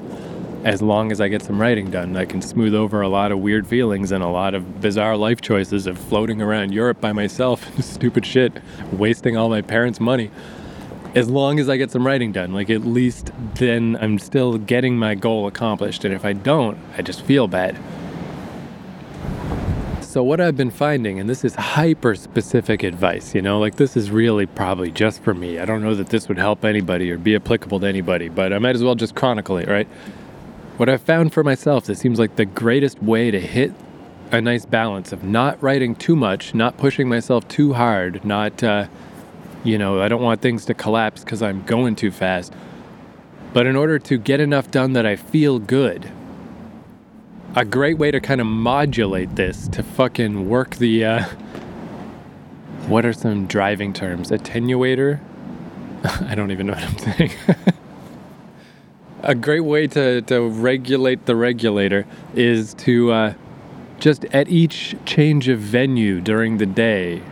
as 0.65 0.83
long 0.83 1.11
as 1.11 1.21
I 1.21 1.29
get 1.29 1.43
some 1.43 1.61
writing 1.61 1.91
done. 1.91 2.17
I 2.17 2.27
can 2.27 2.43
smooth 2.43 2.75
over 2.75 3.01
a 3.01 3.09
lot 3.09 3.33
of 3.33 3.39
weird 3.39 3.67
feelings 3.67 4.13
and 4.13 4.23
a 4.23 4.29
lot 4.29 4.55
of 4.55 4.81
bizarre 4.81 5.17
life 5.17 5.41
choices 5.41 5.87
of 5.87 5.99
floating 5.99 6.43
around 6.43 6.73
Europe 6.73 7.01
by 7.01 7.13
myself, 7.13 7.81
stupid 7.83 8.27
shit, 8.27 8.53
wasting 8.93 9.37
all 9.37 9.49
my 9.49 9.63
parents' 9.63 10.01
money. 10.01 10.31
As 11.15 11.29
long 11.29 11.59
as 11.59 11.69
I 11.69 11.77
get 11.77 11.91
some 11.91 12.07
writing 12.07 12.31
done, 12.31 12.53
like 12.53 12.71
at 12.71 12.83
least 12.83 13.33
then 13.55 13.97
I'm 14.01 14.19
still 14.19 14.59
getting 14.59 14.97
my 14.99 15.15
goal 15.15 15.47
accomplished. 15.47 16.05
And 16.05 16.15
if 16.15 16.25
I 16.25 16.35
don't, 16.35 16.79
I 16.97 17.03
just 17.03 17.23
feel 17.23 17.49
bad. 17.49 17.77
So, 20.11 20.25
what 20.25 20.41
I've 20.41 20.57
been 20.57 20.73
finding, 20.73 21.21
and 21.21 21.31
this 21.31 21.45
is 21.45 21.55
hyper 21.55 22.17
specific 22.17 22.83
advice, 22.83 23.33
you 23.33 23.41
know, 23.41 23.61
like 23.61 23.77
this 23.77 23.97
is 23.97 24.11
really 24.11 24.45
probably 24.45 24.91
just 24.91 25.23
for 25.23 25.35
me. 25.35 25.61
I 25.61 25.65
don't 25.65 25.85
know 25.85 25.95
that 25.95 26.09
this 26.09 26.27
would 26.27 26.37
help 26.37 26.65
anybody 26.65 27.13
or 27.13 27.17
be 27.17 27.37
applicable 27.37 27.79
to 27.79 27.87
anybody, 27.87 28.29
but 28.29 28.53
I 28.53 28.59
might 28.59 28.75
as 28.75 28.83
well 28.83 28.97
just 28.97 29.15
chronicle 29.15 29.57
it, 29.59 29.69
right? 29.69 29.87
What 30.79 30.89
I've 30.89 31.01
found 31.01 31.33
for 31.33 31.45
myself 31.45 31.85
that 31.85 31.95
seems 31.95 32.19
like 32.19 32.35
the 32.35 32.45
greatest 32.45 33.01
way 33.01 33.31
to 33.31 33.39
hit 33.39 33.73
a 34.33 34.41
nice 34.41 34.67
balance 34.67 35.13
of 35.13 35.23
not 35.23 35.63
writing 35.63 35.95
too 35.95 36.17
much, 36.17 36.55
not 36.55 36.77
pushing 36.77 37.09
myself 37.09 37.47
too 37.47 37.75
hard, 37.75 38.25
not, 38.25 38.65
uh, 38.65 38.89
you 39.63 39.79
know, 39.79 40.03
I 40.03 40.09
don't 40.09 40.23
want 40.23 40.41
things 40.41 40.65
to 40.65 40.75
collapse 40.75 41.23
because 41.23 41.41
I'm 41.41 41.63
going 41.67 41.95
too 41.95 42.11
fast. 42.11 42.53
But 43.53 43.69
in 43.69 43.77
order 43.77 44.01
to 44.01 44.19
get 44.19 44.41
enough 44.41 44.73
done 44.73 44.93
that 44.95 45.07
I 45.07 45.15
feel 45.15 45.61
good, 45.61 46.11
a 47.55 47.65
great 47.65 47.99
way 47.99 48.11
to 48.11 48.21
kind 48.21 48.41
of 48.41 48.47
modulate 48.47 49.35
this 49.37 49.69
to 49.69 49.83
fucking 49.83 50.49
work 50.49 50.77
the 50.77 51.05
uh, 51.05 51.25
what 52.87 53.05
are 53.05 53.13
some 53.13 53.47
driving 53.47 53.93
terms? 53.93 54.31
Attenuator? 54.31 55.21
I 56.05 56.35
don't 56.35 56.51
even 56.51 56.67
know 56.67 56.75
what 56.75 56.83
i'm 56.83 56.99
saying. 56.99 57.33
A 59.23 59.35
great 59.35 59.61
way 59.61 59.87
to, 59.89 60.23
to 60.23 60.49
regulate 60.49 61.27
the 61.27 61.37
regulator 61.37 62.07
is 62.35 62.73
to 62.75 63.13
uh, 63.13 63.35
just 63.99 64.25
at 64.27 64.49
each 64.49 64.97
change 65.05 65.49
of 65.49 65.59
venue 65.59 66.23
during 66.23 66.57
the 66.57 66.65
day 66.65 67.23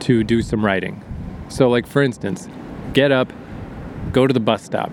to 0.00 0.24
do 0.24 0.40
some 0.40 0.64
writing. 0.64 1.02
So 1.48 1.68
like 1.68 1.86
for 1.86 2.02
instance 2.02 2.48
get 2.94 3.12
up 3.12 3.32
go 4.10 4.26
to 4.26 4.32
the 4.32 4.40
bus 4.40 4.62
stop 4.62 4.90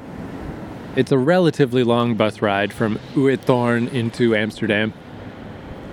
it's 0.95 1.11
a 1.11 1.17
relatively 1.17 1.83
long 1.83 2.15
bus 2.15 2.41
ride 2.41 2.73
from 2.73 2.97
Uithoorn 3.13 3.93
into 3.93 4.35
Amsterdam. 4.35 4.93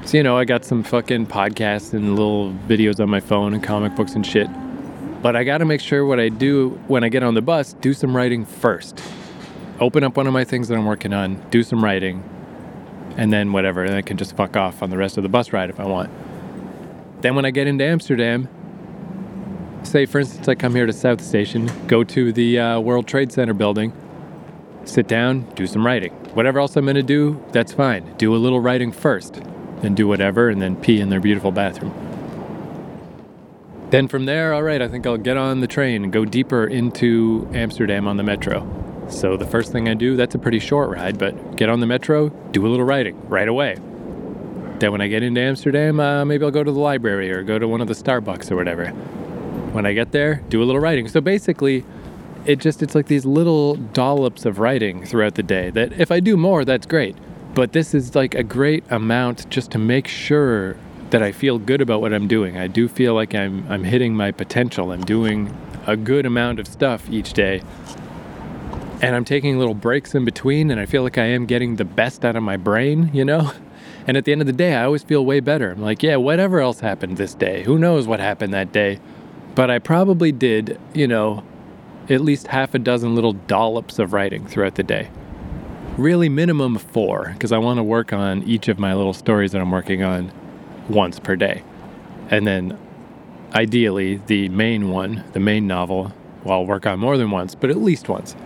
So, 0.05 0.17
you 0.17 0.23
know, 0.23 0.39
I 0.39 0.45
got 0.45 0.65
some 0.65 0.83
fucking 0.83 1.27
podcasts 1.27 1.93
and 1.93 2.11
little 2.17 2.53
videos 2.69 3.01
on 3.01 3.11
my 3.11 3.21
phone 3.21 3.55
and 3.55 3.63
comic 3.63 3.95
books 3.97 4.15
and 4.15 4.25
shit. 4.25 4.49
But 5.21 5.35
I 5.35 5.45
got 5.45 5.59
to 5.59 5.65
make 5.65 5.81
sure 5.81 6.07
what 6.07 6.21
I 6.21 6.29
do 6.29 6.81
when 6.87 7.03
I 7.03 7.09
get 7.09 7.23
on 7.23 7.35
the 7.35 7.43
bus, 7.43 7.73
do 7.75 7.93
some 7.93 8.17
writing 8.17 8.45
first. 8.45 9.03
Open 9.81 10.05
up 10.05 10.17
one 10.17 10.27
of 10.27 10.33
my 10.33 10.45
things 10.45 10.69
that 10.69 10.79
I'm 10.79 10.87
working 10.87 11.13
on, 11.13 11.43
do 11.51 11.63
some 11.63 11.83
writing, 11.83 12.23
and 13.17 13.33
then 13.33 13.53
whatever. 13.53 13.83
And 13.85 13.95
I 13.95 14.03
can 14.03 14.17
just 14.17 14.37
fuck 14.37 14.57
off 14.57 14.83
on 14.83 14.91
the 14.91 14.97
rest 14.97 15.17
of 15.17 15.23
the 15.23 15.29
bus 15.29 15.53
ride 15.53 15.70
if 15.70 15.81
I 15.81 15.85
want. 15.85 16.11
Then 17.20 17.35
when 17.35 17.45
I 17.45 17.51
get 17.51 17.66
into 17.66 17.85
Amsterdam, 17.85 18.49
say 19.83 20.07
for 20.07 20.20
instance 20.20 20.49
I 20.49 20.55
come 20.55 20.75
here 20.75 20.87
to 20.87 20.93
South 20.93 21.20
Station, 21.20 21.70
go 21.87 22.05
to 22.05 22.33
the 22.33 22.59
uh, 22.59 22.81
World 22.81 23.07
Trade 23.07 23.33
Center 23.33 23.55
building, 23.55 23.93
sit 24.87 25.07
down, 25.09 25.43
do 25.55 25.66
some 25.66 25.84
writing. 25.84 26.12
Whatever 26.34 26.59
else 26.59 26.76
I'm 26.76 26.84
going 26.84 26.97
to 26.97 27.03
do, 27.03 27.43
that's 27.53 27.72
fine. 27.72 28.14
Do 28.16 28.34
a 28.34 28.39
little 28.39 28.61
writing 28.61 28.93
first, 28.93 29.41
then 29.82 29.95
do 29.95 30.09
whatever, 30.09 30.49
and 30.49 30.62
then 30.62 30.76
pee 30.76 31.01
in 31.01 31.09
their 31.09 31.20
beautiful 31.20 31.53
bathroom. 31.53 31.93
Then 33.91 34.09
from 34.09 34.26
there, 34.26 34.53
all 34.53 34.62
right, 34.62 34.82
I 34.82 34.89
think 34.89 35.07
I'll 35.07 35.16
get 35.16 35.37
on 35.37 35.61
the 35.61 35.66
train 35.68 36.03
and 36.03 36.12
go 36.12 36.24
deeper 36.24 36.66
into 36.66 37.49
Amsterdam 37.53 38.09
on 38.09 38.16
the 38.16 38.24
metro. 38.24 38.66
So 39.09 39.37
the 39.37 39.47
first 39.47 39.70
thing 39.70 39.89
I 39.89 39.95
do, 39.95 40.16
that's 40.16 40.34
a 40.34 40.39
pretty 40.39 40.59
short 40.59 40.91
ride, 40.91 41.18
but 41.18 41.57
get 41.57 41.68
on 41.68 41.78
the 41.78 41.87
metro, 41.87 42.30
do 42.51 42.66
a 42.66 42.68
little 42.68 42.84
writing 42.84 43.28
right 43.28 43.47
away. 43.47 43.76
Then 44.78 44.93
when 44.93 45.01
I 45.01 45.07
get 45.07 45.22
into 45.22 45.41
Amsterdam, 45.41 46.01
uh, 46.01 46.24
maybe 46.24 46.45
I'll 46.45 46.51
go 46.51 46.64
to 46.64 46.72
the 46.72 46.80
library 46.80 47.30
or 47.30 47.43
go 47.43 47.59
to 47.59 47.68
one 47.68 47.80
of 47.80 47.87
the 47.87 47.95
Starbucks 47.95 48.51
or 48.51 48.57
whatever. 48.57 48.89
When 49.72 49.87
I 49.87 49.93
get 49.93 50.11
there, 50.11 50.43
do 50.49 50.62
a 50.62 50.64
little 50.64 50.80
writing. 50.80 51.07
So 51.09 51.20
basically, 51.20 51.84
it 52.47 52.61
just 52.61 52.82
it's 52.82 52.94
like 52.94 53.07
these 53.07 53.26
little 53.26 53.74
dollops 53.74 54.44
of 54.44 54.59
writing 54.59 55.05
throughout 55.05 55.34
the 55.34 55.42
day 55.42 55.70
that 55.70 55.92
if 56.01 56.11
I 56.11 56.20
do 56.20 56.36
more, 56.36 56.64
that's 56.64 56.86
great. 56.86 57.16
But 57.55 57.72
this 57.72 57.94
is 57.94 58.14
like 58.14 58.34
a 58.34 58.42
great 58.42 58.84
amount 58.90 59.49
just 59.51 59.70
to 59.72 59.78
make 59.78 60.07
sure 60.07 60.76
that 61.11 61.22
I 61.22 61.32
feel 61.32 61.59
good 61.59 61.80
about 61.80 62.01
what 62.01 62.12
I'm 62.12 62.28
doing. 62.28 62.57
I 62.57 62.66
do 62.66 62.88
feel 62.88 63.14
like 63.14 63.34
I'm 63.34 63.66
I'm 63.70 63.84
hitting 63.84 64.14
my 64.14 64.30
potential. 64.30 64.92
I'm 64.92 65.05
doing 65.05 65.57
a 65.86 65.97
good 65.97 66.26
amount 66.26 66.61
of 66.61 66.66
stuff 66.66 67.09
each 67.11 67.32
day. 67.32 67.62
And 69.03 69.14
I'm 69.14 69.24
taking 69.24 69.59
little 69.59 69.74
breaks 69.74 70.14
in 70.14 70.24
between 70.24 70.70
and 70.70 70.80
I 70.80 70.86
feel 70.86 71.03
like 71.03 71.18
I 71.18 71.26
am 71.26 71.47
getting 71.47 71.76
the 71.76 71.84
best 71.84 72.24
out 72.24 72.34
of 72.36 72.42
my 72.42 72.57
brain, 72.57 73.11
you 73.12 73.24
know? 73.24 73.53
And 74.09 74.16
at 74.16 74.24
the 74.24 74.30
end 74.30 74.40
of 74.40 74.47
the 74.47 74.53
day, 74.53 74.76
I 74.76 74.84
always 74.84 75.03
feel 75.03 75.26
way 75.26 75.40
better. 75.40 75.72
I'm 75.72 75.82
like, 75.82 76.01
yeah, 76.01 76.14
whatever 76.14 76.61
else 76.61 76.78
happened 76.78 77.16
this 77.16 77.34
day, 77.34 77.64
who 77.64 77.76
knows 77.76 78.07
what 78.07 78.20
happened 78.20 78.55
that 78.55 78.70
day. 78.70 79.01
But 79.57 79.68
I 79.68 79.80
probably 79.80 80.30
did, 80.30 80.78
you 80.94 81.09
know, 81.09 81.42
at 82.09 82.21
least 82.21 82.49
half 82.49 82.75
a 82.75 82.79
dozen 82.79 83.15
little 83.15 83.33
dollops 83.33 83.99
of 83.99 84.13
writing 84.13 84.47
throughout 84.47 84.77
the 84.77 84.83
day. 84.83 85.11
Really, 85.97 86.29
minimum 86.29 86.77
four, 86.79 87.31
because 87.33 87.53
I 87.53 87.59
want 87.59 87.79
to 87.79 87.83
work 87.83 88.13
on 88.13 88.43
each 88.43 88.69
of 88.69 88.79
my 88.79 88.95
little 88.95 89.15
stories 89.15 89.53
that 89.53 89.61
I'm 89.61 89.71
working 89.71 90.03
on 90.03 90.31
once 90.89 91.19
per 91.19 91.37
day. 91.37 91.63
And 92.31 92.47
then 92.47 92.79
ideally, 93.55 94.21
the 94.27 94.49
main 94.51 94.91
one, 94.91 95.25
the 95.33 95.41
main 95.41 95.67
novel, 95.67 96.13
well, 96.45 96.61
I'll 96.61 96.67
work 96.67 96.87
on 96.87 96.99
more 96.99 97.17
than 97.17 97.31
once, 97.31 97.55
but 97.55 97.71
at 97.71 97.77
least 97.77 98.09
once. 98.09 98.37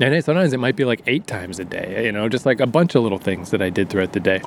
And 0.00 0.24
sometimes 0.24 0.52
it 0.52 0.60
might 0.60 0.76
be 0.76 0.84
like 0.84 1.02
eight 1.06 1.26
times 1.26 1.58
a 1.58 1.64
day, 1.64 2.04
you 2.04 2.12
know, 2.12 2.28
just 2.28 2.44
like 2.44 2.60
a 2.60 2.66
bunch 2.66 2.94
of 2.94 3.02
little 3.02 3.18
things 3.18 3.50
that 3.50 3.62
I 3.62 3.70
did 3.70 3.88
throughout 3.88 4.12
the 4.12 4.20
day. 4.20 4.42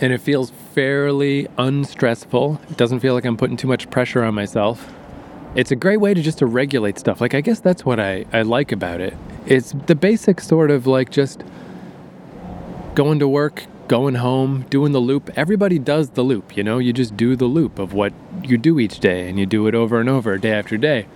And 0.00 0.12
it 0.12 0.20
feels 0.20 0.50
fairly 0.50 1.48
unstressful. 1.58 2.60
It 2.70 2.76
doesn't 2.76 3.00
feel 3.00 3.14
like 3.14 3.24
I'm 3.24 3.36
putting 3.36 3.56
too 3.56 3.66
much 3.66 3.90
pressure 3.90 4.22
on 4.22 4.34
myself. 4.34 4.92
It's 5.56 5.70
a 5.70 5.76
great 5.76 5.96
way 5.96 6.12
to 6.12 6.20
just 6.20 6.38
to 6.38 6.46
regulate 6.46 6.98
stuff. 6.98 7.18
Like 7.18 7.32
I 7.32 7.40
guess 7.40 7.60
that's 7.60 7.82
what 7.82 7.98
I, 7.98 8.26
I 8.30 8.42
like 8.42 8.72
about 8.72 9.00
it. 9.00 9.16
It's 9.46 9.72
the 9.86 9.94
basic 9.94 10.42
sort 10.42 10.70
of 10.70 10.86
like 10.86 11.10
just 11.10 11.42
going 12.94 13.18
to 13.20 13.26
work, 13.26 13.64
going 13.88 14.16
home, 14.16 14.66
doing 14.68 14.92
the 14.92 15.00
loop. 15.00 15.30
Everybody 15.34 15.78
does 15.78 16.10
the 16.10 16.22
loop, 16.22 16.58
you 16.58 16.62
know? 16.62 16.76
You 16.76 16.92
just 16.92 17.16
do 17.16 17.36
the 17.36 17.46
loop 17.46 17.78
of 17.78 17.94
what 17.94 18.12
you 18.42 18.58
do 18.58 18.78
each 18.78 19.00
day 19.00 19.30
and 19.30 19.38
you 19.38 19.46
do 19.46 19.66
it 19.66 19.74
over 19.74 19.98
and 19.98 20.10
over, 20.10 20.36
day 20.36 20.52
after 20.52 20.76
day. 20.76 21.06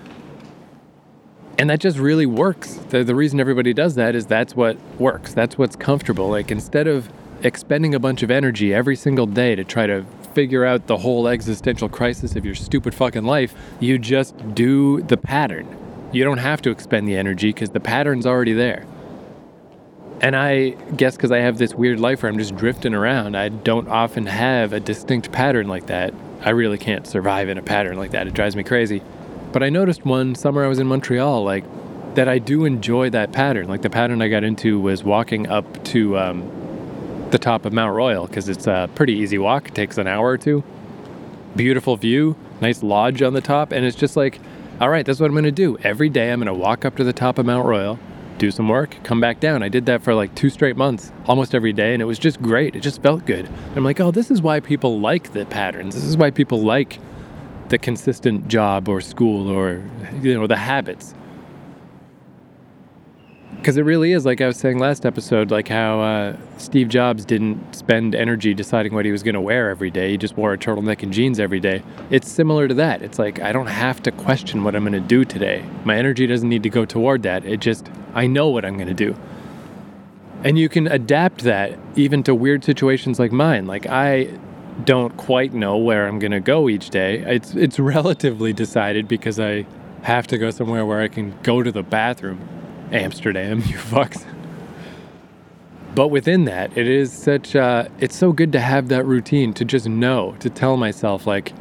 And 1.59 1.68
that 1.68 1.80
just 1.80 1.99
really 1.99 2.24
works. 2.24 2.76
The, 2.88 3.05
the 3.05 3.14
reason 3.14 3.41
everybody 3.41 3.74
does 3.74 3.95
that 3.97 4.14
is 4.14 4.24
that's 4.24 4.57
what 4.57 4.78
works. 4.99 5.34
That's 5.34 5.59
what's 5.59 5.76
comfortable. 5.76 6.30
Like 6.30 6.51
instead 6.51 6.86
of 6.86 7.11
expending 7.43 7.95
a 7.95 7.99
bunch 7.99 8.22
of 8.22 8.30
energy 8.30 8.72
every 8.72 8.97
single 8.97 9.26
day 9.26 9.55
to 9.55 9.64
try 9.64 9.86
to 9.86 10.07
figure 10.35 10.64
out 10.64 10.87
the 10.87 10.99
whole 10.99 11.28
existential 11.28 11.89
crisis 11.89 12.37
of 12.37 12.45
your 12.45 12.55
stupid 12.55 12.95
fucking 12.95 13.24
life, 13.24 13.55
you 13.81 13.99
just 13.99 14.55
do 14.55 15.03
the 15.03 15.16
pattern. 15.16 15.66
You 16.12 16.24
don't 16.24 16.39
have 16.39 16.62
to 16.62 16.70
expend 16.70 17.07
the 17.07 17.16
energy 17.16 17.49
because 17.49 17.70
the 17.70 17.81
pattern's 17.81 18.26
already 18.26 18.53
there. 18.53 18.85
And 20.20 20.37
I 20.37 20.70
guess 20.97 21.16
because 21.16 21.31
I 21.33 21.39
have 21.39 21.57
this 21.57 21.74
weird 21.74 21.99
life 21.99 22.22
where 22.22 22.31
I'm 22.31 22.39
just 22.39 22.55
drifting 22.57 22.95
around, 22.95 23.37
I 23.37 23.49
don't 23.49 23.89
often 23.89 24.26
have 24.26 24.72
a 24.72 24.81
distinct 24.81 25.33
pattern 25.33 25.66
like 25.66 25.87
that. 25.87 26.12
I 26.43 26.51
really 26.51 26.78
can't 26.78 27.07
survive 27.07 27.49
in 27.49 27.59
a 27.59 27.62
pattern 27.62 27.97
like 27.97 28.11
that. 28.11 28.26
It 28.26 28.35
drives 28.35 28.55
me 28.55 28.62
crazy. 28.62 29.03
But 29.53 29.62
I 29.62 29.70
noticed 29.70 30.05
one 30.05 30.35
summer 30.35 30.64
I 30.64 30.68
was 30.68 30.78
in 30.78 30.87
Montreal, 30.87 31.43
like, 31.43 31.64
that 32.14 32.28
I 32.28 32.39
do 32.39 32.64
enjoy 32.64 33.11
that 33.11 33.33
pattern. 33.33 33.68
Like, 33.68 33.83
the 33.83 33.91
pattern 33.91 34.20
I 34.20 34.28
got 34.28 34.45
into 34.45 34.78
was 34.78 35.03
walking 35.03 35.49
up 35.49 35.85
to 35.85 36.18
um, 36.18 36.59
the 37.31 37.39
top 37.39 37.64
of 37.64 37.72
Mount 37.72 37.95
Royal 37.95 38.26
because 38.26 38.49
it's 38.49 38.66
a 38.66 38.89
pretty 38.95 39.14
easy 39.14 39.39
walk. 39.39 39.68
It 39.68 39.74
takes 39.74 39.99
an 39.99 40.07
hour 40.07 40.28
or 40.28 40.39
two. 40.39 40.64
Beautiful 41.57 41.97
view, 41.97 42.37
nice 42.61 42.83
lodge 42.83 43.22
on 43.22 43.33
the 43.33 43.41
top, 43.41 43.72
and 43.72 43.85
it's 43.85 43.97
just 43.97 44.16
like, 44.16 44.39
all 44.81 44.89
right, 44.89 45.05
that's 45.05 45.20
what 45.20 45.26
I'm 45.26 45.33
going 45.33 45.45
to 45.45 45.51
do. 45.51 45.76
Every 45.78 46.09
day 46.09 46.33
I'm 46.33 46.41
going 46.41 46.47
to 46.47 46.55
walk 46.55 46.85
up 46.85 46.97
to 46.97 47.05
the 47.05 47.12
top 47.12 47.39
of 47.39 47.47
Mount 47.47 47.66
Royal, 47.66 47.99
do 48.39 48.51
some 48.51 48.68
work, 48.68 48.97
come 49.03 49.20
back 49.20 49.41
down. 49.41 49.62
I 49.62 49.68
did 49.68 49.87
that 49.87 50.03
for 50.03 50.14
like 50.14 50.35
two 50.35 50.49
straight 50.49 50.76
months, 50.76 51.12
almost 51.26 51.55
every 51.55 51.72
day, 51.72 51.93
and 51.93 52.01
it 52.01 52.07
was 52.07 52.18
just 52.18 52.41
great. 52.41 52.76
It 52.76 52.81
just 52.81 53.03
felt 53.03 53.26
good. 53.26 53.49
I'm 53.74 53.85
like, 53.85 54.01
oh, 54.01 54.11
this 54.11 54.31
is 54.31 54.41
why 54.41 54.61
people 54.61 55.01
like 55.01 55.33
the 55.33 55.45
patterns. 55.45 55.95
This 55.95 56.05
is 56.05 56.16
why 56.16 56.31
people 56.31 56.62
like 56.62 56.99
the 57.68 57.78
consistent 57.78 58.49
job 58.49 58.89
or 58.89 59.01
school 59.01 59.49
or 59.49 59.83
you 60.22 60.35
know 60.35 60.47
the 60.47 60.57
habits 60.57 61.14
because 63.61 63.76
it 63.76 63.82
really 63.82 64.12
is 64.12 64.24
like 64.24 64.40
I 64.40 64.46
was 64.46 64.56
saying 64.56 64.78
last 64.78 65.04
episode, 65.04 65.50
like 65.50 65.68
how 65.68 66.00
uh, 66.00 66.36
Steve 66.56 66.88
Jobs 66.88 67.26
didn't 67.26 67.74
spend 67.74 68.14
energy 68.14 68.54
deciding 68.54 68.94
what 68.94 69.04
he 69.04 69.12
was 69.12 69.22
going 69.22 69.34
to 69.34 69.40
wear 69.40 69.68
every 69.68 69.90
day. 69.90 70.12
He 70.12 70.16
just 70.16 70.34
wore 70.34 70.54
a 70.54 70.58
turtleneck 70.58 71.02
and 71.02 71.12
jeans 71.12 71.38
every 71.38 71.61
day. 71.61 71.82
It's 72.08 72.30
similar 72.30 72.68
to 72.68 72.74
that. 72.74 73.02
It's 73.02 73.18
like 73.18 73.38
I 73.40 73.52
don't 73.52 73.66
have 73.66 74.02
to 74.04 74.12
question 74.12 74.64
what 74.64 74.74
I'm 74.74 74.82
going 74.82 74.94
to 74.94 75.00
do 75.06 75.26
today. 75.26 75.62
My 75.84 75.96
energy 75.96 76.26
doesn't 76.26 76.48
need 76.48 76.62
to 76.62 76.70
go 76.70 76.86
toward 76.86 77.22
that. 77.24 77.44
It 77.44 77.61
just 77.61 77.90
I 78.14 78.26
know 78.26 78.48
what 78.48 78.64
I'm 78.64 78.76
going 78.76 78.88
to 78.88 78.94
do. 78.94 79.14
And 80.42 80.58
you 80.58 80.70
can 80.70 80.86
adapt 80.86 81.42
that 81.42 81.78
even 81.96 82.22
to 82.22 82.34
weird 82.34 82.64
situations 82.64 83.18
like 83.18 83.30
mine. 83.30 83.66
Like 83.66 83.86
I 83.86 84.38
don't 84.84 85.14
quite 85.18 85.52
know 85.52 85.76
where 85.76 86.08
I'm 86.08 86.18
going 86.18 86.32
to 86.32 86.40
go 86.40 86.70
each 86.70 86.88
day. 86.88 87.18
It's 87.26 87.54
it's 87.54 87.78
relatively 87.96 88.54
decided 88.54 89.06
because 89.06 89.38
I 89.38 89.66
have 90.00 90.26
to 90.28 90.38
go 90.38 90.50
somewhere 90.50 90.86
where 90.86 91.02
I 91.02 91.08
can 91.08 91.38
go 91.42 91.62
to 91.62 91.70
the 91.70 91.82
bathroom 91.82 92.40
Amsterdam, 92.93 93.59
you 93.66 93.76
fucks. 93.76 94.24
But 95.95 96.09
within 96.09 96.45
that, 96.45 96.76
it 96.76 96.86
is 96.86 97.12
such, 97.12 97.57
uh, 97.57 97.88
it's 97.99 98.16
so 98.16 98.32
good 98.32 98.53
to 98.53 98.61
have 98.61 98.88
that 98.88 99.05
routine 99.05 99.53
to 99.55 99.64
just 99.64 99.88
know, 99.88 100.36
to 100.41 100.49
tell 100.49 100.76
myself, 100.76 101.26
like, 101.26 101.53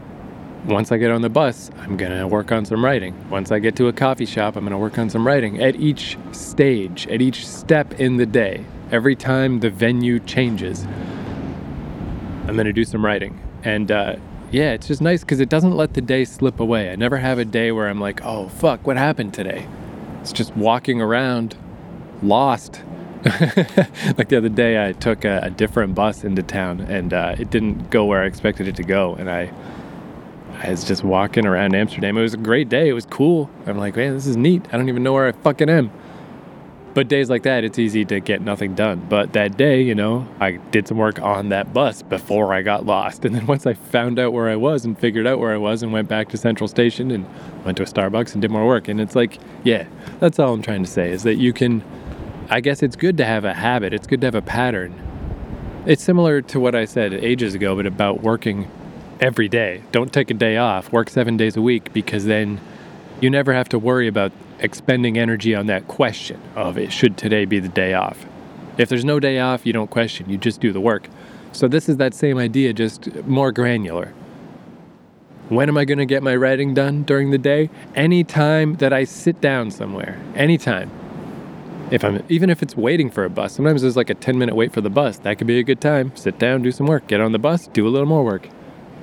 once 0.66 0.92
I 0.92 0.98
get 0.98 1.10
on 1.10 1.22
the 1.22 1.30
bus, 1.30 1.72
I'm 1.80 1.98
going 1.98 2.12
to 2.12 2.28
work 2.28 2.52
on 2.52 2.66
some 2.66 2.84
writing. 2.84 3.16
Once 3.30 3.52
I 3.52 3.60
get 3.60 3.76
to 3.78 3.88
a 3.88 3.94
coffee 3.94 4.26
shop, 4.26 4.56
I'm 4.56 4.64
going 4.64 4.72
to 4.72 4.78
work 4.78 5.00
on 5.00 5.10
some 5.10 5.26
writing. 5.26 5.62
At 5.62 5.78
each 5.78 6.18
stage, 6.32 7.08
at 7.08 7.22
each 7.22 7.48
step 7.48 8.00
in 8.00 8.18
the 8.18 8.26
day, 8.26 8.66
every 8.92 9.16
time 9.16 9.62
the 9.62 9.70
venue 9.70 10.20
changes, 10.20 10.86
I'm 12.48 12.56
going 12.56 12.66
to 12.66 12.74
do 12.74 12.84
some 12.84 13.04
writing. 13.04 13.40
And 13.64 13.92
uh, 13.92 14.18
yeah, 14.52 14.74
it's 14.74 14.88
just 14.88 15.02
nice 15.02 15.22
because 15.22 15.40
it 15.40 15.50
doesn't 15.50 15.76
let 15.76 15.94
the 15.94 16.02
day 16.02 16.26
slip 16.26 16.60
away. 16.60 16.92
I 16.92 16.96
never 16.96 17.18
have 17.18 17.40
a 17.40 17.46
day 17.46 17.72
where 17.72 17.88
I'm 17.88 18.00
like, 18.00 18.24
oh, 18.24 18.50
fuck, 18.50 18.86
what 18.86 18.98
happened 18.98 19.34
today? 19.34 19.66
It's 20.22 20.34
just 20.34 20.56
walking 20.56 21.02
around 21.02 21.56
lost. 22.22 22.82
like 23.26 24.30
the 24.30 24.38
other 24.38 24.50
day, 24.50 24.88
I 24.88 24.94
took 24.94 25.26
a, 25.26 25.40
a 25.44 25.50
different 25.50 25.96
bus 25.96 26.24
into 26.24 26.44
town 26.44 26.82
and 26.82 27.14
uh, 27.14 27.36
it 27.38 27.50
didn't 27.50 27.90
go 27.90 28.06
where 28.06 28.24
I 28.24 28.26
expected 28.26 28.68
it 28.68 28.76
to 28.78 28.84
go. 28.84 29.16
And 29.16 29.30
I, 29.30 29.52
I 30.62 30.72
was 30.72 30.84
just 30.84 31.04
walking 31.04 31.46
around 31.46 31.76
Amsterdam. 31.76 32.18
It 32.18 32.22
was 32.22 32.34
a 32.34 32.38
great 32.38 32.70
day. 32.70 32.90
It 32.90 32.94
was 32.94 33.06
cool. 33.06 33.50
I'm 33.66 33.78
like, 33.78 33.96
man, 33.96 34.14
this 34.14 34.28
is 34.28 34.38
neat. 34.38 34.66
I 34.72 34.78
don't 34.78 34.90
even 34.90 35.04
know 35.04 35.14
where 35.14 35.28
I 35.28 35.32
fucking 35.32 35.70
am. 35.70 35.92
But 37.00 37.08
days 37.08 37.30
like 37.30 37.44
that, 37.44 37.64
it's 37.64 37.80
easy 37.80 38.04
to 38.04 38.20
get 38.20 38.42
nothing 38.42 38.76
done. 38.76 39.06
But 39.08 39.32
that 39.32 39.56
day, 39.56 39.82
you 39.82 39.96
know, 39.96 40.28
I 40.42 40.58
did 40.72 40.86
some 40.86 40.98
work 40.98 41.18
on 41.22 41.48
that 41.48 41.74
bus 41.74 42.02
before 42.02 42.54
I 42.54 42.62
got 42.62 42.86
lost. 42.86 43.24
And 43.30 43.34
then 43.34 43.48
once 43.48 43.66
I 43.66 43.74
found 43.74 44.20
out 44.20 44.34
where 44.34 44.50
I 44.50 44.58
was 44.58 44.84
and 44.84 45.00
figured 45.00 45.26
out 45.26 45.40
where 45.40 45.54
I 45.54 45.56
was 45.56 45.82
and 45.82 45.94
went 45.94 46.10
back 46.10 46.28
to 46.32 46.38
Central 46.38 46.68
Station 46.68 47.10
and 47.10 47.26
went 47.64 47.78
to 47.78 47.84
a 47.84 47.86
Starbucks 47.86 48.34
and 48.34 48.42
did 48.42 48.52
more 48.52 48.68
work. 48.68 48.90
And 48.90 49.00
it's 49.00 49.16
like, 49.16 49.40
yeah, 49.64 49.88
that's 50.20 50.40
all 50.40 50.54
I'm 50.54 50.62
trying 50.62 50.84
to 50.84 50.92
say 50.92 51.10
is 51.10 51.24
that 51.24 51.36
you 51.36 51.54
can, 51.54 51.86
I 52.50 52.60
guess 52.60 52.84
it's 52.84 52.98
good 52.98 53.16
to 53.16 53.24
have 53.24 53.46
a 53.46 53.54
habit, 53.54 53.94
it's 53.94 54.06
good 54.06 54.20
to 54.20 54.28
have 54.28 54.36
a 54.36 54.42
pattern. 54.42 54.94
It's 55.86 56.04
similar 56.04 56.42
to 56.42 56.60
what 56.60 56.76
I 56.76 56.84
said 56.84 57.14
ages 57.14 57.56
ago, 57.56 57.78
but 57.78 57.86
about 57.86 58.24
working 58.24 58.70
every 59.22 59.48
day. 59.48 59.84
Don't 59.94 60.12
take 60.12 60.32
a 60.32 60.34
day 60.34 60.58
off, 60.58 60.92
work 60.92 61.10
seven 61.10 61.38
days 61.38 61.56
a 61.56 61.62
week 61.62 61.94
because 61.94 62.26
then 62.26 62.60
you 63.22 63.30
never 63.30 63.54
have 63.54 63.70
to 63.70 63.80
worry 63.80 64.08
about 64.08 64.32
expending 64.60 65.18
energy 65.18 65.56
on 65.56 65.68
that 65.68 65.88
question 65.88 66.42
of 66.56 66.78
it 66.78 66.92
should 66.92 67.18
today 67.18 67.46
be 67.46 67.60
the 67.60 67.70
day 67.70 67.94
off. 67.94 68.26
If 68.78 68.90
there's 68.90 69.06
no 69.06 69.20
day 69.20 69.40
off, 69.40 69.66
you 69.66 69.74
don't 69.74 69.90
question, 69.90 70.30
you 70.30 70.38
just 70.38 70.62
do 70.62 70.72
the 70.72 70.80
work. 70.80 71.10
So 71.52 71.68
this 71.68 71.90
is 71.90 71.98
that 71.98 72.14
same 72.14 72.38
idea, 72.38 72.74
just 72.74 73.14
more 73.26 73.52
granular. 73.52 74.14
When 75.50 75.68
am 75.68 75.78
I 75.78 75.86
going 75.86 75.98
to 75.98 76.06
get 76.06 76.22
my 76.22 76.36
writing 76.36 76.74
done 76.76 77.04
during 77.04 77.32
the 77.32 77.38
day? 77.38 77.72
Anytime 77.96 78.76
that 78.76 78.94
I 78.94 79.04
sit 79.04 79.42
down 79.42 79.72
somewhere. 79.72 80.22
Anytime. 80.36 80.92
If 81.90 82.06
I'm 82.06 82.24
even 82.30 82.52
if 82.52 82.62
it's 82.62 82.78
waiting 82.78 83.10
for 83.10 83.26
a 83.26 83.30
bus. 83.30 83.54
Sometimes 83.54 83.82
there's 83.82 83.98
like 83.98 84.12
a 84.12 84.14
10 84.14 84.38
minute 84.38 84.56
wait 84.56 84.72
for 84.72 84.82
the 84.82 84.92
bus. 84.92 85.18
That 85.18 85.40
could 85.40 85.48
be 85.48 85.58
a 85.58 85.64
good 85.64 85.82
time. 85.82 86.16
Sit 86.16 86.38
down, 86.38 86.62
do 86.62 86.72
some 86.72 86.86
work. 86.86 87.08
Get 87.08 87.20
on 87.20 87.32
the 87.32 87.40
bus, 87.40 87.66
do 87.68 87.88
a 87.88 87.90
little 87.90 88.08
more 88.08 88.24
work. 88.24 88.48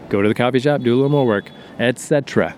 Go 0.09 0.23
to 0.23 0.29
the 0.29 0.35
coffee 0.35 0.61
shop, 0.61 0.83
do 0.83 0.95
a 0.95 0.97
little 0.97 1.11
more 1.11 1.27
work, 1.27 1.51
etc. 1.81 2.55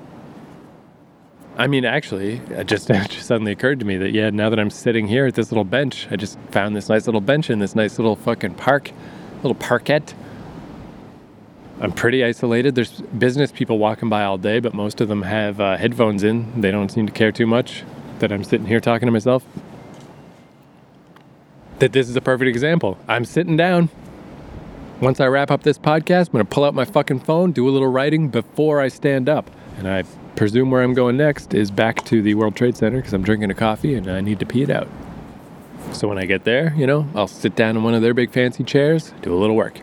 I 1.59 1.67
mean, 1.67 1.85
actually, 1.85 2.41
it 2.51 2.69
just, 2.69 2.89
it 2.91 3.11
just 3.11 3.27
suddenly 3.27 3.53
occurred 3.53 3.81
to 3.81 3.85
me 3.85 3.97
that, 3.99 4.13
yeah, 4.13 4.31
now 4.31 4.49
that 4.49 4.61
I'm 4.61 4.71
sitting 4.71 5.09
here 5.09 5.27
at 5.27 5.35
this 5.35 5.51
little 5.51 5.65
bench, 5.65 6.07
I 6.11 6.17
just 6.17 6.39
found 6.53 6.77
this 6.77 6.89
nice 6.89 7.07
little 7.07 7.21
bench 7.21 7.51
in 7.51 7.59
this 7.59 7.75
nice 7.75 7.99
little 7.99 8.15
fucking 8.17 8.55
park, 8.55 8.93
little 9.43 9.57
parkette. 9.57 10.15
I'm 11.81 11.93
pretty 11.93 12.25
isolated. 12.25 12.75
There's 12.77 13.01
business 13.01 13.53
people 13.53 13.79
walking 13.79 14.09
by 14.09 14.25
all 14.25 14.39
day, 14.39 14.61
but 14.61 14.73
most 14.73 15.01
of 15.01 15.09
them 15.09 15.23
have 15.23 15.61
uh, 15.61 15.77
headphones 15.77 16.23
in. 16.23 16.61
They 16.61 16.71
don't 16.71 16.91
seem 16.91 17.07
to 17.07 17.13
care 17.13 17.33
too 17.33 17.47
much 17.47 17.85
that 18.21 18.33
I'm 18.33 18.45
sitting 18.45 18.67
here 18.67 18.81
talking 18.81 19.07
to 19.07 19.13
myself. 19.13 19.45
That 21.81 21.93
this 21.93 22.09
is 22.09 22.17
a 22.17 22.21
perfect 22.21 22.49
example. 22.49 22.99
I'm 23.07 23.25
sitting 23.25 23.57
down. 23.57 23.91
Once 25.01 25.21
I 25.21 25.27
wrap 25.27 25.53
up 25.53 25.63
this 25.63 25.79
podcast, 25.79 26.29
I'm 26.29 26.33
going 26.33 26.47
to 26.47 26.53
pull 26.53 26.65
out 26.65 26.75
my 26.75 26.85
fucking 26.85 27.21
phone, 27.21 27.53
do 27.53 27.69
a 27.69 27.71
little 27.71 27.87
writing 27.87 28.29
before 28.29 28.81
I 28.81 28.89
stand 28.89 29.29
up. 29.29 29.49
And 29.77 29.87
I 29.87 30.03
presume 30.39 30.71
where 30.71 30.85
I'm 30.85 30.95
going 30.95 31.17
next 31.17 31.53
is 31.53 31.69
back 31.69 32.05
to 32.05 32.23
the 32.23 32.37
World 32.37 32.55
Trade 32.55 32.77
Center 32.77 32.99
because 32.99 33.13
I'm 33.13 33.25
drinking 33.25 33.51
a 33.51 33.55
coffee 33.55 33.95
and 33.95 34.09
I 34.09 34.21
need 34.21 34.39
to 34.39 34.47
pee 34.47 34.63
it 34.63 34.71
out. 34.71 34.87
So 35.91 36.07
when 36.07 36.17
I 36.17 36.27
get 36.27 36.45
there, 36.45 36.73
you 36.77 36.87
know, 36.87 37.09
I'll 37.17 37.27
sit 37.27 37.57
down 37.57 37.77
in 37.77 37.83
one 37.83 37.93
of 37.93 38.03
their 38.03 38.15
big 38.15 38.31
fancy 38.31 38.63
chairs, 38.63 39.13
do 39.21 39.35
a 39.35 39.37
little 39.37 39.57
work. 39.57 39.81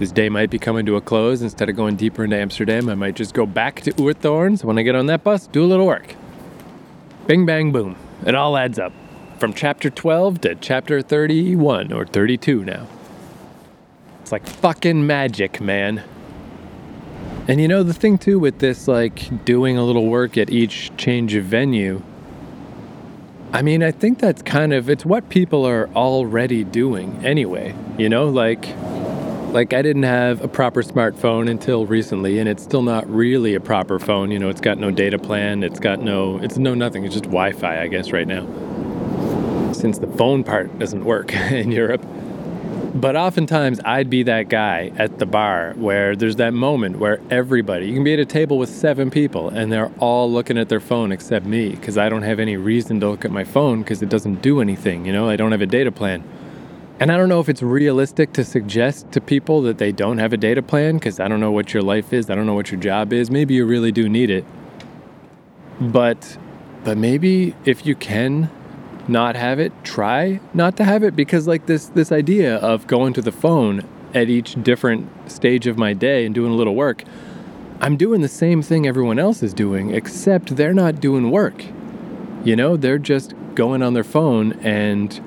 This 0.00 0.10
day 0.10 0.28
might 0.28 0.50
be 0.50 0.58
coming 0.58 0.84
to 0.86 0.96
a 0.96 1.00
close. 1.00 1.40
Instead 1.40 1.68
of 1.68 1.76
going 1.76 1.94
deeper 1.94 2.24
into 2.24 2.36
Amsterdam, 2.36 2.88
I 2.88 2.96
might 2.96 3.14
just 3.14 3.32
go 3.32 3.46
back 3.46 3.80
to 3.82 3.92
Uithoorn. 3.92 4.64
When 4.64 4.76
I 4.76 4.82
get 4.82 4.96
on 4.96 5.06
that 5.06 5.22
bus, 5.22 5.46
do 5.46 5.62
a 5.62 5.66
little 5.66 5.86
work. 5.86 6.16
Bing, 7.28 7.46
bang, 7.46 7.70
boom. 7.70 7.94
It 8.26 8.34
all 8.34 8.56
adds 8.56 8.80
up. 8.80 8.92
From 9.38 9.54
chapter 9.54 9.88
12 9.88 10.40
to 10.40 10.54
chapter 10.56 11.00
31 11.00 11.92
or 11.92 12.04
32 12.04 12.64
now. 12.64 12.88
It's 14.22 14.32
like 14.32 14.44
fucking 14.44 15.06
magic, 15.06 15.60
man. 15.60 16.02
And 17.46 17.60
you 17.60 17.68
know, 17.68 17.82
the 17.82 17.92
thing 17.92 18.16
too 18.16 18.38
with 18.38 18.58
this, 18.58 18.88
like 18.88 19.44
doing 19.44 19.76
a 19.76 19.84
little 19.84 20.06
work 20.06 20.38
at 20.38 20.48
each 20.48 20.96
change 20.96 21.34
of 21.34 21.44
venue, 21.44 22.02
I 23.52 23.60
mean, 23.60 23.82
I 23.82 23.90
think 23.90 24.18
that's 24.18 24.42
kind 24.42 24.72
of, 24.72 24.88
it's 24.88 25.04
what 25.04 25.28
people 25.28 25.64
are 25.66 25.88
already 25.90 26.64
doing 26.64 27.24
anyway. 27.24 27.74
You 27.98 28.08
know, 28.08 28.28
like, 28.30 28.66
like 29.52 29.74
I 29.74 29.82
didn't 29.82 30.04
have 30.04 30.42
a 30.42 30.48
proper 30.48 30.82
smartphone 30.82 31.48
until 31.48 31.86
recently, 31.86 32.38
and 32.38 32.48
it's 32.48 32.62
still 32.64 32.82
not 32.82 33.08
really 33.08 33.54
a 33.54 33.60
proper 33.60 33.98
phone. 33.98 34.30
You 34.30 34.38
know, 34.38 34.48
it's 34.48 34.60
got 34.62 34.78
no 34.78 34.90
data 34.90 35.18
plan, 35.18 35.62
it's 35.62 35.78
got 35.78 36.00
no, 36.00 36.38
it's 36.38 36.56
no 36.56 36.74
nothing. 36.74 37.04
It's 37.04 37.14
just 37.14 37.26
Wi-Fi, 37.26 37.80
I 37.80 37.86
guess, 37.88 38.10
right 38.10 38.26
now. 38.26 38.44
Since 39.72 39.98
the 39.98 40.08
phone 40.08 40.44
part 40.44 40.76
doesn't 40.78 41.04
work 41.04 41.32
in 41.52 41.70
Europe. 41.70 42.04
But 42.94 43.16
oftentimes 43.16 43.80
I'd 43.84 44.08
be 44.08 44.22
that 44.22 44.48
guy 44.48 44.92
at 44.96 45.18
the 45.18 45.26
bar 45.26 45.72
where 45.74 46.14
there's 46.14 46.36
that 46.36 46.54
moment 46.54 47.00
where 47.00 47.20
everybody, 47.28 47.88
you 47.88 47.94
can 47.94 48.04
be 48.04 48.12
at 48.12 48.20
a 48.20 48.24
table 48.24 48.56
with 48.56 48.68
seven 48.68 49.10
people 49.10 49.48
and 49.48 49.72
they're 49.72 49.90
all 49.98 50.30
looking 50.30 50.56
at 50.56 50.68
their 50.68 50.78
phone 50.78 51.10
except 51.10 51.44
me 51.44 51.70
because 51.70 51.98
I 51.98 52.08
don't 52.08 52.22
have 52.22 52.38
any 52.38 52.56
reason 52.56 53.00
to 53.00 53.08
look 53.10 53.24
at 53.24 53.32
my 53.32 53.42
phone 53.42 53.82
because 53.82 54.00
it 54.00 54.08
doesn't 54.08 54.42
do 54.42 54.60
anything, 54.60 55.06
you 55.06 55.12
know, 55.12 55.28
I 55.28 55.34
don't 55.34 55.50
have 55.50 55.60
a 55.60 55.66
data 55.66 55.90
plan. 55.90 56.22
And 57.00 57.10
I 57.10 57.16
don't 57.16 57.28
know 57.28 57.40
if 57.40 57.48
it's 57.48 57.62
realistic 57.62 58.32
to 58.34 58.44
suggest 58.44 59.10
to 59.10 59.20
people 59.20 59.62
that 59.62 59.78
they 59.78 59.90
don't 59.90 60.18
have 60.18 60.32
a 60.32 60.36
data 60.36 60.62
plan 60.62 60.94
because 60.94 61.18
I 61.18 61.26
don't 61.26 61.40
know 61.40 61.50
what 61.50 61.74
your 61.74 61.82
life 61.82 62.12
is, 62.12 62.30
I 62.30 62.36
don't 62.36 62.46
know 62.46 62.54
what 62.54 62.70
your 62.70 62.80
job 62.80 63.12
is. 63.12 63.28
Maybe 63.28 63.54
you 63.54 63.66
really 63.66 63.90
do 63.90 64.08
need 64.08 64.30
it. 64.30 64.44
But 65.80 66.38
but 66.84 66.96
maybe 66.96 67.56
if 67.64 67.84
you 67.86 67.96
can 67.96 68.50
not 69.08 69.36
have 69.36 69.58
it, 69.58 69.72
try 69.84 70.40
not 70.52 70.76
to 70.76 70.84
have 70.84 71.02
it 71.02 71.14
because 71.14 71.46
like 71.46 71.66
this 71.66 71.86
this 71.86 72.10
idea 72.10 72.56
of 72.56 72.86
going 72.86 73.12
to 73.14 73.22
the 73.22 73.32
phone 73.32 73.86
at 74.14 74.28
each 74.28 74.54
different 74.62 75.08
stage 75.30 75.66
of 75.66 75.76
my 75.76 75.92
day 75.92 76.24
and 76.24 76.34
doing 76.34 76.52
a 76.52 76.54
little 76.54 76.74
work, 76.74 77.04
I'm 77.80 77.96
doing 77.96 78.20
the 78.20 78.28
same 78.28 78.62
thing 78.62 78.86
everyone 78.86 79.18
else 79.18 79.42
is 79.42 79.52
doing 79.52 79.94
except 79.94 80.56
they're 80.56 80.74
not 80.74 81.00
doing 81.00 81.30
work. 81.30 81.64
You 82.44 82.56
know, 82.56 82.76
they're 82.76 82.98
just 82.98 83.34
going 83.54 83.82
on 83.82 83.94
their 83.94 84.04
phone 84.04 84.52
and 84.60 85.20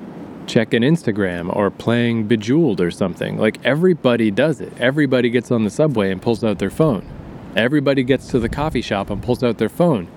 checking 0.46 0.82
Instagram 0.82 1.54
or 1.54 1.70
playing 1.70 2.26
Bejeweled 2.26 2.80
or 2.80 2.90
something. 2.90 3.38
Like 3.38 3.64
everybody 3.64 4.30
does 4.30 4.60
it. 4.60 4.72
Everybody 4.78 5.30
gets 5.30 5.50
on 5.50 5.64
the 5.64 5.70
subway 5.70 6.10
and 6.10 6.20
pulls 6.20 6.42
out 6.42 6.58
their 6.58 6.70
phone. 6.70 7.06
Everybody 7.54 8.02
gets 8.02 8.28
to 8.28 8.38
the 8.38 8.48
coffee 8.48 8.82
shop 8.82 9.10
and 9.10 9.22
pulls 9.22 9.42
out 9.42 9.58
their 9.58 9.68
phone. 9.68 10.08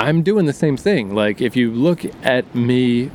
I'm 0.00 0.22
doing 0.22 0.46
the 0.46 0.54
same 0.54 0.78
thing. 0.78 1.14
Like, 1.14 1.42
if 1.42 1.56
you 1.56 1.70
look 1.70 2.06
at 2.24 2.54
me 2.54 3.10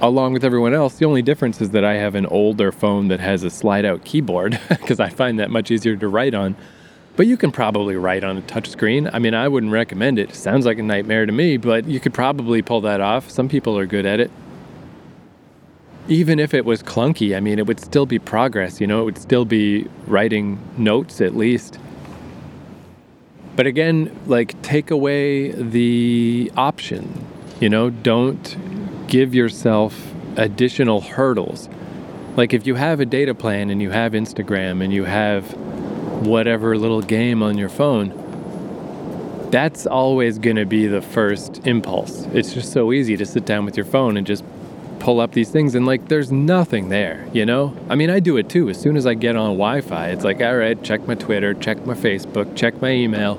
along 0.00 0.32
with 0.32 0.44
everyone 0.44 0.74
else, 0.74 0.96
the 0.96 1.04
only 1.04 1.22
difference 1.22 1.60
is 1.60 1.70
that 1.70 1.84
I 1.84 1.94
have 1.94 2.16
an 2.16 2.26
older 2.26 2.72
phone 2.72 3.06
that 3.06 3.20
has 3.20 3.44
a 3.44 3.50
slide 3.50 3.84
out 3.84 4.04
keyboard 4.04 4.58
because 4.68 4.98
I 4.98 5.10
find 5.10 5.38
that 5.38 5.50
much 5.50 5.70
easier 5.70 5.94
to 5.94 6.08
write 6.08 6.34
on. 6.34 6.56
But 7.14 7.28
you 7.28 7.36
can 7.36 7.52
probably 7.52 7.94
write 7.94 8.24
on 8.24 8.36
a 8.36 8.42
touchscreen. 8.42 9.08
I 9.12 9.20
mean, 9.20 9.32
I 9.32 9.46
wouldn't 9.46 9.70
recommend 9.70 10.18
it. 10.18 10.34
Sounds 10.34 10.66
like 10.66 10.80
a 10.80 10.82
nightmare 10.82 11.24
to 11.24 11.30
me, 11.30 11.56
but 11.56 11.84
you 11.84 12.00
could 12.00 12.12
probably 12.12 12.62
pull 12.62 12.80
that 12.80 13.00
off. 13.00 13.30
Some 13.30 13.48
people 13.48 13.78
are 13.78 13.86
good 13.86 14.04
at 14.04 14.18
it. 14.18 14.32
Even 16.08 16.40
if 16.40 16.52
it 16.52 16.64
was 16.64 16.82
clunky, 16.82 17.36
I 17.36 17.38
mean, 17.38 17.60
it 17.60 17.68
would 17.68 17.78
still 17.78 18.06
be 18.06 18.18
progress, 18.18 18.80
you 18.80 18.88
know, 18.88 19.02
it 19.02 19.04
would 19.04 19.18
still 19.18 19.44
be 19.44 19.86
writing 20.08 20.58
notes 20.76 21.20
at 21.20 21.36
least. 21.36 21.78
But 23.56 23.66
again, 23.66 24.18
like 24.26 24.60
take 24.62 24.90
away 24.90 25.52
the 25.52 26.50
option. 26.56 27.26
You 27.60 27.68
know, 27.68 27.90
don't 27.90 29.06
give 29.06 29.34
yourself 29.34 30.12
additional 30.36 31.00
hurdles. 31.00 31.68
Like 32.36 32.52
if 32.52 32.66
you 32.66 32.74
have 32.74 32.98
a 33.00 33.06
data 33.06 33.34
plan 33.34 33.70
and 33.70 33.80
you 33.80 33.90
have 33.90 34.12
Instagram 34.12 34.82
and 34.82 34.92
you 34.92 35.04
have 35.04 35.44
whatever 36.26 36.76
little 36.76 37.00
game 37.00 37.42
on 37.42 37.56
your 37.56 37.68
phone, 37.68 38.20
that's 39.50 39.86
always 39.86 40.38
going 40.38 40.56
to 40.56 40.66
be 40.66 40.88
the 40.88 41.00
first 41.00 41.64
impulse. 41.64 42.26
It's 42.32 42.52
just 42.54 42.72
so 42.72 42.92
easy 42.92 43.16
to 43.16 43.24
sit 43.24 43.44
down 43.44 43.64
with 43.64 43.76
your 43.76 43.86
phone 43.86 44.16
and 44.16 44.26
just 44.26 44.42
pull 45.04 45.20
up 45.20 45.32
these 45.32 45.50
things 45.50 45.74
and 45.74 45.84
like 45.84 46.08
there's 46.08 46.32
nothing 46.32 46.88
there, 46.88 47.28
you 47.34 47.44
know? 47.44 47.76
I 47.90 47.94
mean, 47.94 48.08
I 48.08 48.20
do 48.20 48.38
it 48.38 48.48
too. 48.48 48.70
As 48.70 48.80
soon 48.80 48.96
as 48.96 49.06
I 49.06 49.12
get 49.12 49.36
on 49.36 49.50
Wi-Fi, 49.50 50.08
it's 50.08 50.24
like, 50.24 50.40
all 50.40 50.56
right, 50.56 50.82
check 50.82 51.06
my 51.06 51.14
Twitter, 51.14 51.52
check 51.52 51.84
my 51.84 51.92
Facebook, 51.92 52.56
check 52.56 52.80
my 52.80 52.88
email. 52.88 53.34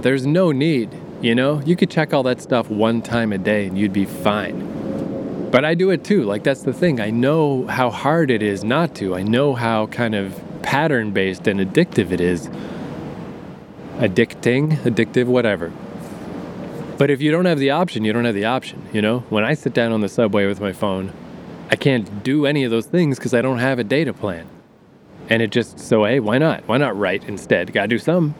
There's 0.00 0.24
no 0.24 0.50
need, 0.50 0.88
you 1.20 1.34
know? 1.34 1.60
You 1.60 1.76
could 1.76 1.90
check 1.90 2.14
all 2.14 2.22
that 2.22 2.40
stuff 2.40 2.70
one 2.70 3.02
time 3.02 3.34
a 3.34 3.38
day 3.38 3.66
and 3.66 3.76
you'd 3.76 3.92
be 3.92 4.06
fine. 4.06 5.50
But 5.50 5.66
I 5.66 5.74
do 5.74 5.90
it 5.90 6.04
too. 6.04 6.24
Like 6.24 6.42
that's 6.42 6.62
the 6.62 6.72
thing. 6.72 7.02
I 7.02 7.10
know 7.10 7.66
how 7.66 7.90
hard 7.90 8.30
it 8.30 8.42
is 8.42 8.64
not 8.64 8.94
to. 8.94 9.14
I 9.14 9.22
know 9.22 9.52
how 9.52 9.88
kind 9.88 10.14
of 10.14 10.42
pattern 10.62 11.10
based 11.10 11.46
and 11.46 11.60
addictive 11.60 12.12
it 12.12 12.20
is. 12.22 12.48
Addicting, 13.98 14.78
addictive, 14.78 15.26
whatever. 15.26 15.70
But 16.96 17.10
if 17.10 17.20
you 17.20 17.32
don't 17.32 17.46
have 17.46 17.58
the 17.58 17.70
option, 17.70 18.04
you 18.04 18.12
don't 18.12 18.24
have 18.24 18.34
the 18.34 18.44
option, 18.44 18.82
you 18.92 19.02
know? 19.02 19.20
When 19.28 19.44
I 19.44 19.54
sit 19.54 19.74
down 19.74 19.92
on 19.92 20.00
the 20.00 20.08
subway 20.08 20.46
with 20.46 20.60
my 20.60 20.72
phone, 20.72 21.12
I 21.70 21.76
can't 21.76 22.22
do 22.22 22.46
any 22.46 22.62
of 22.62 22.70
those 22.70 22.86
things 22.86 23.18
because 23.18 23.34
I 23.34 23.42
don't 23.42 23.58
have 23.58 23.78
a 23.78 23.84
data 23.84 24.12
plan. 24.12 24.46
And 25.28 25.42
it 25.42 25.50
just, 25.50 25.80
so 25.80 26.04
hey, 26.04 26.20
why 26.20 26.38
not? 26.38 26.68
Why 26.68 26.76
not 26.76 26.96
write 26.96 27.24
instead? 27.24 27.72
Gotta 27.72 27.88
do 27.88 27.98
some. 27.98 28.34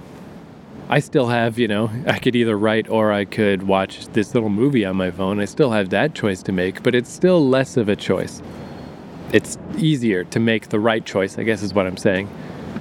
I 0.89 1.01
still 1.01 1.29
have, 1.29 1.59
you 1.59 1.67
know, 1.67 1.91
I 2.07 2.19
could 2.19 2.37
either 2.37 2.57
write 2.57 2.89
or 2.89 3.11
I 3.11 3.25
could 3.25 3.63
watch 3.63 4.07
this 4.09 4.35
little 4.35 4.51
movie 4.51 4.85
on 4.85 4.97
my 4.97 5.11
phone. 5.11 5.41
I 5.41 5.47
still 5.47 5.71
have 5.71 5.89
that 5.91 6.15
choice 6.15 6.43
to 6.43 6.53
make, 6.53 6.83
but 6.83 6.95
it's 6.95 7.11
still 7.11 7.49
less 7.49 7.77
of 7.77 7.89
a 7.89 7.97
choice. 7.97 8.43
It's 9.33 9.57
easier 9.79 10.25
to 10.25 10.39
make 10.39 10.69
the 10.69 10.79
right 10.79 11.05
choice, 11.05 11.39
I 11.39 11.43
guess 11.43 11.63
is 11.63 11.73
what 11.73 11.87
I'm 11.87 11.97
saying. 11.97 12.29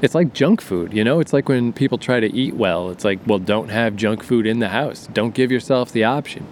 It's 0.03 0.13
like 0.13 0.33
junk 0.33 0.59
food, 0.59 0.91
you 0.91 1.01
know? 1.01 1.21
It's 1.21 1.31
like 1.31 1.47
when 1.47 1.71
people 1.71 1.97
try 1.97 2.19
to 2.19 2.27
eat 2.27 2.55
well. 2.55 2.89
It's 2.89 3.05
like, 3.05 3.19
well, 3.25 3.39
don't 3.39 3.69
have 3.69 3.95
junk 3.95 4.21
food 4.21 4.45
in 4.45 4.59
the 4.59 4.67
house. 4.67 5.07
Don't 5.13 5.33
give 5.33 5.49
yourself 5.49 5.93
the 5.93 6.03
option. 6.03 6.45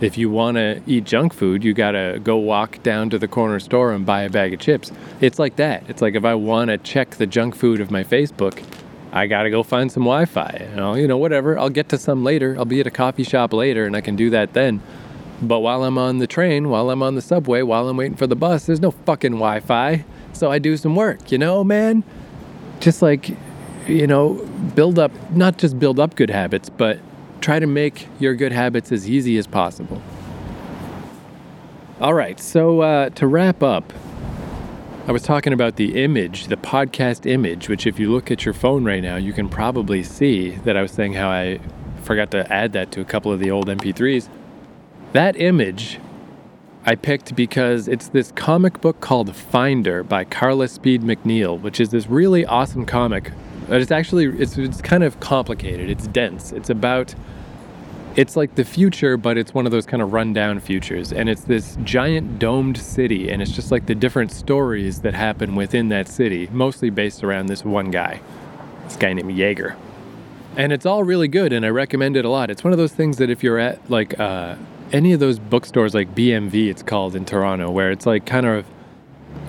If 0.00 0.16
you 0.16 0.30
want 0.30 0.56
to 0.56 0.80
eat 0.86 1.04
junk 1.04 1.34
food, 1.34 1.64
you 1.64 1.74
got 1.74 1.90
to 1.90 2.18
go 2.24 2.38
walk 2.38 2.82
down 2.82 3.10
to 3.10 3.18
the 3.18 3.28
corner 3.28 3.60
store 3.60 3.92
and 3.92 4.06
buy 4.06 4.22
a 4.22 4.30
bag 4.30 4.54
of 4.54 4.60
chips. 4.60 4.90
It's 5.20 5.38
like 5.38 5.56
that. 5.56 5.84
It's 5.86 6.00
like 6.00 6.14
if 6.14 6.24
I 6.24 6.34
want 6.34 6.70
to 6.70 6.78
check 6.78 7.10
the 7.10 7.26
junk 7.26 7.54
food 7.54 7.78
of 7.78 7.90
my 7.90 8.04
Facebook, 8.04 8.64
I 9.12 9.26
got 9.26 9.42
to 9.42 9.50
go 9.50 9.62
find 9.62 9.92
some 9.92 10.04
Wi 10.04 10.24
Fi. 10.24 10.66
You 10.70 10.76
know, 10.76 10.94
you 10.94 11.06
know, 11.06 11.18
whatever. 11.18 11.58
I'll 11.58 11.68
get 11.68 11.90
to 11.90 11.98
some 11.98 12.24
later. 12.24 12.56
I'll 12.56 12.64
be 12.64 12.80
at 12.80 12.86
a 12.86 12.90
coffee 12.90 13.22
shop 13.22 13.52
later 13.52 13.84
and 13.84 13.94
I 13.94 14.00
can 14.00 14.16
do 14.16 14.30
that 14.30 14.54
then. 14.54 14.80
But 15.42 15.60
while 15.60 15.84
I'm 15.84 15.98
on 15.98 16.20
the 16.20 16.26
train, 16.26 16.70
while 16.70 16.88
I'm 16.88 17.02
on 17.02 17.16
the 17.16 17.22
subway, 17.22 17.60
while 17.60 17.86
I'm 17.86 17.98
waiting 17.98 18.16
for 18.16 18.26
the 18.26 18.34
bus, 18.34 18.64
there's 18.64 18.80
no 18.80 18.92
fucking 18.92 19.32
Wi 19.32 19.60
Fi. 19.60 20.06
So 20.32 20.50
I 20.50 20.58
do 20.58 20.78
some 20.78 20.96
work, 20.96 21.30
you 21.30 21.36
know, 21.36 21.62
man? 21.62 22.02
Just 22.84 23.00
like, 23.00 23.34
you 23.88 24.06
know, 24.06 24.34
build 24.74 24.98
up, 24.98 25.10
not 25.30 25.56
just 25.56 25.78
build 25.78 25.98
up 25.98 26.14
good 26.14 26.30
habits, 26.30 26.68
but 26.68 27.00
try 27.40 27.58
to 27.58 27.66
make 27.66 28.06
your 28.20 28.34
good 28.34 28.52
habits 28.52 28.92
as 28.92 29.08
easy 29.08 29.38
as 29.38 29.46
possible. 29.46 30.00
All 32.00 32.12
right, 32.12 32.38
so 32.38 32.80
uh, 32.80 33.08
to 33.10 33.26
wrap 33.26 33.62
up, 33.62 33.92
I 35.06 35.12
was 35.12 35.22
talking 35.22 35.52
about 35.52 35.76
the 35.76 36.02
image, 36.02 36.48
the 36.48 36.56
podcast 36.56 37.24
image, 37.30 37.68
which 37.68 37.86
if 37.86 37.98
you 37.98 38.12
look 38.12 38.30
at 38.30 38.44
your 38.44 38.54
phone 38.54 38.84
right 38.84 39.02
now, 39.02 39.16
you 39.16 39.32
can 39.32 39.48
probably 39.48 40.02
see 40.02 40.50
that 40.64 40.76
I 40.76 40.82
was 40.82 40.92
saying 40.92 41.14
how 41.14 41.30
I 41.30 41.60
forgot 42.02 42.30
to 42.32 42.50
add 42.52 42.72
that 42.72 42.92
to 42.92 43.00
a 43.00 43.04
couple 43.04 43.32
of 43.32 43.40
the 43.40 43.50
old 43.50 43.68
MP3s. 43.68 44.28
That 45.12 45.40
image 45.40 46.00
I 46.86 46.96
picked 46.96 47.34
because 47.34 47.88
it's 47.88 48.08
this 48.08 48.30
comic 48.32 48.82
book 48.82 49.00
called 49.00 49.34
Finder 49.34 50.02
by 50.02 50.24
Carla 50.24 50.68
Speed 50.68 51.00
McNeil, 51.00 51.58
which 51.58 51.80
is 51.80 51.88
this 51.88 52.08
really 52.08 52.44
awesome 52.44 52.84
comic. 52.84 53.32
But 53.68 53.80
it's 53.80 53.90
actually 53.90 54.26
it's, 54.26 54.58
it's 54.58 54.82
kind 54.82 55.02
of 55.02 55.18
complicated. 55.18 55.88
It's 55.88 56.06
dense. 56.06 56.52
It's 56.52 56.68
about 56.68 57.14
it's 58.16 58.36
like 58.36 58.54
the 58.54 58.64
future, 58.64 59.16
but 59.16 59.38
it's 59.38 59.54
one 59.54 59.64
of 59.64 59.72
those 59.72 59.86
kind 59.86 60.02
of 60.02 60.12
rundown 60.12 60.60
futures. 60.60 61.10
And 61.10 61.28
it's 61.28 61.44
this 61.44 61.78
giant 61.84 62.38
domed 62.38 62.76
city, 62.76 63.30
and 63.30 63.40
it's 63.40 63.50
just 63.50 63.70
like 63.72 63.86
the 63.86 63.94
different 63.94 64.30
stories 64.30 65.00
that 65.00 65.14
happen 65.14 65.54
within 65.54 65.88
that 65.88 66.06
city, 66.06 66.48
mostly 66.52 66.90
based 66.90 67.24
around 67.24 67.46
this 67.46 67.64
one 67.64 67.90
guy, 67.90 68.20
this 68.84 68.96
guy 68.96 69.14
named 69.14 69.32
Jaeger. 69.32 69.76
And 70.56 70.72
it's 70.72 70.86
all 70.86 71.02
really 71.02 71.28
good, 71.28 71.52
and 71.52 71.64
I 71.64 71.70
recommend 71.70 72.16
it 72.16 72.24
a 72.24 72.28
lot. 72.28 72.50
It's 72.50 72.62
one 72.62 72.72
of 72.72 72.78
those 72.78 72.92
things 72.92 73.16
that 73.16 73.30
if 73.30 73.42
you're 73.42 73.58
at 73.58 73.90
like 73.90 74.20
uh, 74.20 74.54
any 74.94 75.12
of 75.12 75.18
those 75.18 75.40
bookstores 75.40 75.92
like 75.92 76.14
BMV, 76.14 76.70
it's 76.70 76.82
called 76.82 77.16
in 77.16 77.24
Toronto, 77.24 77.68
where 77.68 77.90
it's 77.90 78.06
like 78.06 78.24
kind 78.26 78.46
of, 78.46 78.64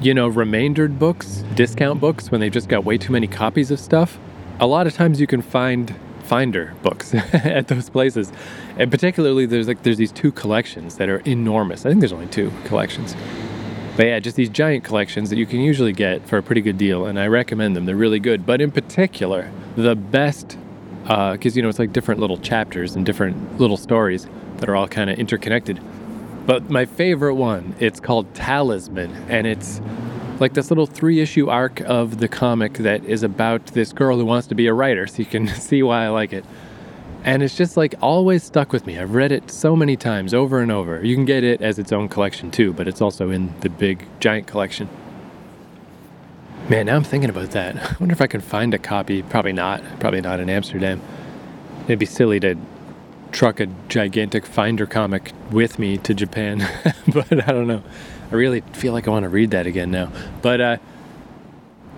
you 0.02 0.12
know, 0.12 0.28
remaindered 0.28 0.98
books, 0.98 1.44
discount 1.54 2.02
books 2.02 2.32
when 2.32 2.42
they've 2.42 2.52
just 2.52 2.68
got 2.68 2.84
way 2.84 2.98
too 2.98 3.14
many 3.14 3.28
copies 3.28 3.70
of 3.70 3.80
stuff. 3.80 4.18
A 4.60 4.66
lot 4.66 4.88
of 4.88 4.96
times 4.96 5.22
you 5.22 5.28
can 5.28 5.44
find 5.44 5.96
Finder 6.24 6.74
books 6.82 7.14
at 7.34 7.68
those 7.68 7.92
places. 7.92 8.32
And 8.80 8.90
particularly, 8.90 9.46
there's 9.46 9.68
like 9.68 9.84
there's 9.84 9.98
these 9.98 10.12
two 10.12 10.32
collections 10.32 10.98
that 10.98 11.10
are 11.10 11.20
enormous. 11.20 11.86
I 11.86 11.90
think 11.90 12.02
there's 12.02 12.12
only 12.12 12.26
two 12.26 12.52
collections. 12.66 13.16
But 13.96 14.08
yeah, 14.08 14.20
just 14.20 14.36
these 14.36 14.50
giant 14.50 14.84
collections 14.84 15.30
that 15.30 15.38
you 15.38 15.46
can 15.46 15.60
usually 15.60 15.94
get 15.94 16.28
for 16.28 16.40
a 16.40 16.44
pretty 16.44 16.62
good 16.62 16.80
deal, 16.80 17.06
and 17.06 17.20
I 17.20 17.28
recommend 17.28 17.76
them. 17.76 17.86
They're 17.86 17.96
really 17.96 18.20
good. 18.20 18.44
But 18.44 18.60
in 18.60 18.72
particular, 18.72 19.52
the 19.76 19.96
best, 19.96 20.58
because 21.04 21.54
uh, 21.54 21.56
you 21.56 21.62
know 21.62 21.70
it's 21.70 21.78
like 21.78 21.94
different 21.94 22.20
little 22.20 22.38
chapters 22.38 22.96
and 22.96 23.06
different 23.06 23.60
little 23.60 23.78
stories 23.78 24.28
that 24.60 24.70
are 24.70 24.76
all 24.76 24.88
kind 24.88 25.10
of 25.10 25.20
interconnected. 25.20 25.80
But 26.46 26.70
my 26.70 26.86
favorite 26.86 27.36
one, 27.36 27.76
it's 27.80 28.00
called 28.00 28.34
Talisman, 28.36 29.12
and 29.30 29.48
it's 29.48 29.82
like 30.40 30.54
this 30.54 30.70
little 30.70 30.86
three 30.86 31.20
issue 31.22 31.50
arc 31.50 31.82
of 31.82 32.20
the 32.20 32.28
comic 32.28 32.74
that 32.76 33.04
is 33.06 33.24
about 33.24 33.66
this 33.68 33.94
girl 33.94 34.18
who 34.18 34.26
wants 34.26 34.48
to 34.48 34.56
be 34.56 34.68
a 34.68 34.74
writer, 34.74 35.08
so 35.08 35.18
you 35.18 35.26
can 35.26 35.48
see 35.56 35.82
why 35.82 36.06
I 36.06 36.10
like 36.10 36.34
it. 36.34 36.46
And 37.24 37.42
it's 37.42 37.58
just 37.58 37.76
like 37.76 37.96
always 38.02 38.44
stuck 38.44 38.72
with 38.72 38.86
me. 38.86 39.00
I've 39.00 39.16
read 39.16 39.32
it 39.32 39.50
so 39.50 39.76
many 39.76 39.98
times 39.98 40.34
over 40.34 40.60
and 40.60 40.72
over. 40.72 41.04
You 41.04 41.16
can 41.16 41.26
get 41.26 41.44
it 41.44 41.62
as 41.62 41.80
its 41.80 41.92
own 41.92 42.08
collection 42.08 42.52
too, 42.52 42.72
but 42.74 42.88
it's 42.88 43.02
also 43.02 43.32
in 43.32 43.54
the 43.62 43.70
big 43.70 44.06
giant 44.20 44.46
collection. 44.46 44.88
Man, 46.70 46.86
now 46.86 46.96
I'm 46.96 47.04
thinking 47.04 47.32
about 47.32 47.52
that. 47.52 47.76
I 47.92 47.96
wonder 48.00 48.14
if 48.14 48.22
I 48.22 48.28
can 48.28 48.42
find 48.42 48.76
a 48.76 48.78
copy. 48.78 49.24
Probably 49.24 49.54
not. 49.54 49.82
Probably 50.00 50.22
not 50.22 50.40
in 50.40 50.50
Amsterdam. 50.50 51.02
It'd 51.86 51.98
be 51.98 52.06
silly 52.06 52.40
to 52.42 52.56
truck 53.32 53.60
a 53.60 53.68
gigantic 53.90 54.46
Finder 54.46 54.86
comic 54.86 55.32
with 55.52 55.80
me 55.80 55.98
to 56.00 56.14
Japan, 56.14 56.68
but 57.14 57.32
I 57.48 57.52
don't 57.52 57.68
know. 57.68 57.84
I 58.32 58.36
really 58.36 58.62
feel 58.74 58.94
like 58.94 59.08
I 59.08 59.12
want 59.12 59.24
to 59.24 59.30
read 59.30 59.52
that 59.52 59.68
again 59.68 59.92
now. 59.92 60.12
But 60.42 60.62
uh, 60.62 60.78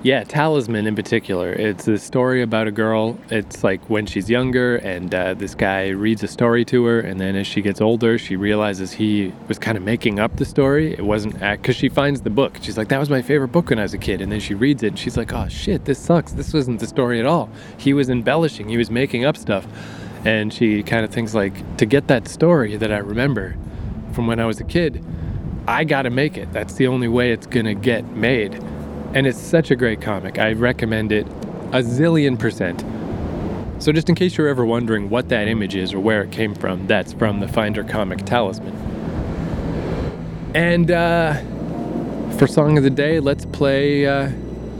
yeah, 0.03 0.23
Talisman 0.23 0.85
in 0.85 0.95
particular. 0.95 1.51
It's 1.51 1.87
a 1.87 1.97
story 1.97 2.41
about 2.41 2.67
a 2.67 2.71
girl. 2.71 3.17
It's 3.29 3.63
like 3.63 3.89
when 3.89 4.05
she's 4.05 4.29
younger, 4.29 4.77
and 4.77 5.13
uh, 5.13 5.33
this 5.33 5.55
guy 5.55 5.89
reads 5.89 6.21
a 6.23 6.27
story 6.27 6.63
to 6.65 6.85
her, 6.85 6.99
and 6.99 7.19
then 7.19 7.35
as 7.35 7.47
she 7.47 7.61
gets 7.61 7.81
older, 7.81 8.17
she 8.17 8.35
realizes 8.35 8.91
he 8.91 9.33
was 9.47 9.57
kind 9.57 9.77
of 9.77 9.83
making 9.83 10.19
up 10.19 10.35
the 10.37 10.45
story. 10.45 10.93
It 10.93 11.03
wasn't 11.03 11.39
because 11.39 11.75
she 11.75 11.89
finds 11.89 12.21
the 12.21 12.29
book. 12.29 12.57
She's 12.61 12.77
like, 12.77 12.89
"That 12.89 12.99
was 12.99 13.09
my 13.09 13.21
favorite 13.21 13.51
book 13.51 13.69
when 13.69 13.79
I 13.79 13.83
was 13.83 13.93
a 13.93 13.97
kid," 13.97 14.21
and 14.21 14.31
then 14.31 14.39
she 14.39 14.53
reads 14.53 14.83
it, 14.83 14.87
and 14.89 14.99
she's 14.99 15.17
like, 15.17 15.33
"Oh 15.33 15.47
shit, 15.47 15.85
this 15.85 15.99
sucks. 15.99 16.33
This 16.33 16.53
wasn't 16.53 16.79
the 16.79 16.87
story 16.87 17.19
at 17.19 17.25
all. 17.25 17.49
He 17.77 17.93
was 17.93 18.09
embellishing. 18.09 18.69
He 18.69 18.77
was 18.77 18.91
making 18.91 19.25
up 19.25 19.35
stuff." 19.35 19.65
And 20.25 20.53
she 20.53 20.83
kind 20.83 21.05
of 21.05 21.11
thinks 21.11 21.33
like, 21.33 21.77
to 21.77 21.85
get 21.85 22.07
that 22.07 22.27
story 22.27 22.75
that 22.77 22.91
I 22.91 22.97
remember 22.97 23.55
from 24.13 24.27
when 24.27 24.39
I 24.39 24.45
was 24.45 24.59
a 24.59 24.63
kid, 24.63 25.03
I 25.67 25.83
got 25.83 26.03
to 26.03 26.09
make 26.09 26.37
it. 26.37 26.51
That's 26.53 26.75
the 26.75 26.87
only 26.87 27.07
way 27.07 27.31
it's 27.31 27.45
gonna 27.45 27.75
get 27.75 28.05
made. 28.15 28.53
And 29.13 29.27
it's 29.27 29.39
such 29.39 29.71
a 29.71 29.75
great 29.75 30.01
comic. 30.01 30.39
I 30.39 30.53
recommend 30.53 31.11
it 31.11 31.27
a 31.27 31.81
zillion 31.81 32.39
percent. 32.39 32.83
So, 33.79 33.91
just 33.91 34.09
in 34.09 34.15
case 34.15 34.37
you're 34.37 34.47
ever 34.47 34.65
wondering 34.65 35.09
what 35.09 35.29
that 35.29 35.47
image 35.47 35.75
is 35.75 35.93
or 35.93 35.99
where 35.99 36.23
it 36.23 36.31
came 36.31 36.55
from, 36.55 36.87
that's 36.87 37.13
from 37.13 37.39
the 37.41 37.47
Finder 37.47 37.83
comic 37.83 38.25
Talisman. 38.25 38.75
And 40.55 40.89
uh, 40.89 41.35
for 42.37 42.47
Song 42.47 42.77
of 42.77 42.83
the 42.83 42.89
Day, 42.89 43.19
let's 43.19 43.45
play 43.45 44.07
uh, 44.07 44.31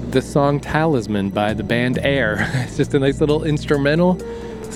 the 0.10 0.22
song 0.22 0.60
Talisman 0.60 1.30
by 1.30 1.54
the 1.54 1.64
band 1.64 2.00
Air. 2.00 2.38
it's 2.56 2.78
just 2.78 2.94
a 2.94 3.00
nice 3.00 3.20
little 3.20 3.44
instrumental, 3.44 4.16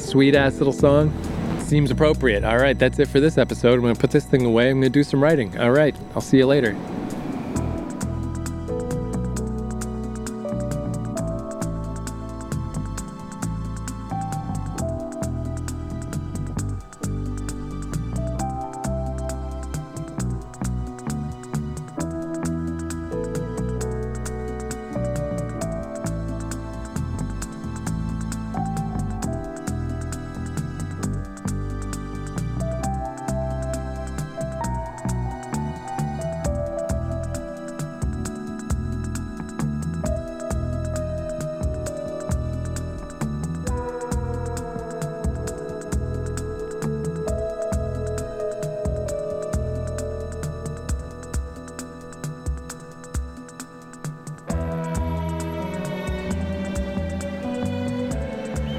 sweet 0.02 0.36
ass 0.36 0.58
little 0.58 0.74
song. 0.74 1.14
Seems 1.60 1.92
appropriate. 1.92 2.44
All 2.44 2.58
right, 2.58 2.78
that's 2.78 3.00
it 3.00 3.08
for 3.08 3.20
this 3.20 3.38
episode. 3.38 3.76
I'm 3.76 3.82
going 3.82 3.96
to 3.96 4.02
put 4.02 4.12
this 4.12 4.26
thing 4.26 4.46
away. 4.46 4.70
I'm 4.70 4.82
going 4.82 4.84
to 4.84 4.90
do 4.90 5.04
some 5.04 5.24
writing. 5.24 5.58
All 5.58 5.72
right, 5.72 5.96
I'll 6.16 6.22
see 6.22 6.38
you 6.38 6.46
later. 6.46 6.76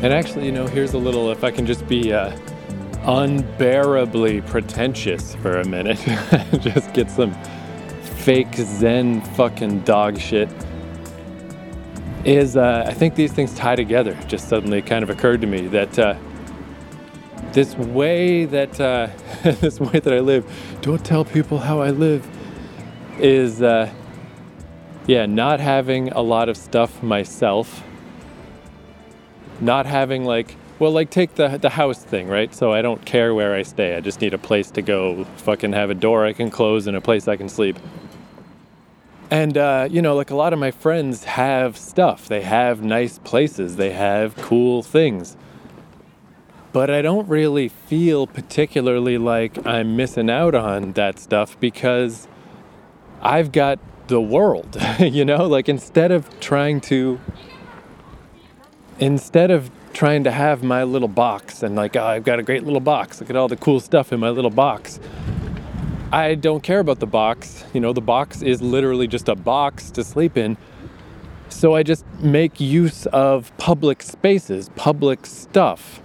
And 0.03 0.13
actually, 0.13 0.47
you 0.47 0.53
know, 0.53 0.67
here's 0.67 0.95
a 0.95 0.99
little, 0.99 1.31
if 1.31 1.45
I 1.45 1.53
can 1.53 1.65
just 1.65 1.87
be 1.87 2.13
uh, 2.13 2.37
unbearably 3.05 4.41
pretentious 4.41 5.37
for 5.37 5.61
a 5.61 5.65
minute, 5.65 5.99
just 6.61 6.93
get 6.93 7.09
some 7.09 7.33
fake 8.03 8.53
Zen 8.57 9.21
fucking 9.21 9.83
dog 9.83 10.19
shit. 10.19 10.49
Is 12.25 12.57
uh, 12.57 12.85
I 12.85 12.93
think 12.95 13.15
these 13.15 13.33
things 13.33 13.55
tie 13.55 13.77
together. 13.77 14.19
Just 14.27 14.49
suddenly 14.49 14.83
kind 14.83 15.05
of 15.05 15.11
occurred 15.11 15.41
to 15.43 15.47
me 15.47 15.69
that 15.69 15.97
uh, 15.97 16.17
this 17.53 17.77
way 17.77 18.45
that 18.45 18.81
uh, 18.81 19.07
this 19.61 19.79
way 19.79 20.01
that 20.01 20.13
I 20.13 20.19
live, 20.19 20.45
don't 20.83 21.05
tell 21.05 21.25
people 21.25 21.59
how 21.59 21.81
I 21.81 21.91
live, 21.91 22.29
is 23.21 23.63
uh, 23.63 23.89
yeah, 25.07 25.27
not 25.27 25.61
having 25.61 26.09
a 26.11 26.23
lot 26.23 26.49
of 26.49 26.57
stuff 26.57 27.05
myself 27.05 27.85
not 29.63 29.87
having 29.87 30.25
like 30.25 30.57
well 30.79 30.91
like 30.91 31.11
take 31.11 31.37
the 31.37 31.57
the 31.57 31.71
house 31.71 32.03
thing 32.03 32.29
right? 32.29 32.55
So 32.55 32.73
i 32.73 32.83
don't 32.83 33.05
care 33.05 33.35
where 33.35 33.55
i 33.55 33.63
stay. 33.63 33.97
I 33.97 34.01
just 34.01 34.21
need 34.21 34.35
a 34.35 34.39
place 34.39 34.71
to 34.73 34.83
go 34.83 35.25
fucking 35.37 35.73
have 35.73 35.91
a 35.91 35.95
door 35.95 36.27
i 36.27 36.33
can 36.33 36.51
close 36.51 36.87
and 36.87 36.97
a 36.97 37.01
place 37.01 37.29
i 37.29 37.37
can 37.37 37.49
sleep. 37.49 37.79
And 39.31 39.57
uh, 39.57 39.89
you 39.91 40.03
know 40.03 40.15
like 40.15 40.31
a 40.31 40.37
lot 40.37 40.53
of 40.53 40.59
my 40.59 40.71
friends 40.71 41.25
have 41.25 41.79
stuff. 41.79 42.29
They 42.29 42.43
have 42.43 42.83
nice 42.83 43.19
places. 43.19 43.77
They 43.77 43.93
have 43.93 44.37
cool 44.37 44.83
things. 44.83 45.37
But 46.73 46.91
i 46.91 47.03
don't 47.03 47.29
really 47.29 47.69
feel 47.69 48.27
particularly 48.27 49.19
like 49.19 49.65
i'm 49.67 49.95
missing 49.95 50.31
out 50.31 50.55
on 50.55 50.93
that 50.93 51.19
stuff 51.19 51.61
because 51.61 52.27
i've 53.21 53.53
got 53.53 53.79
the 54.09 54.21
world 54.21 54.77
you 54.99 55.25
know? 55.25 55.47
Like 55.47 55.69
instead 55.69 56.13
of 56.13 56.29
trying 56.41 56.81
to 56.83 57.21
instead 58.99 59.51
of 59.51 59.71
trying 59.93 60.25
to 60.25 60.31
have 60.31 60.63
my 60.63 60.85
little 60.85 61.09
box 61.09 61.63
and 61.63 61.77
like, 61.77 61.97
oh, 61.97 62.05
I've 62.05 62.25
got 62.25 62.39
a 62.39 62.43
great 62.43 62.65
little 62.65 62.81
box, 62.81 63.21
look 63.21 63.31
at 63.31 63.37
all 63.37 63.49
the 63.49 63.57
cool 63.57 63.81
stuff 63.81 64.13
in 64.13 64.21
my 64.21 64.31
little 64.31 64.51
box. 64.51 65.01
I 66.13 66.35
don't 66.35 66.63
care 66.63 66.81
about 66.81 67.01
the 67.01 67.07
box. 67.07 67.65
You 67.73 67.81
know, 67.81 67.93
the 67.93 68.03
box 68.03 68.43
is 68.43 68.61
literally 68.61 69.07
just 69.07 69.29
a 69.29 69.35
box 69.35 69.91
to 69.93 70.05
sleep 70.05 70.37
in. 70.37 70.57
So 71.49 71.75
I 71.75 71.83
just 71.83 72.07
make 72.21 72.61
use 72.61 73.07
of 73.07 73.57
public 73.57 74.03
spaces, 74.03 74.71
public 74.77 75.27
stuff. 75.27 76.03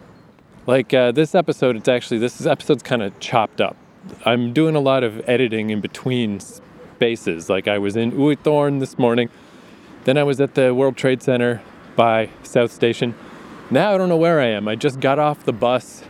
Like 0.66 0.94
uh, 0.94 1.12
this 1.12 1.36
episode, 1.36 1.76
it's 1.76 1.88
actually, 1.88 2.20
this 2.20 2.46
episode's 2.46 2.84
kind 2.84 3.02
of 3.02 3.18
chopped 3.20 3.62
up. 3.62 3.76
I'm 4.26 4.54
doing 4.54 4.76
a 4.76 4.80
lot 4.80 5.04
of 5.04 5.28
editing 5.28 5.70
in 5.70 5.82
between 5.82 6.40
spaces. 6.40 7.50
Like 7.50 7.68
I 7.68 7.78
was 7.78 7.96
in 7.96 8.12
Uithoorn 8.14 8.80
this 8.80 8.98
morning, 8.98 9.30
then 10.06 10.18
I 10.18 10.24
was 10.24 10.40
at 10.40 10.56
the 10.56 10.74
World 10.74 10.98
Trade 10.98 11.22
Center 11.22 11.62
by 11.98 12.30
South 12.43 12.72
Station. 12.72 13.14
Now 13.70 13.93
I 13.93 13.98
don't 13.98 14.08
know 14.08 14.16
where 14.16 14.39
I 14.39 14.45
am. 14.45 14.70
I 14.70 14.76
just 14.76 15.02
got 15.02 15.20
off 15.20 15.43
the 15.43 15.52
bus 15.52 16.06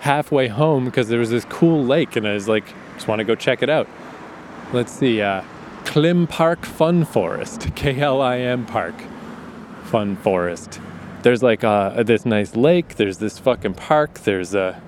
halfway 0.00 0.48
home 0.48 0.86
because 0.86 1.08
there 1.08 1.18
was 1.18 1.28
this 1.28 1.44
cool 1.46 1.84
lake 1.84 2.16
and 2.16 2.26
I 2.26 2.32
was 2.32 2.48
like, 2.48 2.64
just 2.94 3.06
want 3.06 3.18
to 3.18 3.24
go 3.24 3.34
check 3.34 3.62
it 3.62 3.68
out. 3.68 3.86
Let's 4.72 4.92
see, 4.92 5.20
uh, 5.20 5.42
Klim 5.84 6.26
Park 6.26 6.64
Fun 6.64 7.04
Forest, 7.04 7.68
K 7.74 8.00
L 8.00 8.22
I 8.22 8.38
M 8.38 8.64
Park 8.64 8.94
Fun 9.84 10.16
Forest. 10.16 10.80
There's 11.22 11.42
like 11.42 11.64
uh, 11.64 12.02
this 12.02 12.24
nice 12.24 12.56
lake, 12.56 12.96
there's 12.96 13.18
this 13.18 13.38
fucking 13.38 13.74
park, 13.74 14.20
there's 14.20 14.54
a 14.54 14.80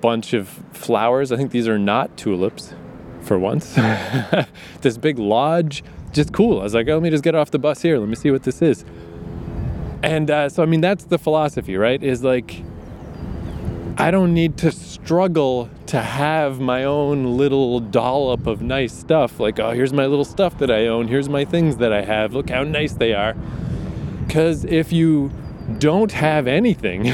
bunch 0.00 0.32
of 0.32 0.48
flowers. 0.72 1.30
I 1.30 1.36
think 1.36 1.50
these 1.50 1.68
are 1.68 1.78
not 1.78 2.16
tulips 2.16 2.74
for 3.22 3.38
once. 3.38 3.74
this 4.80 4.96
big 4.96 5.18
lodge, 5.18 5.82
just 6.12 6.32
cool. 6.32 6.60
I 6.60 6.62
was 6.64 6.74
like, 6.74 6.88
oh, 6.88 6.94
let 6.94 7.02
me 7.02 7.10
just 7.10 7.24
get 7.24 7.34
off 7.34 7.50
the 7.50 7.58
bus 7.58 7.82
here. 7.82 7.98
Let 7.98 8.08
me 8.08 8.14
see 8.14 8.30
what 8.30 8.44
this 8.44 8.62
is. 8.62 8.84
And 10.02 10.30
uh, 10.30 10.48
so, 10.48 10.62
I 10.62 10.66
mean, 10.66 10.80
that's 10.80 11.04
the 11.04 11.18
philosophy, 11.18 11.76
right? 11.76 12.02
Is 12.02 12.22
like, 12.22 12.62
I 13.96 14.12
don't 14.12 14.32
need 14.32 14.56
to 14.58 14.70
struggle 14.70 15.68
to 15.86 16.00
have 16.00 16.60
my 16.60 16.84
own 16.84 17.36
little 17.36 17.80
dollop 17.80 18.46
of 18.46 18.62
nice 18.62 18.92
stuff. 18.92 19.40
Like, 19.40 19.58
oh, 19.58 19.72
here's 19.72 19.92
my 19.92 20.06
little 20.06 20.24
stuff 20.24 20.58
that 20.58 20.70
I 20.70 20.86
own. 20.86 21.08
Here's 21.08 21.28
my 21.28 21.44
things 21.44 21.78
that 21.78 21.92
I 21.92 22.02
have. 22.02 22.32
Look 22.32 22.50
how 22.50 22.62
nice 22.62 22.92
they 22.92 23.12
are. 23.12 23.34
Because 24.26 24.64
if 24.64 24.92
you 24.92 25.32
don't 25.78 26.12
have 26.12 26.46
anything, 26.46 27.04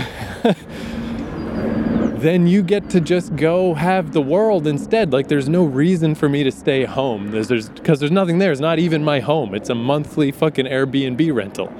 then 2.20 2.46
you 2.46 2.62
get 2.62 2.90
to 2.90 3.00
just 3.00 3.34
go 3.36 3.74
have 3.74 4.12
the 4.12 4.20
world 4.20 4.66
instead. 4.66 5.12
Like 5.12 5.28
there's 5.28 5.48
no 5.48 5.64
reason 5.64 6.14
for 6.14 6.28
me 6.28 6.42
to 6.42 6.50
stay 6.50 6.84
home. 6.84 7.30
There's 7.30 7.48
there's 7.48 7.68
because 7.68 8.00
there's 8.00 8.12
nothing 8.12 8.38
there. 8.38 8.52
It's 8.52 8.60
not 8.60 8.78
even 8.78 9.04
my 9.04 9.20
home. 9.20 9.54
It's 9.54 9.70
a 9.70 9.74
monthly 9.74 10.32
fucking 10.32 10.66
Airbnb 10.66 11.32
rental. 11.34 11.72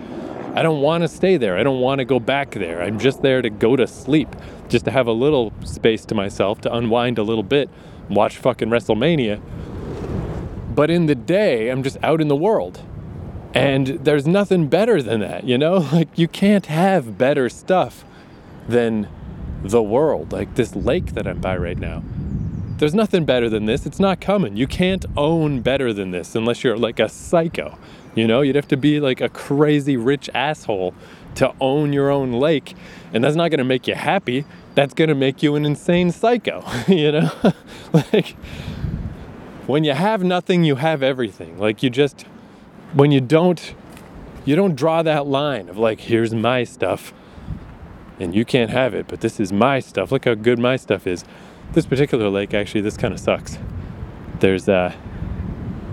I 0.55 0.63
don't 0.63 0.81
want 0.81 1.03
to 1.03 1.09
stay 1.09 1.37
there. 1.37 1.59
I 1.59 1.65
don't 1.65 1.81
want 1.81 1.99
to 1.99 2.05
go 2.05 2.21
back 2.21 2.53
there. 2.53 2.81
I'm 2.81 3.01
just 3.01 3.23
there 3.23 3.43
to 3.43 3.51
go 3.51 3.75
to 3.75 3.89
sleep, 3.89 4.29
just 4.69 4.85
to 4.85 4.93
have 4.93 5.09
a 5.09 5.13
little 5.13 5.53
space 5.65 6.05
to 6.07 6.15
myself 6.15 6.61
to 6.61 6.73
unwind 6.73 7.19
a 7.19 7.25
little 7.25 7.43
bit, 7.43 7.69
watch 8.09 8.37
fucking 8.37 8.69
WrestleMania. 8.69 9.41
But 10.73 10.91
in 10.91 11.07
the 11.07 11.17
day, 11.17 11.71
I'm 11.71 11.83
just 11.83 11.97
out 12.05 12.21
in 12.21 12.29
the 12.29 12.37
world. 12.37 12.83
And 13.53 13.87
there's 13.87 14.29
nothing 14.29 14.69
better 14.69 15.03
than 15.03 15.21
that, 15.21 15.43
you 15.45 15.59
know? 15.59 15.79
Like 15.93 16.17
you 16.17 16.29
can't 16.29 16.67
have 16.67 17.19
better 17.19 17.49
stuff 17.49 18.05
than 18.69 19.09
the 19.63 19.83
world, 19.83 20.33
like 20.33 20.55
this 20.55 20.77
lake 20.77 21.15
that 21.15 21.27
I'm 21.27 21.41
by 21.41 21.57
right 21.57 21.79
now. 21.79 22.05
There's 22.79 22.95
nothing 22.95 23.25
better 23.25 23.49
than 23.49 23.66
this. 23.66 23.87
It's 23.87 24.01
not 24.01 24.20
coming. 24.20 24.57
You 24.57 24.66
can't 24.66 25.07
own 25.16 25.61
better 25.61 25.93
than 25.93 26.11
this 26.11 26.35
unless 26.35 26.64
you're 26.64 26.77
like 26.77 26.99
a 26.99 27.09
psycho. 27.09 27.79
You 28.14 28.27
know, 28.27 28.41
you'd 28.41 28.57
have 28.57 28.68
to 28.68 28.77
be 28.77 29.01
like 29.01 29.20
a 29.20 29.29
crazy 29.29 29.97
rich 29.97 30.29
asshole 30.35 30.95
to 31.37 31.53
own 31.61 31.93
your 31.93 32.11
own 32.11 32.33
lake. 32.33 32.75
And 33.12 33.22
that's 33.22 33.37
not 33.37 33.51
going 33.51 33.59
to 33.59 33.64
make 33.64 33.87
you 33.87 33.95
happy. 33.95 34.45
That's 34.75 34.95
going 34.95 35.09
to 35.09 35.14
make 35.14 35.43
you 35.43 35.55
an 35.55 35.64
insane 35.64 36.11
psycho, 36.11 36.64
you 36.89 37.12
know? 37.12 37.31
like, 37.93 38.31
when 39.66 39.85
you 39.85 39.93
have 39.93 40.22
nothing, 40.25 40.64
you 40.64 40.77
have 40.77 41.03
everything. 41.03 41.59
Like, 41.59 41.83
you 41.83 41.91
just, 41.91 42.22
when 42.93 43.12
you 43.12 43.20
don't, 43.20 43.75
you 44.45 44.57
don't 44.57 44.75
draw 44.75 45.03
that 45.03 45.27
line 45.27 45.68
of 45.68 45.79
like, 45.79 46.01
here's 46.01 46.35
my 46.35 46.64
stuff 46.64 47.12
and 48.18 48.35
you 48.35 48.45
can't 48.45 48.70
have 48.70 48.95
it, 48.95 49.07
but 49.09 49.20
this 49.20 49.41
is 49.41 49.53
my 49.53 49.81
stuff. 49.81 50.12
Look 50.12 50.25
how 50.25 50.35
good 50.35 50.59
my 50.59 50.77
stuff 50.77 51.07
is. 51.07 51.25
This 51.73 51.87
particular 51.87 52.29
lake, 52.29 52.55
actually, 52.55 52.83
this 52.83 52.97
kind 52.97 53.12
of 53.12 53.19
sucks. 53.19 53.59
There's 54.41 54.69
uh, 54.69 54.95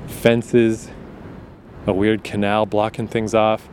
fences, 0.07 0.89
a 1.87 1.93
weird 1.93 2.23
canal 2.23 2.65
blocking 2.65 3.07
things 3.07 3.33
off. 3.33 3.67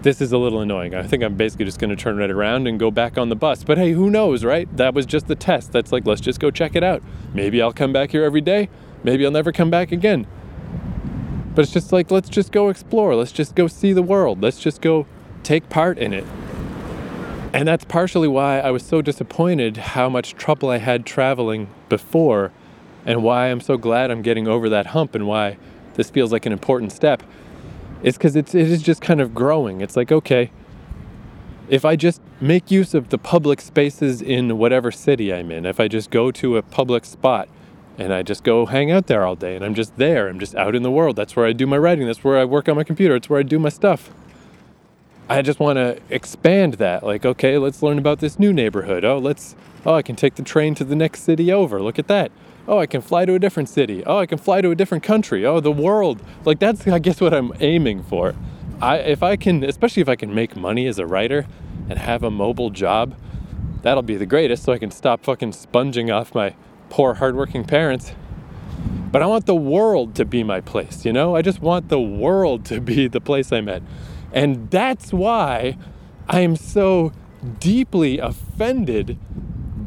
This 0.00 0.20
is 0.20 0.32
a 0.32 0.38
little 0.38 0.60
annoying. 0.60 0.94
I 0.94 1.04
think 1.04 1.22
I'm 1.22 1.36
basically 1.36 1.64
just 1.64 1.78
going 1.78 1.90
to 1.90 1.96
turn 1.96 2.16
right 2.16 2.30
around 2.30 2.66
and 2.66 2.78
go 2.78 2.90
back 2.90 3.18
on 3.18 3.28
the 3.28 3.36
bus. 3.36 3.62
But 3.62 3.78
hey, 3.78 3.92
who 3.92 4.10
knows, 4.10 4.42
right? 4.42 4.74
That 4.76 4.94
was 4.94 5.06
just 5.06 5.28
the 5.28 5.36
test. 5.36 5.70
That's 5.70 5.92
like, 5.92 6.06
let's 6.06 6.20
just 6.20 6.40
go 6.40 6.50
check 6.50 6.74
it 6.74 6.82
out. 6.82 7.02
Maybe 7.34 7.62
I'll 7.62 7.72
come 7.72 7.92
back 7.92 8.10
here 8.10 8.24
every 8.24 8.40
day. 8.40 8.68
Maybe 9.04 9.24
I'll 9.24 9.30
never 9.30 9.52
come 9.52 9.70
back 9.70 9.92
again. 9.92 10.26
But 11.54 11.62
it's 11.62 11.72
just 11.72 11.92
like, 11.92 12.10
let's 12.10 12.28
just 12.28 12.50
go 12.50 12.68
explore. 12.68 13.14
Let's 13.14 13.32
just 13.32 13.54
go 13.54 13.68
see 13.68 13.92
the 13.92 14.02
world. 14.02 14.42
Let's 14.42 14.58
just 14.58 14.80
go 14.80 15.06
take 15.42 15.68
part 15.68 15.98
in 15.98 16.12
it. 16.12 16.24
And 17.52 17.68
that's 17.68 17.84
partially 17.84 18.28
why 18.28 18.60
I 18.60 18.70
was 18.70 18.82
so 18.82 19.02
disappointed 19.02 19.76
how 19.76 20.08
much 20.08 20.34
trouble 20.34 20.70
I 20.70 20.78
had 20.78 21.04
traveling 21.04 21.68
before, 21.88 22.50
and 23.04 23.22
why 23.22 23.48
I'm 23.48 23.60
so 23.60 23.76
glad 23.76 24.10
I'm 24.10 24.22
getting 24.22 24.48
over 24.48 24.68
that 24.70 24.86
hump, 24.86 25.14
and 25.14 25.26
why 25.26 25.58
this 25.94 26.08
feels 26.08 26.32
like 26.32 26.46
an 26.46 26.52
important 26.52 26.92
step. 26.92 27.22
It's 28.02 28.16
because 28.16 28.36
it 28.36 28.54
is 28.54 28.82
just 28.82 29.02
kind 29.02 29.20
of 29.20 29.34
growing. 29.34 29.82
It's 29.82 29.96
like 29.96 30.10
okay, 30.10 30.50
if 31.68 31.84
I 31.84 31.94
just 31.94 32.20
make 32.40 32.70
use 32.70 32.94
of 32.94 33.10
the 33.10 33.18
public 33.18 33.60
spaces 33.60 34.22
in 34.22 34.56
whatever 34.58 34.90
city 34.90 35.32
I'm 35.32 35.50
in, 35.50 35.66
if 35.66 35.78
I 35.78 35.88
just 35.88 36.10
go 36.10 36.30
to 36.32 36.56
a 36.56 36.62
public 36.62 37.04
spot 37.04 37.48
and 37.98 38.12
I 38.12 38.22
just 38.22 38.42
go 38.44 38.64
hang 38.64 38.90
out 38.90 39.06
there 39.08 39.26
all 39.26 39.36
day, 39.36 39.54
and 39.56 39.64
I'm 39.64 39.74
just 39.74 39.96
there, 39.98 40.28
I'm 40.28 40.40
just 40.40 40.54
out 40.54 40.74
in 40.74 40.82
the 40.82 40.90
world. 40.90 41.16
That's 41.16 41.36
where 41.36 41.46
I 41.46 41.52
do 41.52 41.66
my 41.66 41.76
writing. 41.76 42.06
That's 42.06 42.24
where 42.24 42.38
I 42.38 42.46
work 42.46 42.66
on 42.68 42.76
my 42.76 42.84
computer. 42.84 43.14
It's 43.14 43.28
where 43.28 43.40
I 43.40 43.42
do 43.42 43.58
my 43.58 43.68
stuff. 43.68 44.10
I 45.32 45.40
just 45.40 45.58
want 45.58 45.78
to 45.78 45.98
expand 46.10 46.74
that. 46.74 47.02
Like, 47.02 47.24
okay, 47.24 47.56
let's 47.56 47.82
learn 47.82 47.96
about 47.96 48.18
this 48.18 48.38
new 48.38 48.52
neighborhood. 48.52 49.02
Oh, 49.02 49.16
let's, 49.16 49.56
oh, 49.86 49.94
I 49.94 50.02
can 50.02 50.14
take 50.14 50.34
the 50.34 50.42
train 50.42 50.74
to 50.74 50.84
the 50.84 50.94
next 50.94 51.22
city 51.22 51.50
over. 51.50 51.80
Look 51.80 51.98
at 51.98 52.06
that. 52.08 52.30
Oh, 52.68 52.78
I 52.78 52.84
can 52.84 53.00
fly 53.00 53.24
to 53.24 53.34
a 53.34 53.38
different 53.38 53.70
city. 53.70 54.04
Oh, 54.04 54.18
I 54.18 54.26
can 54.26 54.36
fly 54.36 54.60
to 54.60 54.70
a 54.70 54.74
different 54.74 55.02
country. 55.02 55.46
Oh, 55.46 55.58
the 55.58 55.72
world. 55.72 56.22
Like, 56.44 56.58
that's, 56.58 56.86
I 56.86 56.98
guess, 56.98 57.18
what 57.18 57.32
I'm 57.32 57.50
aiming 57.60 58.02
for. 58.02 58.34
I, 58.82 58.98
if 58.98 59.22
I 59.22 59.36
can, 59.36 59.64
especially 59.64 60.02
if 60.02 60.08
I 60.08 60.16
can 60.16 60.34
make 60.34 60.54
money 60.54 60.86
as 60.86 60.98
a 60.98 61.06
writer 61.06 61.46
and 61.88 61.98
have 61.98 62.22
a 62.22 62.30
mobile 62.30 62.68
job, 62.68 63.16
that'll 63.80 64.02
be 64.02 64.16
the 64.16 64.26
greatest 64.26 64.64
so 64.64 64.74
I 64.74 64.78
can 64.78 64.90
stop 64.90 65.24
fucking 65.24 65.52
sponging 65.52 66.10
off 66.10 66.34
my 66.34 66.54
poor, 66.90 67.14
hardworking 67.14 67.64
parents. 67.64 68.14
But 69.10 69.22
I 69.22 69.26
want 69.26 69.46
the 69.46 69.54
world 69.54 70.14
to 70.16 70.26
be 70.26 70.44
my 70.44 70.60
place, 70.60 71.06
you 71.06 71.12
know? 71.12 71.36
I 71.36 71.40
just 71.40 71.62
want 71.62 71.88
the 71.88 72.00
world 72.00 72.66
to 72.66 72.82
be 72.82 73.08
the 73.08 73.20
place 73.20 73.50
I'm 73.50 73.70
at. 73.70 73.82
And 74.32 74.70
that's 74.70 75.12
why 75.12 75.76
I 76.28 76.40
am 76.40 76.56
so 76.56 77.12
deeply 77.58 78.18
offended 78.18 79.18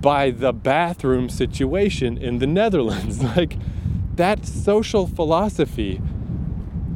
by 0.01 0.29
the 0.29 0.53
bathroom 0.53 1.29
situation 1.29 2.17
in 2.17 2.39
the 2.39 2.47
Netherlands. 2.47 3.23
Like, 3.35 3.57
that 4.15 4.45
social 4.45 5.07
philosophy 5.07 6.01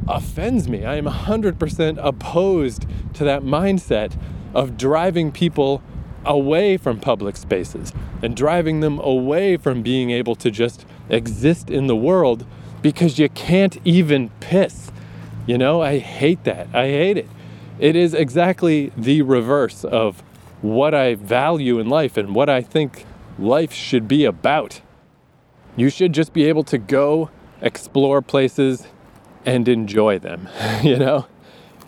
offends 0.08 0.68
me. 0.68 0.84
I 0.84 0.96
am 0.96 1.04
100% 1.04 1.98
opposed 2.02 2.86
to 3.14 3.24
that 3.24 3.42
mindset 3.42 4.16
of 4.54 4.76
driving 4.76 5.30
people 5.30 5.82
away 6.24 6.76
from 6.76 6.98
public 6.98 7.36
spaces 7.36 7.92
and 8.22 8.36
driving 8.36 8.80
them 8.80 8.98
away 9.00 9.56
from 9.56 9.82
being 9.82 10.10
able 10.10 10.34
to 10.36 10.50
just 10.50 10.84
exist 11.08 11.70
in 11.70 11.86
the 11.86 11.96
world 11.96 12.46
because 12.82 13.18
you 13.18 13.28
can't 13.30 13.78
even 13.84 14.30
piss. 14.40 14.90
You 15.46 15.58
know, 15.58 15.82
I 15.82 15.98
hate 15.98 16.44
that. 16.44 16.68
I 16.74 16.86
hate 16.86 17.16
it. 17.16 17.28
It 17.80 17.96
is 17.96 18.12
exactly 18.12 18.92
the 18.94 19.22
reverse 19.22 19.84
of 19.84 20.22
what 20.60 20.94
I 20.94 21.14
value 21.14 21.78
in 21.78 21.88
life 21.88 22.18
and 22.18 22.34
what 22.34 22.50
I 22.50 22.60
think 22.60 23.06
life 23.38 23.72
should 23.72 24.06
be 24.06 24.26
about. 24.26 24.82
You 25.76 25.88
should 25.88 26.12
just 26.12 26.34
be 26.34 26.44
able 26.44 26.62
to 26.64 26.76
go 26.76 27.30
explore 27.62 28.20
places 28.20 28.86
and 29.46 29.66
enjoy 29.66 30.18
them, 30.18 30.46
you 30.82 30.98
know? 30.98 31.26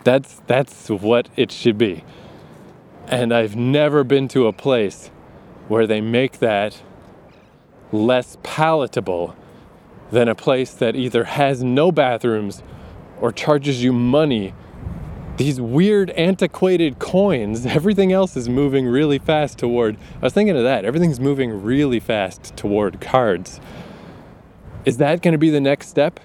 That's 0.03 0.41
that's 0.47 0.89
what 0.89 1.29
it 1.37 1.51
should 1.51 1.77
be. 1.77 2.03
And 3.07 3.31
I've 3.31 3.55
never 3.55 4.03
been 4.03 4.27
to 4.29 4.47
a 4.47 4.53
place 4.53 5.11
where 5.67 5.85
they 5.85 6.01
make 6.01 6.39
that 6.39 6.81
less 7.91 8.37
palatable 8.41 9.35
than 10.11 10.27
a 10.27 10.35
place 10.35 10.73
that 10.73 10.95
either 10.95 11.25
has 11.25 11.63
no 11.63 11.91
bathrooms 11.91 12.63
or 13.21 13.31
charges 13.31 13.83
you 13.83 13.93
money 13.93 14.53
these 15.37 15.59
weird 15.59 16.11
antiquated 16.11 16.99
coins, 16.99 17.65
everything 17.65 18.11
else 18.11 18.35
is 18.37 18.47
moving 18.49 18.85
really 18.85 19.19
fast 19.19 19.57
toward. 19.57 19.97
I 20.21 20.25
was 20.25 20.33
thinking 20.33 20.55
of 20.55 20.63
that. 20.63 20.85
Everything's 20.85 21.19
moving 21.19 21.63
really 21.63 21.99
fast 21.99 22.55
toward 22.55 23.01
cards. 23.01 23.59
Is 24.85 24.97
that 24.97 25.21
going 25.21 25.31
to 25.31 25.37
be 25.37 25.49
the 25.49 25.61
next 25.61 25.87
step? 25.87 26.19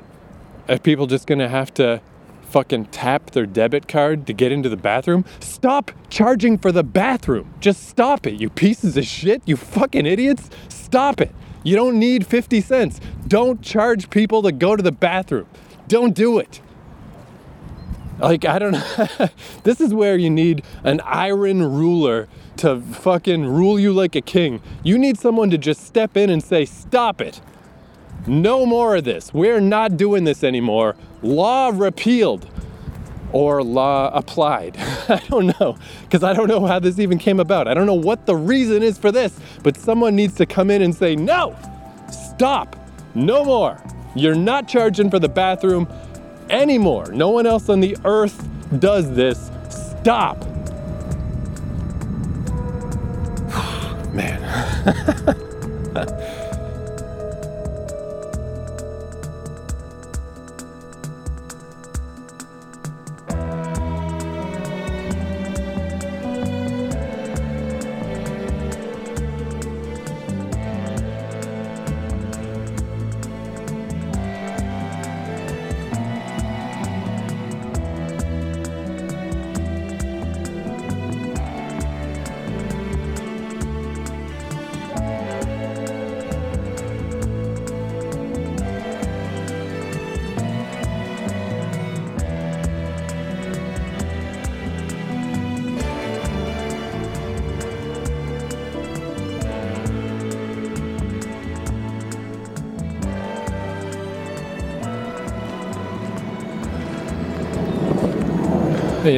Are 0.69 0.79
people 0.79 1.07
just 1.07 1.27
going 1.27 1.39
to 1.39 1.49
have 1.49 1.73
to 1.75 2.03
fucking 2.51 2.87
tap 2.87 3.31
their 3.31 3.47
debit 3.47 3.89
card 3.89 4.27
to 4.27 4.33
get 4.33 4.53
into 4.53 4.69
the 4.69 4.77
bathroom? 4.77 5.25
Stop 5.41 5.93
charging 6.11 6.59
for 6.59 6.73
the 6.73 6.83
bathroom. 6.83 7.55
Just 7.61 7.89
stop 7.89 8.27
it, 8.27 8.35
you 8.35 8.51
pieces 8.51 8.97
of 8.97 9.05
shit. 9.05 9.43
You 9.47 9.57
fucking 9.57 10.07
idiots. 10.07 10.51
Stop 10.69 11.21
it. 11.21 11.35
You 11.63 11.77
don't 11.77 11.99
need 11.99 12.27
50 12.27 12.61
cents. 12.61 13.01
Don't 13.27 13.63
charge 13.63 14.11
people 14.11 14.43
to 14.43 14.53
go 14.53 14.77
to 14.77 14.83
the 14.83 14.93
bathroom. 14.93 15.47
Don't 15.87 16.15
do 16.15 16.39
it. 16.39 16.61
Like, 18.19 18.45
I 18.45 18.59
don't 18.59 18.73
know. 18.73 19.29
this 19.63 19.81
is 19.81 19.95
where 19.95 20.17
you 20.17 20.31
need 20.31 20.65
an 20.85 21.01
iron 21.05 21.63
ruler 21.63 22.29
to 22.59 22.81
fucking 22.81 23.47
rule 23.47 23.79
you 23.79 23.93
like 23.93 24.17
a 24.17 24.21
king. 24.21 24.61
You 24.83 24.99
need 24.99 25.19
someone 25.19 25.51
to 25.51 25.59
just 25.59 25.85
step 25.87 26.17
in 26.17 26.31
and 26.31 26.43
say, 26.43 26.65
stop 26.65 27.21
it. 27.21 27.41
No 28.27 28.67
more 28.67 28.97
of 28.97 29.05
this. 29.05 29.33
We're 29.33 29.61
not 29.61 29.97
doing 29.97 30.25
this 30.25 30.43
anymore. 30.43 30.97
Law 31.23 31.71
repealed 31.73 32.51
or 33.33 33.63
law 33.63 34.11
applied. 34.13 34.77
I 35.09 35.23
don't 35.29 35.59
know, 35.61 35.77
because 36.03 36.25
I 36.25 36.33
don't 36.33 36.49
know 36.49 36.67
how 36.67 36.79
this 36.79 36.99
even 36.99 37.19
came 37.19 37.41
about. 37.41 37.69
I 37.69 37.75
don't 37.75 37.87
know 37.87 37.95
what 37.95 38.27
the 38.27 38.37
reason 38.37 38.83
is 38.83 38.99
for 38.99 39.13
this, 39.13 39.39
but 39.63 39.77
someone 39.77 40.17
needs 40.17 40.35
to 40.35 40.47
come 40.47 40.71
in 40.71 40.83
and 40.83 40.95
say, 40.95 41.15
no, 41.15 41.57
stop, 42.11 42.77
no 43.15 43.45
more. 43.45 43.81
You're 44.15 44.35
not 44.35 44.67
charging 44.67 45.11
for 45.11 45.19
the 45.19 45.29
bathroom 45.29 45.87
anymore. 46.51 47.07
No 47.13 47.31
one 47.31 47.47
else 47.47 47.69
on 47.69 47.81
the 47.81 47.97
earth 48.05 48.49
does 48.79 49.13
this. 49.15 49.51
Stop. 50.01 50.45
Man. 54.13 55.35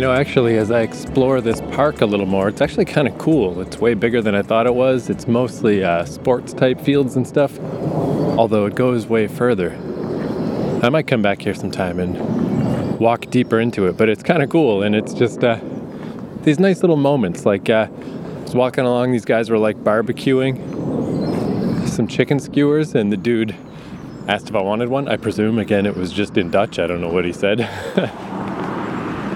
You 0.00 0.06
know, 0.06 0.12
actually, 0.14 0.56
as 0.56 0.70
I 0.70 0.80
explore 0.80 1.42
this 1.42 1.60
park 1.72 2.00
a 2.00 2.06
little 2.06 2.24
more, 2.24 2.48
it's 2.48 2.62
actually 2.62 2.86
kind 2.86 3.06
of 3.06 3.18
cool. 3.18 3.60
It's 3.60 3.76
way 3.76 3.92
bigger 3.92 4.22
than 4.22 4.34
I 4.34 4.40
thought 4.40 4.66
it 4.66 4.74
was. 4.74 5.10
It's 5.10 5.28
mostly 5.28 5.84
uh, 5.84 6.06
sports 6.06 6.54
type 6.54 6.80
fields 6.80 7.16
and 7.16 7.28
stuff, 7.28 7.58
although 8.38 8.64
it 8.64 8.74
goes 8.74 9.08
way 9.08 9.26
further. 9.26 9.72
I 10.82 10.88
might 10.88 11.06
come 11.06 11.20
back 11.20 11.42
here 11.42 11.52
sometime 11.52 12.00
and 12.00 12.98
walk 12.98 13.26
deeper 13.26 13.60
into 13.60 13.88
it, 13.88 13.98
but 13.98 14.08
it's 14.08 14.22
kind 14.22 14.42
of 14.42 14.48
cool, 14.48 14.82
and 14.82 14.94
it's 14.94 15.12
just 15.12 15.44
uh, 15.44 15.60
these 16.44 16.58
nice 16.58 16.80
little 16.80 16.96
moments. 16.96 17.44
Like, 17.44 17.68
uh, 17.68 17.88
I 17.90 18.42
was 18.44 18.54
walking 18.54 18.86
along, 18.86 19.12
these 19.12 19.26
guys 19.26 19.50
were 19.50 19.58
like 19.58 19.76
barbecuing 19.84 20.56
some 21.86 22.08
chicken 22.08 22.40
skewers, 22.40 22.94
and 22.94 23.12
the 23.12 23.18
dude 23.18 23.54
asked 24.28 24.48
if 24.48 24.54
I 24.54 24.62
wanted 24.62 24.88
one. 24.88 25.08
I 25.08 25.18
presume, 25.18 25.58
again, 25.58 25.84
it 25.84 25.94
was 25.94 26.10
just 26.10 26.38
in 26.38 26.50
Dutch. 26.50 26.78
I 26.78 26.86
don't 26.86 27.02
know 27.02 27.12
what 27.12 27.26
he 27.26 27.34
said. 27.34 27.68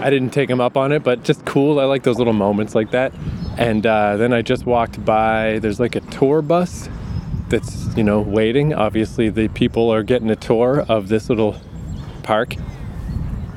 I 0.04 0.10
didn't 0.10 0.34
take 0.34 0.50
him 0.50 0.60
up 0.60 0.76
on 0.76 0.92
it, 0.92 1.02
but 1.02 1.22
just 1.22 1.46
cool. 1.46 1.80
I 1.80 1.84
like 1.84 2.02
those 2.02 2.18
little 2.18 2.34
moments 2.34 2.74
like 2.74 2.90
that. 2.90 3.14
And 3.56 3.86
uh, 3.86 4.18
then 4.18 4.34
I 4.34 4.42
just 4.42 4.66
walked 4.66 5.02
by, 5.02 5.60
there's 5.60 5.80
like 5.80 5.96
a 5.96 6.00
tour 6.00 6.42
bus 6.42 6.90
that's, 7.48 7.96
you 7.96 8.04
know, 8.04 8.20
waiting. 8.20 8.74
Obviously, 8.74 9.30
the 9.30 9.48
people 9.48 9.88
are 9.88 10.02
getting 10.02 10.30
a 10.30 10.36
tour 10.36 10.80
of 10.90 11.08
this 11.08 11.30
little 11.30 11.58
park. 12.22 12.54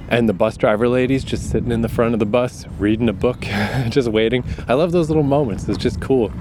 And 0.07 0.29
the 0.29 0.33
bus 0.33 0.55
driver 0.55 0.87
lady's 0.87 1.25
just 1.25 1.49
sitting 1.49 1.69
in 1.69 1.81
the 1.81 1.89
front 1.89 2.13
of 2.13 2.19
the 2.19 2.25
bus 2.25 2.65
reading 2.79 3.09
a 3.09 3.13
book, 3.13 3.41
just 3.89 4.07
waiting. 4.07 4.45
I 4.69 4.75
love 4.75 4.93
those 4.93 5.09
little 5.09 5.23
moments. 5.23 5.67
It's 5.67 5.77
just 5.77 5.99
cool. 5.99 6.31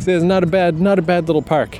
See, 0.00 0.10
it's 0.10 0.24
not 0.24 0.42
a 0.42 0.48
bad, 0.48 0.80
not 0.80 0.98
a 0.98 1.02
bad 1.02 1.28
little 1.28 1.42
park. 1.42 1.78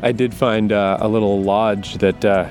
I 0.00 0.12
did 0.12 0.32
find 0.32 0.72
uh, 0.72 0.96
a 1.02 1.08
little 1.08 1.42
lodge 1.42 1.98
that 1.98 2.24
uh, 2.24 2.48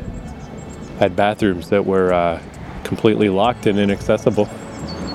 had 0.99 1.15
bathrooms 1.15 1.69
that 1.69 1.87
were 1.87 2.13
uh, 2.13 2.39
completely 2.87 3.29
locked 3.29 3.67
and 3.67 3.77
inaccessible. 3.77 4.47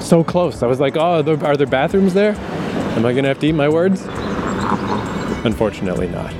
So 0.01 0.23
close. 0.23 0.63
I 0.63 0.67
was 0.67 0.81
like, 0.81 0.97
oh, 0.97 1.23
are 1.43 1.57
there 1.57 1.67
bathrooms 1.67 2.15
there? 2.15 2.35
Am 2.97 3.07
I 3.07 3.13
going 3.13 3.25
to 3.25 3.29
have 3.29 3.39
to 3.41 3.47
eat 3.47 3.53
my 3.53 3.69
words? 3.69 4.05
Unfortunately, 5.45 6.09
not. 6.09 6.35